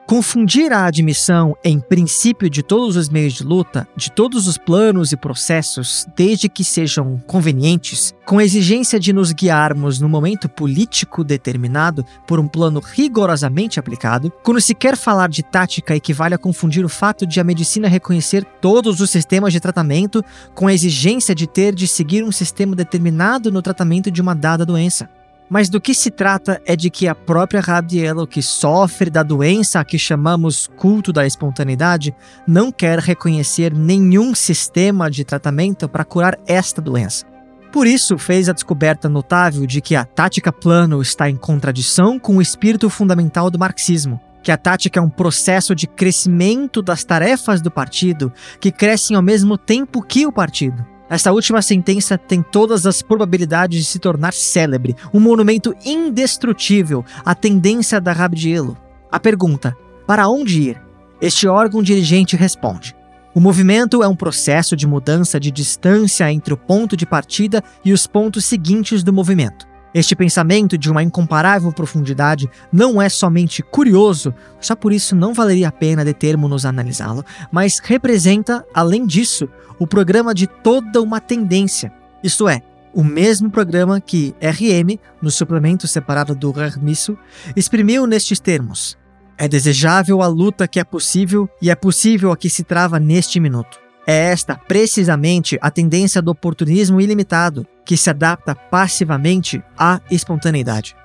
Confundir 0.08 0.72
a 0.72 0.86
admissão 0.86 1.54
em 1.62 1.78
princípio 1.78 2.48
de 2.48 2.62
todos 2.62 2.96
os 2.96 3.10
meios 3.10 3.34
de 3.34 3.44
luta, 3.44 3.86
de 3.94 4.10
todos 4.10 4.48
os 4.48 4.56
planos 4.56 5.12
e 5.12 5.18
processos, 5.18 6.06
desde 6.16 6.48
que 6.48 6.64
sejam 6.64 7.18
convenientes, 7.26 8.14
com 8.24 8.38
a 8.38 8.42
exigência 8.42 8.98
de 8.98 9.12
nos 9.12 9.32
guiarmos 9.32 10.00
no 10.00 10.08
momento 10.08 10.48
político 10.48 11.22
determinado 11.22 12.06
por 12.26 12.40
um 12.40 12.48
plano 12.48 12.80
rigorosamente 12.80 13.78
aplicado, 13.78 14.32
quando 14.42 14.62
se 14.62 14.74
quer 14.74 14.96
falar 14.96 15.28
de 15.28 15.42
tática 15.42 15.94
equivale 15.94 16.34
a 16.34 16.38
confundir 16.38 16.86
o 16.86 16.88
fato 16.88 17.26
de 17.26 17.38
a 17.38 17.44
medicina 17.44 17.86
reconhecer 17.86 18.46
todos 18.62 19.02
os 19.02 19.10
sistemas 19.10 19.52
de 19.52 19.60
tratamento 19.60 20.24
com 20.54 20.66
a 20.66 20.72
exigência 20.72 21.34
de 21.34 21.46
ter 21.46 21.74
de 21.74 21.86
seguir 21.86 22.24
um 22.24 22.32
sistema 22.32 22.74
determinado 22.74 23.52
no 23.52 23.60
tratamento 23.60 24.10
de 24.10 24.22
uma 24.22 24.34
dada 24.34 24.64
doença. 24.64 25.17
Mas 25.50 25.70
do 25.70 25.80
que 25.80 25.94
se 25.94 26.10
trata 26.10 26.60
é 26.66 26.76
de 26.76 26.90
que 26.90 27.08
a 27.08 27.14
própria 27.14 27.60
Rabielo, 27.60 28.26
que 28.26 28.42
sofre 28.42 29.08
da 29.08 29.22
doença 29.22 29.80
a 29.80 29.84
que 29.84 29.98
chamamos 29.98 30.68
culto 30.76 31.12
da 31.12 31.26
espontaneidade, 31.26 32.14
não 32.46 32.70
quer 32.70 32.98
reconhecer 32.98 33.72
nenhum 33.72 34.34
sistema 34.34 35.10
de 35.10 35.24
tratamento 35.24 35.88
para 35.88 36.04
curar 36.04 36.38
esta 36.46 36.82
doença. 36.82 37.26
Por 37.72 37.86
isso, 37.86 38.18
fez 38.18 38.48
a 38.48 38.52
descoberta 38.52 39.08
notável 39.08 39.66
de 39.66 39.80
que 39.80 39.94
a 39.96 40.04
tática 40.04 40.52
plano 40.52 41.00
está 41.00 41.30
em 41.30 41.36
contradição 41.36 42.18
com 42.18 42.36
o 42.36 42.42
espírito 42.42 42.90
fundamental 42.90 43.50
do 43.50 43.58
marxismo, 43.58 44.20
que 44.42 44.52
a 44.52 44.56
tática 44.56 45.00
é 45.00 45.02
um 45.02 45.10
processo 45.10 45.74
de 45.74 45.86
crescimento 45.86 46.82
das 46.82 47.04
tarefas 47.04 47.60
do 47.60 47.70
partido 47.70 48.32
que 48.60 48.72
crescem 48.72 49.16
ao 49.16 49.22
mesmo 49.22 49.56
tempo 49.56 50.02
que 50.02 50.26
o 50.26 50.32
partido. 50.32 50.97
Esta 51.10 51.32
última 51.32 51.62
sentença 51.62 52.18
tem 52.18 52.42
todas 52.42 52.84
as 52.84 53.00
probabilidades 53.00 53.78
de 53.78 53.84
se 53.84 53.98
tornar 53.98 54.34
célebre, 54.34 54.94
um 55.12 55.18
monumento 55.18 55.74
indestrutível 55.84 57.04
à 57.24 57.34
tendência 57.34 58.00
da 58.00 58.12
Rabdielo. 58.12 58.76
A 59.10 59.18
pergunta: 59.18 59.74
para 60.06 60.28
onde 60.28 60.60
ir? 60.60 60.82
Este 61.20 61.48
órgão 61.48 61.82
dirigente 61.82 62.36
responde: 62.36 62.94
o 63.34 63.40
movimento 63.40 64.02
é 64.02 64.08
um 64.08 64.16
processo 64.16 64.76
de 64.76 64.86
mudança 64.86 65.38
de 65.38 65.50
distância 65.50 66.30
entre 66.32 66.52
o 66.52 66.56
ponto 66.56 66.96
de 66.96 67.06
partida 67.06 67.62
e 67.84 67.92
os 67.92 68.06
pontos 68.06 68.44
seguintes 68.44 69.02
do 69.02 69.12
movimento. 69.12 69.66
Este 69.98 70.14
pensamento 70.14 70.78
de 70.78 70.88
uma 70.88 71.02
incomparável 71.02 71.72
profundidade 71.72 72.48
não 72.72 73.02
é 73.02 73.08
somente 73.08 73.64
curioso, 73.64 74.32
só 74.60 74.76
por 74.76 74.92
isso 74.92 75.16
não 75.16 75.34
valeria 75.34 75.66
a 75.66 75.72
pena 75.72 76.04
determos-nos 76.04 76.64
a 76.64 76.68
analisá-lo, 76.68 77.24
mas 77.50 77.80
representa, 77.80 78.64
além 78.72 79.04
disso, 79.04 79.48
o 79.76 79.88
programa 79.88 80.32
de 80.32 80.46
toda 80.46 81.02
uma 81.02 81.20
tendência. 81.20 81.92
Isto 82.22 82.48
é, 82.48 82.62
o 82.94 83.02
mesmo 83.02 83.50
programa 83.50 84.00
que 84.00 84.36
RM, 84.40 85.00
no 85.20 85.32
suplemento 85.32 85.88
separado 85.88 86.32
do 86.32 86.54
Hermisso, 86.56 87.18
exprimiu 87.56 88.06
nestes 88.06 88.38
termos. 88.38 88.96
É 89.36 89.48
desejável 89.48 90.22
a 90.22 90.28
luta 90.28 90.68
que 90.68 90.78
é 90.78 90.84
possível 90.84 91.50
e 91.60 91.70
é 91.70 91.74
possível 91.74 92.30
a 92.30 92.36
que 92.36 92.48
se 92.48 92.62
trava 92.62 93.00
neste 93.00 93.40
minuto. 93.40 93.87
É 94.10 94.30
esta, 94.30 94.56
precisamente, 94.56 95.58
a 95.60 95.70
tendência 95.70 96.22
do 96.22 96.30
oportunismo 96.30 96.98
ilimitado, 96.98 97.66
que 97.84 97.94
se 97.94 98.08
adapta 98.08 98.54
passivamente 98.54 99.62
à 99.76 100.00
espontaneidade. 100.10 100.96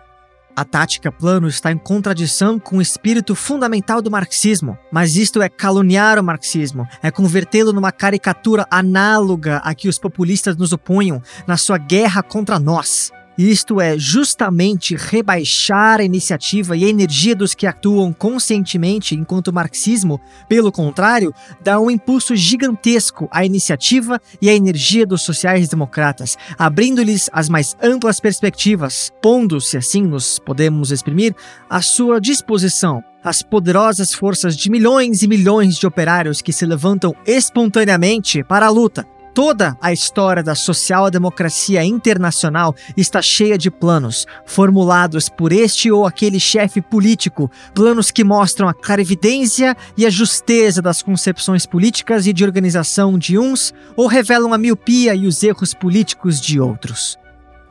A 0.55 0.63
tática 0.63 1.11
plano 1.11 1.49
está 1.49 1.69
em 1.69 1.77
contradição 1.77 2.57
com 2.57 2.77
o 2.77 2.81
espírito 2.81 3.35
fundamental 3.35 4.01
do 4.01 4.09
marxismo, 4.09 4.77
mas 4.89 5.17
isto 5.17 5.41
é 5.41 5.49
caluniar 5.49 6.17
o 6.17 6.23
marxismo, 6.23 6.87
é 7.01 7.11
convertê-lo 7.11 7.73
numa 7.73 7.91
caricatura 7.91 8.65
análoga 8.71 9.57
a 9.57 9.75
que 9.75 9.89
os 9.89 9.99
populistas 9.99 10.55
nos 10.55 10.71
opunham 10.71 11.21
na 11.45 11.57
sua 11.57 11.77
guerra 11.77 12.23
contra 12.23 12.57
nós. 12.57 13.11
Isto 13.37 13.81
é 13.81 13.97
justamente 13.97 14.95
rebaixar 14.95 15.99
a 15.99 16.03
iniciativa 16.03 16.77
e 16.77 16.85
a 16.85 16.87
energia 16.87 17.35
dos 17.35 17.55
que 17.55 17.65
atuam 17.65 18.13
conscientemente, 18.13 19.15
enquanto 19.15 19.47
o 19.47 19.53
marxismo, 19.53 20.21
pelo 20.47 20.71
contrário, 20.71 21.33
dá 21.63 21.79
um 21.79 21.89
impulso 21.89 22.35
gigantesco 22.35 23.27
à 23.31 23.43
iniciativa 23.43 24.21
e 24.39 24.49
à 24.49 24.53
energia 24.53 25.05
dos 25.05 25.23
sociais-democratas, 25.23 26.37
abrindo-lhes 26.59 27.27
as 27.33 27.49
mais 27.49 27.75
amplas 27.81 28.19
perspectivas, 28.19 29.11
pondo, 29.19 29.59
se 29.59 29.77
assim 29.77 30.03
nos 30.03 30.37
podemos 30.37 30.91
exprimir, 30.91 31.35
à 31.67 31.81
sua 31.81 32.21
disposição 32.21 33.03
as 33.23 33.41
poderosas 33.41 34.13
forças 34.13 34.55
de 34.55 34.69
milhões 34.69 35.23
e 35.23 35.27
milhões 35.27 35.77
de 35.77 35.87
operários 35.87 36.41
que 36.41 36.51
se 36.51 36.65
levantam 36.65 37.15
espontaneamente 37.25 38.43
para 38.43 38.65
a 38.65 38.69
luta, 38.69 39.07
Toda 39.33 39.75
a 39.81 39.91
história 39.91 40.43
da 40.43 40.53
social-democracia 40.53 41.83
internacional 41.83 42.75
está 42.95 43.19
cheia 43.19 43.57
de 43.57 43.71
planos, 43.71 44.27
formulados 44.45 45.27
por 45.27 45.51
este 45.51 45.91
ou 45.91 46.05
aquele 46.05 46.39
chefe 46.39 46.79
político, 46.81 47.49
planos 47.73 48.11
que 48.11 48.23
mostram 48.23 48.67
a 48.67 48.75
clarividência 48.75 49.75
e 49.97 50.05
a 50.05 50.09
justeza 50.11 50.83
das 50.83 51.01
concepções 51.01 51.65
políticas 51.65 52.27
e 52.27 52.33
de 52.33 52.43
organização 52.43 53.17
de 53.17 53.39
uns 53.39 53.73
ou 53.95 54.05
revelam 54.05 54.53
a 54.53 54.57
miopia 54.57 55.15
e 55.15 55.25
os 55.25 55.41
erros 55.41 55.73
políticos 55.73 56.39
de 56.39 56.59
outros. 56.59 57.22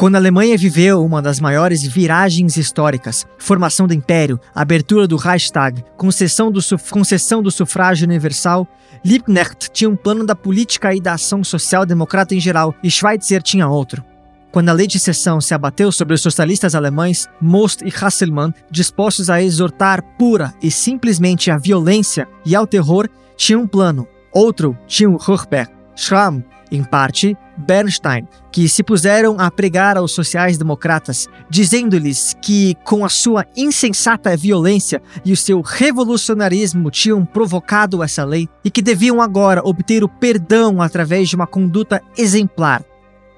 Quando 0.02 0.16
a 0.16 0.18
Alemanha 0.18 0.58
viveu 0.58 1.04
uma 1.04 1.22
das 1.22 1.38
maiores 1.38 1.84
viragens 1.84 2.56
históricas, 2.56 3.24
formação 3.38 3.86
do 3.86 3.94
Império, 3.94 4.40
abertura 4.52 5.06
do 5.06 5.14
Reichstag, 5.14 5.84
concessão 5.96 6.50
do, 6.50 6.58
concessão 6.90 7.40
do 7.40 7.52
sufrágio 7.52 8.04
universal, 8.04 8.66
Liebknecht 9.04 9.70
tinha 9.72 9.88
um 9.88 9.94
plano 9.94 10.26
da 10.26 10.34
política 10.34 10.92
e 10.92 11.00
da 11.00 11.12
ação 11.12 11.44
social-democrata 11.44 12.34
em 12.34 12.40
geral, 12.40 12.74
e 12.82 12.90
Schweitzer 12.90 13.40
tinha 13.44 13.68
outro. 13.68 14.02
Quando 14.50 14.70
a 14.70 14.72
lei 14.72 14.88
de 14.88 14.98
seção 14.98 15.40
se 15.40 15.54
abateu 15.54 15.92
sobre 15.92 16.14
os 16.14 16.20
socialistas 16.20 16.74
alemães, 16.74 17.28
Most 17.40 17.84
e 17.86 17.92
Hasselmann, 17.94 18.52
dispostos 18.68 19.30
a 19.30 19.40
exortar 19.40 20.02
pura 20.18 20.52
e 20.60 20.68
simplesmente 20.68 21.48
a 21.48 21.56
violência 21.56 22.26
e 22.44 22.56
ao 22.56 22.66
terror, 22.66 23.08
tinham 23.36 23.62
um 23.62 23.68
plano. 23.68 24.08
Outro 24.32 24.76
tinha 24.84 25.08
o 25.08 25.14
Hochberg. 25.14 25.70
Schramm, 25.94 26.42
em 26.72 26.82
parte, 26.82 27.36
Bernstein, 27.56 28.26
que 28.50 28.68
se 28.68 28.82
puseram 28.82 29.36
a 29.38 29.50
pregar 29.50 29.96
aos 29.96 30.12
sociais-democratas, 30.12 31.28
dizendo-lhes 31.48 32.34
que, 32.40 32.74
com 32.82 33.04
a 33.04 33.08
sua 33.08 33.46
insensata 33.56 34.36
violência 34.36 35.02
e 35.24 35.32
o 35.32 35.36
seu 35.36 35.60
revolucionarismo, 35.60 36.90
tinham 36.90 37.24
provocado 37.24 38.02
essa 38.02 38.24
lei 38.24 38.48
e 38.64 38.70
que 38.70 38.80
deviam 38.80 39.20
agora 39.20 39.60
obter 39.62 40.02
o 40.02 40.08
perdão 40.08 40.80
através 40.80 41.28
de 41.28 41.36
uma 41.36 41.46
conduta 41.46 42.02
exemplar 42.16 42.82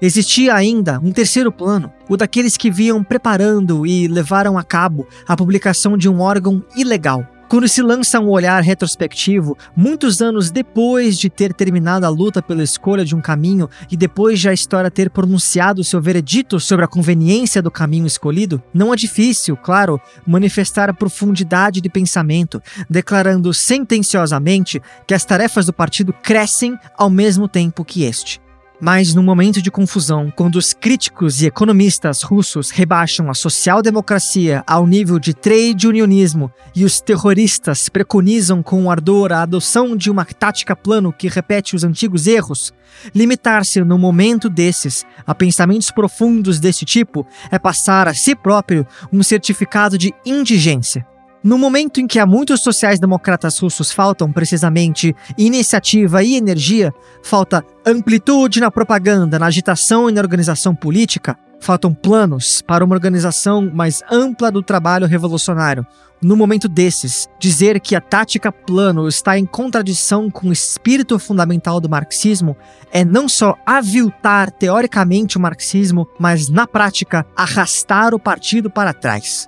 Existia 0.01 0.53
ainda 0.53 0.99
um 0.99 1.11
terceiro 1.11 1.51
plano, 1.51 1.91
o 2.09 2.17
daqueles 2.17 2.57
que 2.57 2.69
vinham 2.69 3.03
preparando 3.03 3.87
e 3.87 4.07
levaram 4.07 4.57
a 4.57 4.63
cabo 4.63 5.07
a 5.27 5.35
publicação 5.35 5.97
de 5.97 6.09
um 6.09 6.19
órgão 6.19 6.63
ilegal. 6.75 7.25
Quando 7.47 7.67
se 7.67 7.81
lança 7.81 8.19
um 8.19 8.29
olhar 8.29 8.61
retrospectivo, 8.63 9.55
muitos 9.75 10.19
anos 10.19 10.49
depois 10.49 11.17
de 11.17 11.29
ter 11.29 11.53
terminado 11.53 12.05
a 12.05 12.09
luta 12.09 12.41
pela 12.41 12.63
escolha 12.63 13.05
de 13.05 13.15
um 13.15 13.21
caminho 13.21 13.69
e 13.89 13.95
depois 13.95 14.39
de 14.39 14.49
a 14.49 14.53
história 14.53 14.89
ter 14.89 15.11
pronunciado 15.11 15.83
seu 15.83 16.01
veredito 16.01 16.59
sobre 16.59 16.85
a 16.85 16.87
conveniência 16.87 17.61
do 17.61 17.69
caminho 17.69 18.07
escolhido, 18.07 18.61
não 18.73 18.91
é 18.91 18.97
difícil, 18.97 19.55
claro, 19.55 20.01
manifestar 20.25 20.89
a 20.89 20.93
profundidade 20.93 21.81
de 21.81 21.89
pensamento, 21.89 22.61
declarando 22.89 23.53
sentenciosamente 23.53 24.81
que 25.07 25.13
as 25.13 25.23
tarefas 25.23 25.67
do 25.67 25.73
partido 25.73 26.11
crescem 26.13 26.75
ao 26.97 27.11
mesmo 27.11 27.47
tempo 27.47 27.85
que 27.85 28.03
este. 28.03 28.44
Mas 28.79 29.13
no 29.13 29.23
momento 29.23 29.61
de 29.61 29.71
confusão, 29.71 30.31
quando 30.35 30.57
os 30.57 30.73
críticos 30.73 31.41
e 31.41 31.47
economistas 31.47 32.21
russos 32.21 32.69
rebaixam 32.69 33.29
a 33.29 33.33
social-democracia 33.33 34.63
ao 34.67 34.85
nível 34.85 35.17
de 35.17 35.33
trade 35.33 35.87
unionismo 35.87 36.51
e 36.75 36.83
os 36.83 36.99
terroristas 36.99 37.87
preconizam 37.87 38.61
com 38.61 38.91
ardor 38.91 39.31
a 39.31 39.41
adoção 39.41 39.95
de 39.95 40.11
uma 40.11 40.25
tática 40.25 40.75
plano 40.75 41.13
que 41.13 41.29
repete 41.29 41.75
os 41.75 41.83
antigos 41.83 42.27
erros, 42.27 42.73
limitar-se 43.13 43.81
no 43.81 43.97
momento 43.97 44.49
desses 44.49 45.05
a 45.25 45.33
pensamentos 45.33 45.89
profundos 45.89 46.59
desse 46.59 46.83
tipo 46.83 47.25
é 47.49 47.57
passar 47.57 48.07
a 48.07 48.13
si 48.13 48.35
próprio 48.35 48.85
um 49.11 49.23
certificado 49.23 49.97
de 49.97 50.13
indigência. 50.25 51.05
No 51.45 51.59
momento 51.59 52.01
em 52.01 52.07
que 52.07 52.17
a 52.17 52.25
muitos 52.25 52.61
sociais-democratas 52.61 53.59
russos 53.59 53.91
faltam 53.91 54.31
precisamente 54.31 55.15
iniciativa 55.37 56.23
e 56.23 56.33
energia, 56.33 56.91
falta 57.21 57.63
amplitude 57.85 58.59
na 58.59 58.71
propaganda, 58.71 59.37
na 59.37 59.45
agitação 59.45 60.09
e 60.09 60.11
na 60.11 60.21
organização 60.21 60.73
política, 60.73 61.37
faltam 61.59 61.93
planos 61.93 62.63
para 62.63 62.83
uma 62.83 62.95
organização 62.95 63.69
mais 63.71 64.01
ampla 64.11 64.51
do 64.51 64.63
trabalho 64.63 65.05
revolucionário. 65.05 65.85
No 66.19 66.35
momento 66.35 66.67
desses, 66.67 67.29
dizer 67.39 67.79
que 67.79 67.95
a 67.95 68.01
tática 68.01 68.51
plano 68.51 69.07
está 69.07 69.37
em 69.37 69.45
contradição 69.45 70.31
com 70.31 70.47
o 70.47 70.51
espírito 70.51 71.19
fundamental 71.19 71.79
do 71.79 71.87
marxismo 71.87 72.57
é 72.91 73.05
não 73.05 73.29
só 73.29 73.55
aviltar 73.63 74.49
teoricamente 74.49 75.37
o 75.37 75.41
marxismo, 75.41 76.07
mas 76.19 76.49
na 76.49 76.65
prática 76.65 77.23
arrastar 77.35 78.15
o 78.15 78.19
partido 78.19 78.67
para 78.67 78.95
trás. 78.95 79.47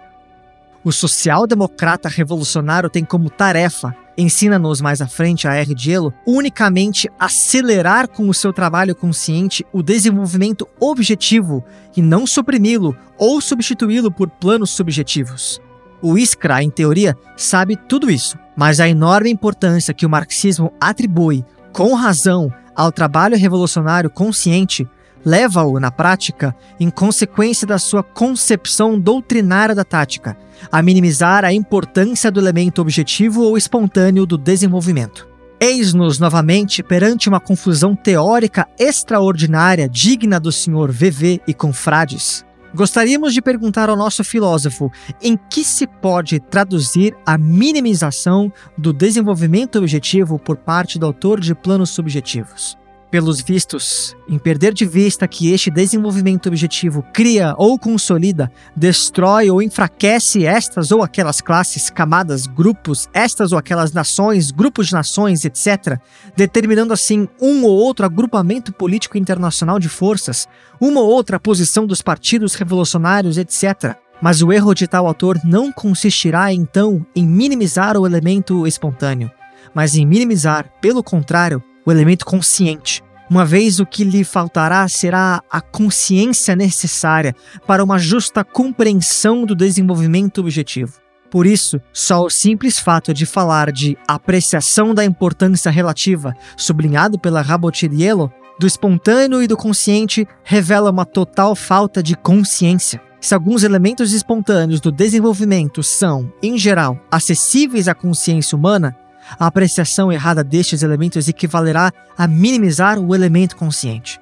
O 0.88 0.92
social-democrata 0.94 2.08
revolucionário 2.08 2.90
tem 2.90 3.04
como 3.04 3.30
tarefa, 3.30 3.94
ensina-nos 4.18 4.80
mais 4.80 5.02
à 5.02 5.06
frente 5.06 5.46
a 5.46 5.54
R. 5.54 5.76
Dielo, 5.76 6.14
unicamente 6.26 7.10
acelerar 7.20 8.08
com 8.08 8.30
o 8.30 8.34
seu 8.34 8.54
trabalho 8.54 8.96
consciente 8.96 9.66
o 9.74 9.84
desenvolvimento 9.84 10.66
objetivo 10.80 11.62
e 11.94 12.02
não 12.02 12.26
suprimi-lo 12.26 12.96
ou 13.18 13.42
substituí-lo 13.42 14.10
por 14.10 14.30
planos 14.30 14.70
subjetivos. 14.70 15.60
O 16.02 16.18
Iskra, 16.18 16.64
em 16.64 16.70
teoria, 16.70 17.18
sabe 17.36 17.76
tudo 17.76 18.10
isso, 18.10 18.40
mas 18.56 18.80
a 18.80 18.88
enorme 18.88 19.30
importância 19.30 19.94
que 19.94 20.06
o 20.06 20.10
marxismo 20.10 20.72
atribui, 20.80 21.44
com 21.74 21.94
razão, 21.96 22.50
ao 22.74 22.94
trabalho 22.94 23.36
revolucionário 23.36 24.10
consciente 24.10 24.88
leva-o, 25.28 25.78
na 25.78 25.92
prática, 25.92 26.56
em 26.80 26.90
consequência 26.90 27.68
da 27.68 27.78
sua 27.78 28.02
concepção 28.02 28.98
doutrinária 28.98 29.76
da 29.76 29.84
tática, 29.84 30.38
a 30.72 30.82
minimizar 30.82 31.44
a 31.44 31.52
importância 31.52 32.32
do 32.32 32.40
elemento 32.40 32.82
objetivo 32.82 33.42
ou 33.42 33.58
espontâneo 33.58 34.26
do 34.26 34.38
desenvolvimento. 34.38 35.28
Eis-nos 35.60 36.18
novamente 36.18 36.82
perante 36.82 37.28
uma 37.28 37.42
confusão 37.42 37.94
teórica 37.94 38.66
extraordinária 38.80 39.90
digna 39.90 40.40
do 40.40 40.50
Sr. 40.50 40.92
VV 40.92 41.42
e 41.46 41.54
confrades. 41.54 42.46
Gostaríamos 42.74 43.34
de 43.34 43.42
perguntar 43.42 43.90
ao 43.90 43.98
nosso 43.98 44.24
filósofo 44.24 44.90
em 45.22 45.38
que 45.50 45.64
se 45.64 45.86
pode 45.86 46.40
traduzir 46.40 47.14
a 47.26 47.38
minimização 47.38 48.50
do 48.78 48.94
desenvolvimento 48.94 49.78
objetivo 49.78 50.40
por 50.40 50.56
parte 50.56 50.98
do 50.98 51.06
autor 51.06 51.42
de 51.42 51.54
planos 51.54 51.90
subjetivos 51.90 52.78
pelos 53.10 53.42
vistos, 53.42 54.16
em 54.28 54.38
perder 54.38 54.74
de 54.74 54.86
vista 54.86 55.28
que 55.28 55.52
este 55.54 55.72
desenvolvimento 55.72 56.48
objetivo 56.48 57.04
cria 57.14 57.56
ou 57.58 57.80
consolida, 57.80 58.52
destrói 58.76 59.50
ou 59.50 59.62
enfraquece 59.62 60.46
estas 60.46 60.92
ou 60.92 61.02
aquelas 61.02 61.40
classes, 61.40 61.90
camadas, 61.90 62.46
grupos, 62.46 63.08
estas 63.14 63.52
ou 63.52 63.58
aquelas 63.58 63.94
nações, 63.94 64.52
grupos 64.52 64.88
de 64.88 64.94
nações, 64.94 65.46
etc., 65.46 66.00
determinando 66.36 66.94
assim 66.94 67.28
um 67.42 67.64
ou 67.64 67.72
outro 67.72 68.06
agrupamento 68.06 68.74
político 68.74 69.18
internacional 69.18 69.80
de 69.80 69.90
forças, 69.90 70.48
uma 70.80 71.00
ou 71.00 71.10
outra 71.10 71.40
posição 71.40 71.88
dos 71.88 72.02
partidos 72.02 72.56
revolucionários, 72.56 73.38
etc. 73.38 73.96
Mas 74.22 74.42
o 74.42 74.52
erro 74.52 74.74
de 74.74 74.88
tal 74.88 75.08
autor 75.08 75.40
não 75.44 75.72
consistirá 75.72 76.52
então 76.52 77.06
em 77.16 77.26
minimizar 77.26 77.96
o 77.96 78.06
elemento 78.06 78.66
espontâneo, 78.68 79.32
mas 79.74 79.96
em 79.96 80.06
minimizar, 80.06 80.72
pelo 80.82 81.04
contrário, 81.04 81.64
o 81.88 81.92
elemento 81.92 82.26
consciente. 82.26 83.02
Uma 83.30 83.46
vez 83.46 83.80
o 83.80 83.86
que 83.86 84.04
lhe 84.04 84.26
faltará 84.26 84.86
será 84.90 85.42
a 85.50 85.62
consciência 85.62 86.54
necessária 86.54 87.34
para 87.66 87.84
uma 87.84 87.98
justa 87.98 88.44
compreensão 88.44 89.46
do 89.46 89.56
desenvolvimento 89.56 90.40
objetivo. 90.40 90.94
Por 91.32 91.46
isso, 91.46 91.80
só 91.94 92.26
o 92.26 92.30
simples 92.30 92.78
fato 92.78 93.14
de 93.14 93.26
falar 93.26 93.72
de 93.72 93.98
apreciação 94.06 94.94
da 94.94 95.06
importância 95.06 95.72
relativa, 95.72 96.36
sublinhado 96.58 97.18
pela 97.18 97.42
Rabotidiello, 97.42 98.32
do 98.60 98.68
espontâneo 98.68 99.42
e 99.42 99.48
do 99.48 99.56
consciente, 99.56 100.28
revela 100.44 100.92
uma 100.92 101.06
total 101.06 101.56
falta 101.56 102.04
de 102.04 102.16
consciência. 102.16 103.02
Se 103.22 103.34
alguns 103.34 103.64
elementos 103.64 104.14
espontâneos 104.14 104.82
do 104.82 104.92
desenvolvimento 104.92 105.84
são, 105.84 106.32
em 106.42 106.58
geral, 106.58 107.00
acessíveis 107.12 107.88
à 107.88 107.96
consciência 107.96 108.58
humana, 108.58 108.96
a 109.40 109.48
apreciação 109.48 110.12
errada 110.12 110.44
destes 110.44 110.84
elementos 110.84 111.28
equivalerá 111.28 111.92
a 112.18 112.28
minimizar 112.28 113.00
o 113.00 113.16
elemento 113.16 113.56
consciente. 113.56 114.20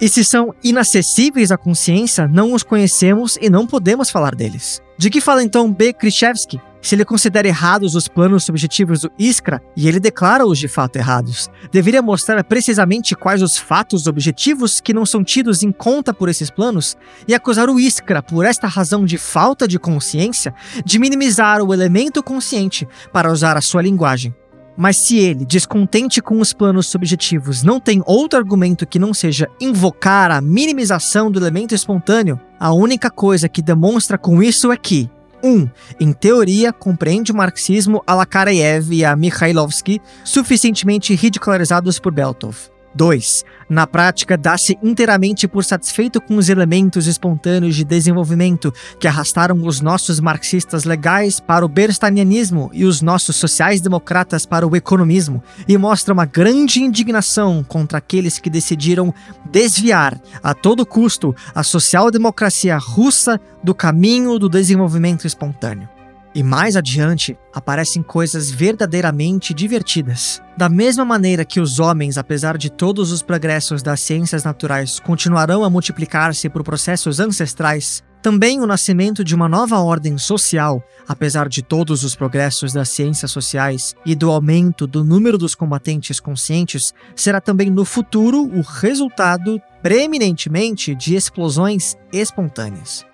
E 0.00 0.08
se 0.08 0.24
são 0.24 0.54
inacessíveis 0.62 1.50
à 1.50 1.56
consciência, 1.56 2.28
não 2.28 2.52
os 2.52 2.62
conhecemos 2.62 3.36
e 3.40 3.50
não 3.50 3.66
podemos 3.66 4.10
falar 4.10 4.34
deles. 4.34 4.80
De 4.96 5.10
que 5.10 5.20
fala 5.20 5.42
então 5.42 5.72
B. 5.72 5.92
Krzyzewski? 5.92 6.60
Se 6.80 6.94
ele 6.94 7.04
considera 7.04 7.48
errados 7.48 7.96
os 7.96 8.06
planos 8.06 8.44
subjetivos 8.44 9.00
do 9.00 9.10
Iskra, 9.18 9.60
e 9.76 9.88
ele 9.88 9.98
declara-os 9.98 10.58
de 10.58 10.68
fato 10.68 10.96
errados, 10.96 11.50
deveria 11.72 12.00
mostrar 12.00 12.42
precisamente 12.44 13.16
quais 13.16 13.42
os 13.42 13.58
fatos 13.58 14.06
objetivos 14.06 14.80
que 14.80 14.94
não 14.94 15.04
são 15.04 15.24
tidos 15.24 15.64
em 15.64 15.72
conta 15.72 16.14
por 16.14 16.28
esses 16.28 16.50
planos, 16.50 16.96
e 17.26 17.34
acusar 17.34 17.68
o 17.68 17.80
Iskra, 17.80 18.22
por 18.22 18.44
esta 18.44 18.68
razão 18.68 19.04
de 19.04 19.18
falta 19.18 19.66
de 19.66 19.78
consciência, 19.78 20.54
de 20.84 20.98
minimizar 21.00 21.60
o 21.62 21.74
elemento 21.74 22.22
consciente 22.22 22.86
para 23.12 23.32
usar 23.32 23.56
a 23.56 23.60
sua 23.60 23.82
linguagem. 23.82 24.32
Mas 24.80 24.96
se 24.96 25.18
ele, 25.18 25.44
descontente 25.44 26.22
com 26.22 26.40
os 26.40 26.52
planos 26.52 26.86
subjetivos, 26.86 27.64
não 27.64 27.80
tem 27.80 28.00
outro 28.06 28.38
argumento 28.38 28.86
que 28.86 28.96
não 28.96 29.12
seja 29.12 29.50
invocar 29.60 30.30
a 30.30 30.40
minimização 30.40 31.32
do 31.32 31.40
elemento 31.40 31.74
espontâneo, 31.74 32.40
a 32.60 32.72
única 32.72 33.10
coisa 33.10 33.48
que 33.48 33.60
demonstra 33.60 34.16
com 34.16 34.40
isso 34.40 34.70
é 34.70 34.76
que 34.76 35.10
1. 35.42 35.48
Um, 35.48 35.68
em 35.98 36.12
teoria, 36.12 36.72
compreende 36.72 37.32
o 37.32 37.36
marxismo 37.36 38.04
a 38.06 38.14
la 38.14 38.24
Karayev 38.24 38.92
e 38.92 39.04
a 39.04 39.16
Mikhailovsky, 39.16 40.00
suficientemente 40.22 41.12
ridicularizados 41.12 41.98
por 41.98 42.12
Beltov. 42.12 42.70
2. 42.98 43.44
Na 43.70 43.86
prática, 43.86 44.36
dá-se 44.36 44.76
inteiramente 44.82 45.46
por 45.46 45.64
satisfeito 45.64 46.20
com 46.20 46.36
os 46.36 46.48
elementos 46.48 47.06
espontâneos 47.06 47.76
de 47.76 47.84
desenvolvimento 47.84 48.74
que 48.98 49.06
arrastaram 49.06 49.64
os 49.64 49.80
nossos 49.80 50.18
marxistas 50.18 50.82
legais 50.82 51.38
para 51.38 51.64
o 51.64 51.68
berstanianismo 51.68 52.70
e 52.72 52.84
os 52.84 53.00
nossos 53.00 53.36
sociais-democratas 53.36 54.44
para 54.44 54.66
o 54.66 54.74
economismo, 54.74 55.42
e 55.68 55.78
mostra 55.78 56.12
uma 56.12 56.24
grande 56.24 56.82
indignação 56.82 57.62
contra 57.62 57.98
aqueles 57.98 58.38
que 58.38 58.50
decidiram 58.50 59.14
desviar, 59.50 60.20
a 60.42 60.52
todo 60.52 60.84
custo, 60.84 61.34
a 61.54 61.62
social-democracia 61.62 62.76
russa 62.76 63.40
do 63.62 63.74
caminho 63.74 64.38
do 64.38 64.48
desenvolvimento 64.48 65.24
espontâneo. 65.24 65.97
E 66.38 66.42
mais 66.44 66.76
adiante 66.76 67.36
aparecem 67.52 68.00
coisas 68.00 68.48
verdadeiramente 68.48 69.52
divertidas. 69.52 70.40
Da 70.56 70.68
mesma 70.68 71.04
maneira 71.04 71.44
que 71.44 71.58
os 71.58 71.80
homens, 71.80 72.16
apesar 72.16 72.56
de 72.56 72.70
todos 72.70 73.10
os 73.10 73.24
progressos 73.24 73.82
das 73.82 73.98
ciências 73.98 74.44
naturais, 74.44 75.00
continuarão 75.00 75.64
a 75.64 75.70
multiplicar-se 75.70 76.48
por 76.48 76.62
processos 76.62 77.18
ancestrais, 77.18 78.04
também 78.22 78.60
o 78.60 78.68
nascimento 78.68 79.24
de 79.24 79.34
uma 79.34 79.48
nova 79.48 79.80
ordem 79.80 80.16
social, 80.16 80.80
apesar 81.08 81.48
de 81.48 81.60
todos 81.60 82.04
os 82.04 82.14
progressos 82.14 82.72
das 82.72 82.88
ciências 82.90 83.32
sociais 83.32 83.96
e 84.06 84.14
do 84.14 84.30
aumento 84.30 84.86
do 84.86 85.02
número 85.02 85.38
dos 85.38 85.56
combatentes 85.56 86.20
conscientes, 86.20 86.94
será 87.16 87.40
também 87.40 87.68
no 87.68 87.84
futuro 87.84 88.44
o 88.44 88.60
resultado 88.60 89.60
preeminentemente 89.82 90.94
de 90.94 91.16
explosões 91.16 91.96
espontâneas. 92.12 93.07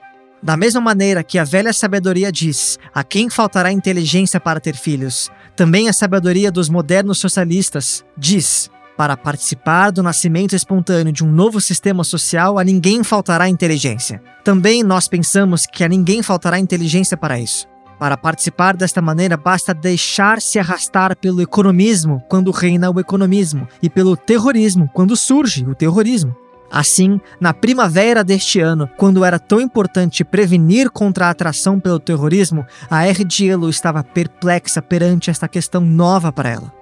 Da 0.45 0.59
mesma 0.59 0.79
maneira 0.79 1.25
que 1.25 1.39
a 1.39 1.45
velha 1.45 1.73
sabedoria 1.73 2.31
diz: 2.31 2.79
a 2.95 3.03
quem 3.03 3.31
faltará 3.31 3.73
inteligência 3.73 4.39
para 4.39 4.61
ter 4.61 4.77
filhos, 4.77 5.31
também 5.57 5.89
a 5.89 5.93
sabedoria 5.93 6.53
dos 6.53 6.69
modernos 6.69 7.17
socialistas 7.17 8.05
diz: 8.15 8.71
para 8.95 9.17
participar 9.17 9.91
do 9.91 10.03
nascimento 10.03 10.55
espontâneo 10.55 11.15
de 11.15 11.25
um 11.25 11.33
novo 11.33 11.63
sistema 11.63 12.05
social, 12.05 12.59
a 12.59 12.65
ninguém 12.65 13.03
faltará 13.03 13.49
inteligência. 13.49 14.23
Também 14.45 14.83
nós 14.83 15.09
pensamos 15.09 15.65
que 15.65 15.83
a 15.83 15.89
ninguém 15.89 16.23
faltará 16.23 16.59
inteligência 16.59 17.17
para 17.17 17.41
isso. 17.41 17.67
Para 17.99 18.19
participar 18.19 18.77
desta 18.77 19.01
maneira, 19.01 19.39
basta 19.39 19.73
deixar-se 19.73 20.59
arrastar 20.59 21.17
pelo 21.17 21.41
economismo 21.41 22.23
quando 22.29 22.51
reina 22.51 22.91
o 22.91 23.01
economismo, 23.01 23.67
e 23.83 23.89
pelo 23.89 24.15
terrorismo 24.15 24.91
quando 24.93 25.17
surge 25.17 25.65
o 25.65 25.75
terrorismo. 25.75 26.37
Assim, 26.75 27.21
na 27.41 27.55
primavera 27.55 28.25
deste 28.25 28.59
ano, 28.59 28.91
quando 28.97 29.25
era 29.25 29.39
tão 29.39 29.61
importante 29.61 30.25
prevenir 30.25 30.91
contra 30.91 31.29
a 31.29 31.31
atração 31.31 31.79
pelo 31.79 32.01
terrorismo, 32.01 32.67
a 32.91 33.07
R. 33.07 33.25
Dielo 33.25 33.71
estava 33.71 34.03
perplexa 34.03 34.83
perante 34.83 35.31
esta 35.31 35.47
questão 35.47 35.81
nova 35.81 36.33
para 36.33 36.51
ela. 36.51 36.73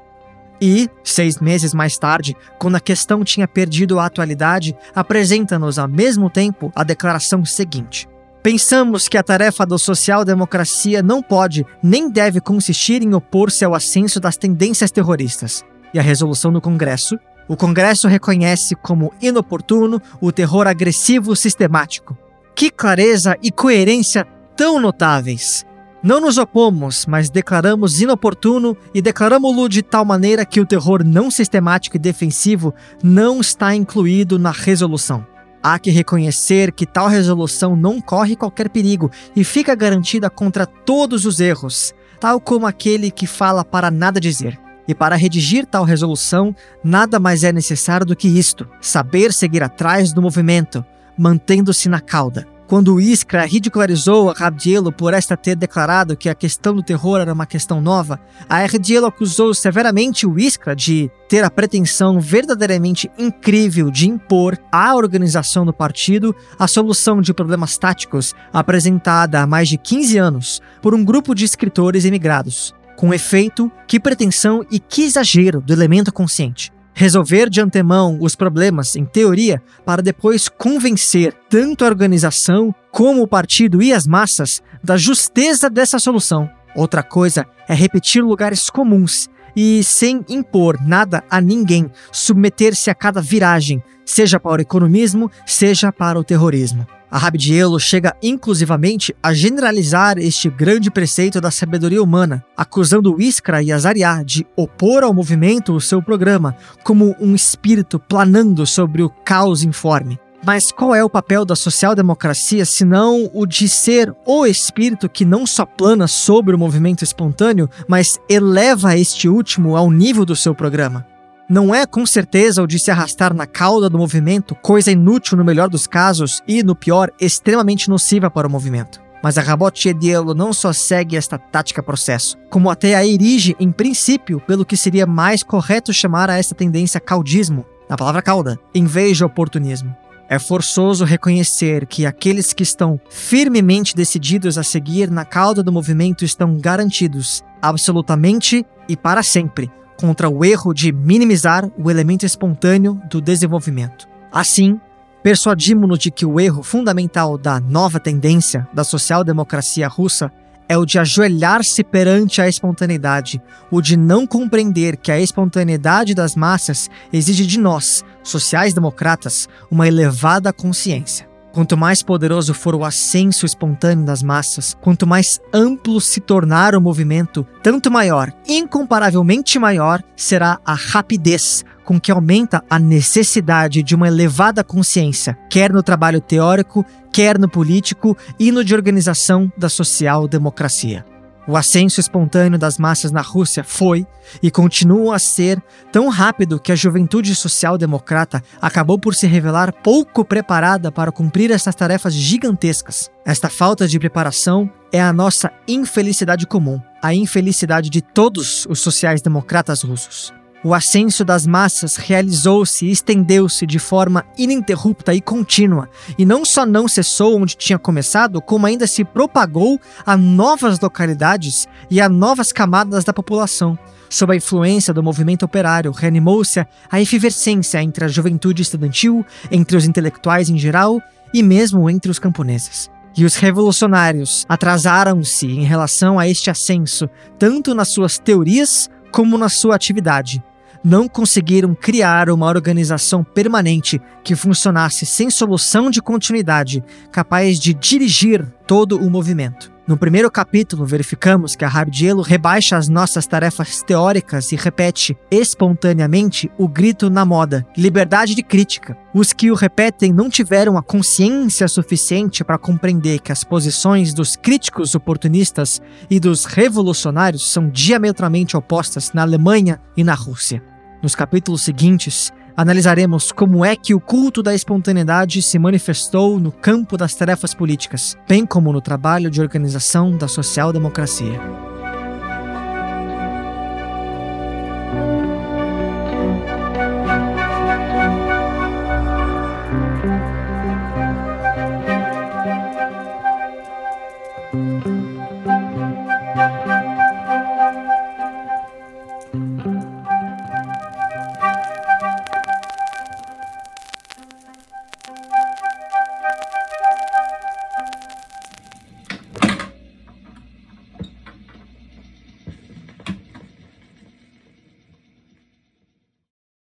E, 0.63 0.89
seis 1.05 1.39
meses 1.41 1.75
mais 1.75 1.99
tarde, 1.99 2.35
quando 2.59 2.77
a 2.77 2.81
questão 2.81 3.23
tinha 3.23 3.47
perdido 3.47 3.99
a 3.99 4.07
atualidade, 4.07 4.75
apresenta-nos 4.95 5.79
ao 5.79 5.89
mesmo 5.89 6.31
tempo 6.31 6.73
a 6.75 6.83
declaração 6.85 7.45
seguinte. 7.45 8.09
Pensamos 8.43 9.09
que 9.09 9.19
a 9.19 9.23
tarefa 9.23 9.67
da 9.67 9.77
social-democracia 9.77 11.03
não 11.03 11.21
pode 11.23 11.67
nem 11.83 12.11
deve 12.11 12.41
consistir 12.41 13.03
em 13.03 13.13
opor-se 13.13 13.63
ao 13.63 13.75
ascenso 13.75 14.19
das 14.19 14.39
tendências 14.39 14.91
terroristas. 14.91 15.63
E 15.93 15.99
a 15.99 16.03
resolução 16.03 16.51
do 16.51 16.63
Congresso 16.63 17.19
o 17.49 17.57
Congresso 17.57 18.09
reconhece 18.09 18.75
como 18.75 19.13
inoportuno 19.21 20.01
o 20.21 20.33
terror 20.33 20.67
agressivo 20.67 21.35
sistemático. 21.35 22.17
Que 22.55 22.71
clareza 22.71 23.37
e 23.43 23.51
coerência 23.51 24.27
tão 24.57 24.81
notáveis! 24.81 25.67
Não 26.03 26.21
nos 26.21 26.37
opomos, 26.37 27.07
mas 27.07 27.31
declaramos 27.31 28.01
inoportuno 28.01 28.77
e 28.93 29.01
declaramos-lo 29.01 29.69
de 29.69 29.83
tal 29.83 30.05
maneira 30.05 30.45
que 30.45 30.61
o 30.61 30.67
terror 30.67 31.05
não 31.05 31.31
sistemático 31.31 31.97
e 31.97 32.01
defensivo 32.01 32.75
não 33.05 33.41
está 33.41 33.73
incluído 33.73 34.37
na 34.37 34.51
resolução. 34.51 35.25
Há 35.63 35.79
que 35.79 35.93
reconhecer 35.93 36.73
que 36.73 36.85
tal 36.85 37.07
resolução 37.07 37.77
não 37.77 38.01
corre 38.01 38.35
qualquer 38.35 38.69
perigo 38.69 39.13
e 39.37 39.45
fica 39.45 39.77
garantida 39.77 40.29
contra 40.29 40.67
todos 40.67 41.25
os 41.25 41.39
erros, 41.39 41.95
tal 42.19 42.41
como 42.41 42.67
aquele 42.67 43.09
que 43.09 43.29
fala 43.29 43.65
para 43.65 43.89
nada 43.89 44.19
dizer. 44.19 44.59
E 44.87 44.95
para 44.95 45.17
redigir 45.17 45.67
tal 45.67 45.85
resolução, 45.85 46.55
nada 46.83 47.21
mais 47.21 47.45
é 47.45 47.53
necessário 47.53 48.07
do 48.07 48.17
que 48.17 48.29
isto: 48.29 48.69
saber 48.81 49.33
seguir 49.33 49.63
atrás 49.63 50.13
do 50.13 50.23
movimento, 50.23 50.85
mantendo-se 51.17 51.89
na 51.89 52.01
cauda. 52.01 52.47
Quando 52.73 52.95
o 52.95 53.01
Iskra 53.01 53.45
ridicularizou 53.45 54.31
a 54.31 54.33
Rabdielo 54.33 54.91
por 54.91 55.13
esta 55.13 55.37
ter 55.37 55.55
declarado 55.57 56.17
que 56.17 56.31
a 56.31 56.35
questão 56.35 56.75
do 56.75 56.83
terror 56.83 57.21
era 57.21 57.31
uma 57.31 57.45
questão 57.45 57.83
nova, 57.83 58.19
a 58.49 58.65
Rabdielo 58.65 59.05
acusou 59.05 59.53
severamente 59.53 60.27
o 60.27 60.39
Iskra 60.39 60.75
de 60.75 61.11
ter 61.29 61.45
a 61.45 61.51
pretensão 61.51 62.19
verdadeiramente 62.19 63.11
incrível 63.19 63.91
de 63.91 64.09
impor 64.09 64.57
à 64.73 64.95
organização 64.95 65.67
do 65.67 65.73
partido 65.75 66.35
a 66.59 66.67
solução 66.67 67.21
de 67.21 67.35
problemas 67.35 67.77
táticos 67.77 68.35
apresentada 68.51 69.43
há 69.43 69.47
mais 69.47 69.69
de 69.69 69.77
15 69.77 70.17
anos 70.17 70.63
por 70.81 70.95
um 70.95 71.05
grupo 71.05 71.35
de 71.35 71.45
escritores 71.45 72.07
emigrados. 72.07 72.75
Com 72.97 73.13
efeito, 73.13 73.71
que 73.87 73.99
pretensão 73.99 74.65
e 74.71 74.79
que 74.79 75.03
exagero 75.03 75.61
do 75.61 75.73
elemento 75.73 76.13
consciente. 76.13 76.73
Resolver 76.95 77.49
de 77.49 77.61
antemão 77.61 78.19
os 78.21 78.37
problemas, 78.37 78.97
em 78.97 79.05
teoria, 79.05 79.63
para 79.85 80.03
depois 80.03 80.49
convencer 80.49 81.33
tanto 81.49 81.85
a 81.85 81.89
organização 81.89 82.75
como 82.91 83.23
o 83.23 83.29
partido 83.29 83.83
e 83.83 83.93
as 83.93 84.07
massas 84.07 84.63
da 84.85 84.97
justeza 84.97 85.71
dessa 85.71 85.99
solução. 85.99 86.51
Outra 86.77 87.03
coisa 87.03 87.47
é 87.69 87.75
repetir 87.75 88.23
lugares 88.23 88.69
comuns 88.69 89.29
e, 89.57 89.83
sem 89.85 90.25
impor 90.29 90.79
nada 90.87 91.23
a 91.31 91.41
ninguém, 91.41 91.91
submeter-se 92.11 92.91
a 92.91 92.95
cada 92.95 93.21
viragem, 93.21 93.83
seja 94.13 94.39
para 94.39 94.61
o 94.61 94.63
economismo, 94.63 95.31
seja 95.47 95.91
para 95.91 96.19
o 96.19 96.25
terrorismo. 96.25 96.87
A 97.11 97.17
Rabdielo 97.17 97.81
chega 97.81 98.15
inclusivamente 98.23 99.15
a 99.23 99.33
generalizar 99.33 100.19
este 100.19 100.51
grande 100.51 100.91
preceito 100.91 101.41
da 101.41 101.51
sabedoria 101.51 102.03
humana, 102.03 102.45
acusando 102.55 103.21
Iskra 103.21 103.63
e 103.63 103.73
Azariah 103.73 104.23
de 104.23 104.47
opor 104.55 105.03
ao 105.03 105.15
movimento 105.15 105.73
o 105.73 105.81
seu 105.81 106.03
programa 106.03 106.55
como 106.85 107.17
um 107.19 107.35
espírito 107.35 107.99
planando 107.99 108.67
sobre 108.67 109.03
o 109.03 109.09
caos 109.09 109.63
informe. 109.63 110.19
Mas 110.45 110.71
qual 110.71 110.95
é 110.95 111.03
o 111.03 111.11
papel 111.11 111.45
da 111.47 111.57
social-democracia 111.57 112.67
senão 112.67 113.31
o 113.33 113.47
de 113.47 113.67
ser 113.69 114.15
o 114.27 114.45
espírito 114.45 115.09
que 115.09 115.25
não 115.25 115.47
só 115.47 115.65
plana 115.65 116.07
sobre 116.07 116.55
o 116.55 116.59
movimento 116.59 117.03
espontâneo, 117.03 117.69
mas 117.89 118.19
eleva 118.29 118.97
este 118.97 119.29
último 119.29 119.77
ao 119.77 119.91
nível 119.91 120.27
do 120.27 120.37
seu 120.37 120.55
programa? 120.55 121.12
Não 121.49 121.75
é 121.75 121.85
com 121.85 122.07
certeza 122.07 122.63
o 122.63 122.67
de 122.67 122.79
se 122.79 122.91
arrastar 122.91 123.35
na 123.35 123.47
cauda 123.47 123.91
do 123.91 123.99
movimento, 123.99 124.55
coisa 124.55 124.91
inútil 124.91 125.37
no 125.37 125.45
melhor 125.45 125.69
dos 125.69 125.87
casos 125.87 126.41
e, 126.47 126.63
no 126.63 126.75
pior, 126.75 127.11
extremamente 127.21 127.91
nociva 127.91 128.31
para 128.31 128.47
o 128.47 128.51
movimento. 128.51 129.01
Mas 129.23 129.39
a 129.39 129.43
Rabot 129.43 129.79
Chedielo 129.79 130.35
não 130.35 130.53
só 130.53 130.73
segue 130.73 131.17
esta 131.17 131.39
tática 131.39 131.83
processo, 131.83 132.37
como 132.51 132.71
até 132.71 132.95
a 132.95 133.07
erige, 133.07 133.55
em 133.61 133.71
princípio, 133.71 134.41
pelo 134.41 134.65
que 134.65 134.77
seria 134.77 135.07
mais 135.07 135.43
correto 135.43 135.93
chamar 135.93 136.31
a 136.31 136.39
esta 136.39 136.55
tendência 136.55 137.01
caudismo, 137.01 137.65
na 137.89 137.97
palavra 137.97 138.23
cauda, 138.23 138.59
em 138.75 138.85
vez 138.85 139.17
de 139.17 139.25
oportunismo. 139.25 139.95
É 140.29 140.39
forçoso 140.39 141.05
reconhecer 141.05 141.87
que 141.87 142.07
aqueles 142.07 142.53
que 142.53 142.63
estão 142.63 142.99
firmemente 143.11 143.95
decididos 143.95 144.57
a 144.57 144.63
seguir 144.63 145.11
na 145.11 145.25
cauda 145.25 145.63
do 145.63 145.71
movimento 145.71 146.25
estão 146.25 146.57
garantidos, 146.57 147.45
absolutamente 147.61 148.65
e 148.89 148.97
para 148.97 149.23
sempre, 149.23 149.71
contra 150.03 150.29
o 150.29 150.45
erro 150.45 150.75
de 150.75 150.91
minimizar 150.91 151.71
o 151.79 151.89
elemento 151.89 152.27
espontâneo 152.27 153.01
do 153.09 153.21
desenvolvimento. 153.21 154.09
Assim, 154.33 154.81
persuadimos-nos 155.23 155.97
de 156.01 156.11
que 156.11 156.27
o 156.27 156.41
erro 156.41 156.65
fundamental 156.65 157.39
da 157.39 157.61
nova 157.61 158.01
tendência 158.01 158.67
da 158.75 158.83
social-democracia 158.83 159.87
russa 159.87 160.33
é 160.69 160.77
o 160.77 160.85
de 160.85 160.99
ajoelhar-se 160.99 161.85
perante 161.85 162.43
a 162.43 162.49
espontaneidade, 162.49 163.41
o 163.71 163.81
de 163.81 163.97
não 163.97 164.27
compreender 164.27 164.97
que 164.97 165.13
a 165.13 165.21
espontaneidade 165.21 166.15
das 166.15 166.35
massas 166.35 166.91
exige 167.13 167.47
de 167.47 167.61
nós, 167.61 168.05
sociais-democratas, 168.25 169.49
uma 169.71 169.87
elevada 169.87 170.53
consciência. 170.53 171.32
Quanto 171.53 171.77
mais 171.77 172.03
poderoso 172.03 172.55
for 172.55 172.75
o 172.75 172.83
ascenso 172.83 173.45
espontâneo 173.45 174.07
das 174.07 174.23
massas, 174.23 174.75
quanto 174.81 175.07
mais 175.07 175.39
amplo 175.53 176.01
se 176.01 176.19
tornar 176.19 176.75
o 176.75 176.81
movimento, 176.81 177.47
tanto 177.63 177.91
maior, 177.91 178.33
incomparavelmente 178.49 179.59
maior, 179.59 180.03
será 180.17 180.59
a 180.65 180.73
rapidez 180.73 181.63
com 181.85 182.01
que 182.01 182.11
aumenta 182.11 182.65
a 182.71 182.79
necessidade 182.79 183.83
de 183.83 183.95
uma 183.95 184.09
elevada 184.09 184.65
consciência, 184.65 185.37
quer 185.51 185.71
no 185.73 185.83
trabalho 185.83 186.23
teórico, 186.23 186.87
quer 187.13 187.39
no 187.39 187.49
político 187.49 188.17
e 188.39 188.51
no 188.51 188.65
de 188.65 188.75
organização 188.75 189.53
da 189.55 189.69
social-democracia. 189.69 191.12
O 191.47 191.57
ascenso 191.57 191.99
espontâneo 191.99 192.59
das 192.59 192.79
massas 192.79 193.11
na 193.11 193.21
Rússia 193.21 193.65
foi 193.65 194.07
e 194.41 194.51
continua 194.51 195.17
a 195.17 195.19
ser 195.19 195.61
tão 195.91 196.09
rápido 196.09 196.61
que 196.61 196.71
a 196.71 196.77
juventude 196.77 197.35
social-democrata 197.35 198.43
acabou 198.61 198.99
por 198.99 199.15
se 199.15 199.27
revelar 199.27 199.73
pouco 199.73 200.25
preparada 200.25 200.93
para 200.93 201.11
cumprir 201.11 201.51
essas 201.51 201.75
tarefas 201.75 202.15
gigantescas. 202.15 203.11
Esta 203.25 203.49
falta 203.49 203.89
de 203.89 203.99
preparação 203.99 204.71
é 204.93 205.01
a 205.01 205.13
nossa 205.13 205.51
infelicidade 205.67 206.47
comum, 206.47 206.81
a 207.03 207.13
infelicidade 207.13 207.91
de 207.91 208.01
todos 208.01 208.67
os 208.69 208.81
sociais-democratas 208.81 209.83
russos. 209.83 210.33
O 210.65 210.75
ascenso 210.75 211.25
das 211.25 211.45
massas 211.45 211.97
realizou-se 211.97 212.87
e 212.87 212.93
estendeu-se 212.93 213.67
de 213.67 213.81
forma 213.81 214.25
ininterrupta 214.39 215.13
e 215.13 215.21
contínua, 215.21 215.89
e 216.17 216.25
não 216.25 216.45
só 216.45 216.65
não 216.65 216.87
cessou 216.87 217.37
onde 217.41 217.57
tinha 217.57 217.81
começado, 217.81 218.41
como 218.41 218.65
ainda 218.65 218.87
se 218.87 219.05
propagou 219.05 219.81
a 220.07 220.17
novas 220.17 220.79
localidades 220.79 221.67
e 221.91 222.01
a 222.01 222.09
novas 222.09 222.53
camadas 222.53 223.03
da 223.03 223.13
população. 223.13 223.77
Sob 224.09 224.33
a 224.33 224.37
influência 224.37 224.95
do 224.95 225.03
movimento 225.03 225.45
operário, 225.45 225.91
reanimou-se 225.91 226.65
a 226.89 227.01
efervescência 227.01 227.83
entre 227.83 228.05
a 228.05 228.09
juventude 228.09 228.63
estudantil, 228.63 229.27
entre 229.51 229.77
os 229.77 229.85
intelectuais 229.85 230.49
em 230.49 230.57
geral 230.57 231.03
e 231.35 231.43
mesmo 231.43 231.91
entre 231.91 232.09
os 232.09 232.21
camponeses. 232.21 232.89
E 233.17 233.25
os 233.25 233.35
revolucionários 233.35 234.47
atrasaram-se 234.49 235.47
em 235.47 235.65
relação 235.65 236.21
a 236.21 236.29
este 236.29 236.51
ascenso, 236.51 237.11
tanto 237.37 237.75
nas 237.75 237.89
suas 237.89 238.17
teorias 238.17 238.89
como 239.11 239.37
na 239.37 239.49
sua 239.49 239.75
atividade 239.75 240.41
não 240.85 241.09
conseguiram 241.09 241.75
criar 241.75 242.31
uma 242.31 242.47
organização 242.47 243.23
permanente 243.23 244.01
que 244.25 244.35
funcionasse 244.35 245.07
sem 245.07 245.31
solução 245.31 245.91
de 245.91 246.03
continuidade, 246.03 246.83
capaz 247.11 247.59
de 247.59 247.75
dirigir 247.75 248.47
todo 248.67 248.99
o 248.99 249.11
movimento. 249.11 249.73
No 249.85 249.97
primeiro 249.97 250.31
capítulo, 250.31 250.87
verificamos 250.87 251.57
que 251.57 251.65
a 251.65 251.69
Rabdielo 251.69 252.23
rebaixa 252.23 252.77
as 252.77 252.89
nossas 252.89 253.27
tarefas 253.27 253.83
teóricas 253.83 254.53
e 254.53 254.57
repete 254.57 255.17
espontaneamente 255.29 256.49
o 256.57 256.69
grito 256.69 257.11
na 257.11 257.25
moda: 257.25 257.67
liberdade 257.77 258.37
de 258.37 258.45
crítica. 258.45 258.97
Os 259.13 259.33
que 259.33 259.51
o 259.51 259.57
repetem 259.57 260.13
não 260.13 260.31
tiveram 260.31 260.79
a 260.79 260.83
consciência 260.83 261.67
suficiente 261.67 262.45
para 262.45 262.59
compreender 262.59 263.19
que 263.19 263.33
as 263.33 263.43
posições 263.43 264.15
dos 264.15 264.37
críticos 264.37 264.95
oportunistas 264.95 265.83
e 266.09 266.21
dos 266.21 266.45
revolucionários 266.45 267.51
são 267.51 267.69
diametralmente 267.69 268.57
opostas 268.57 269.13
na 269.13 269.23
Alemanha 269.23 269.81
e 269.97 270.05
na 270.05 270.15
Rússia. 270.15 270.72
Nos 271.03 271.17
capítulos 271.17 271.63
seguintes, 271.63 272.33
analisaremos 272.57 273.33
como 273.33 273.65
é 273.65 273.75
que 273.75 273.93
o 273.93 274.01
culto 274.01 274.41
da 274.41 274.55
espontaneidade 274.55 275.43
se 275.43 275.59
manifestou 275.59 276.39
no 276.39 276.53
campo 276.53 276.97
das 276.97 277.13
tarefas 277.13 277.53
políticas, 277.53 278.17
bem 278.29 278.47
como 278.47 278.73
no 278.73 278.81
trabalho 278.81 279.29
de 279.29 279.41
organização 279.41 280.17
da 280.17 280.29
social-democracia. 280.29 281.72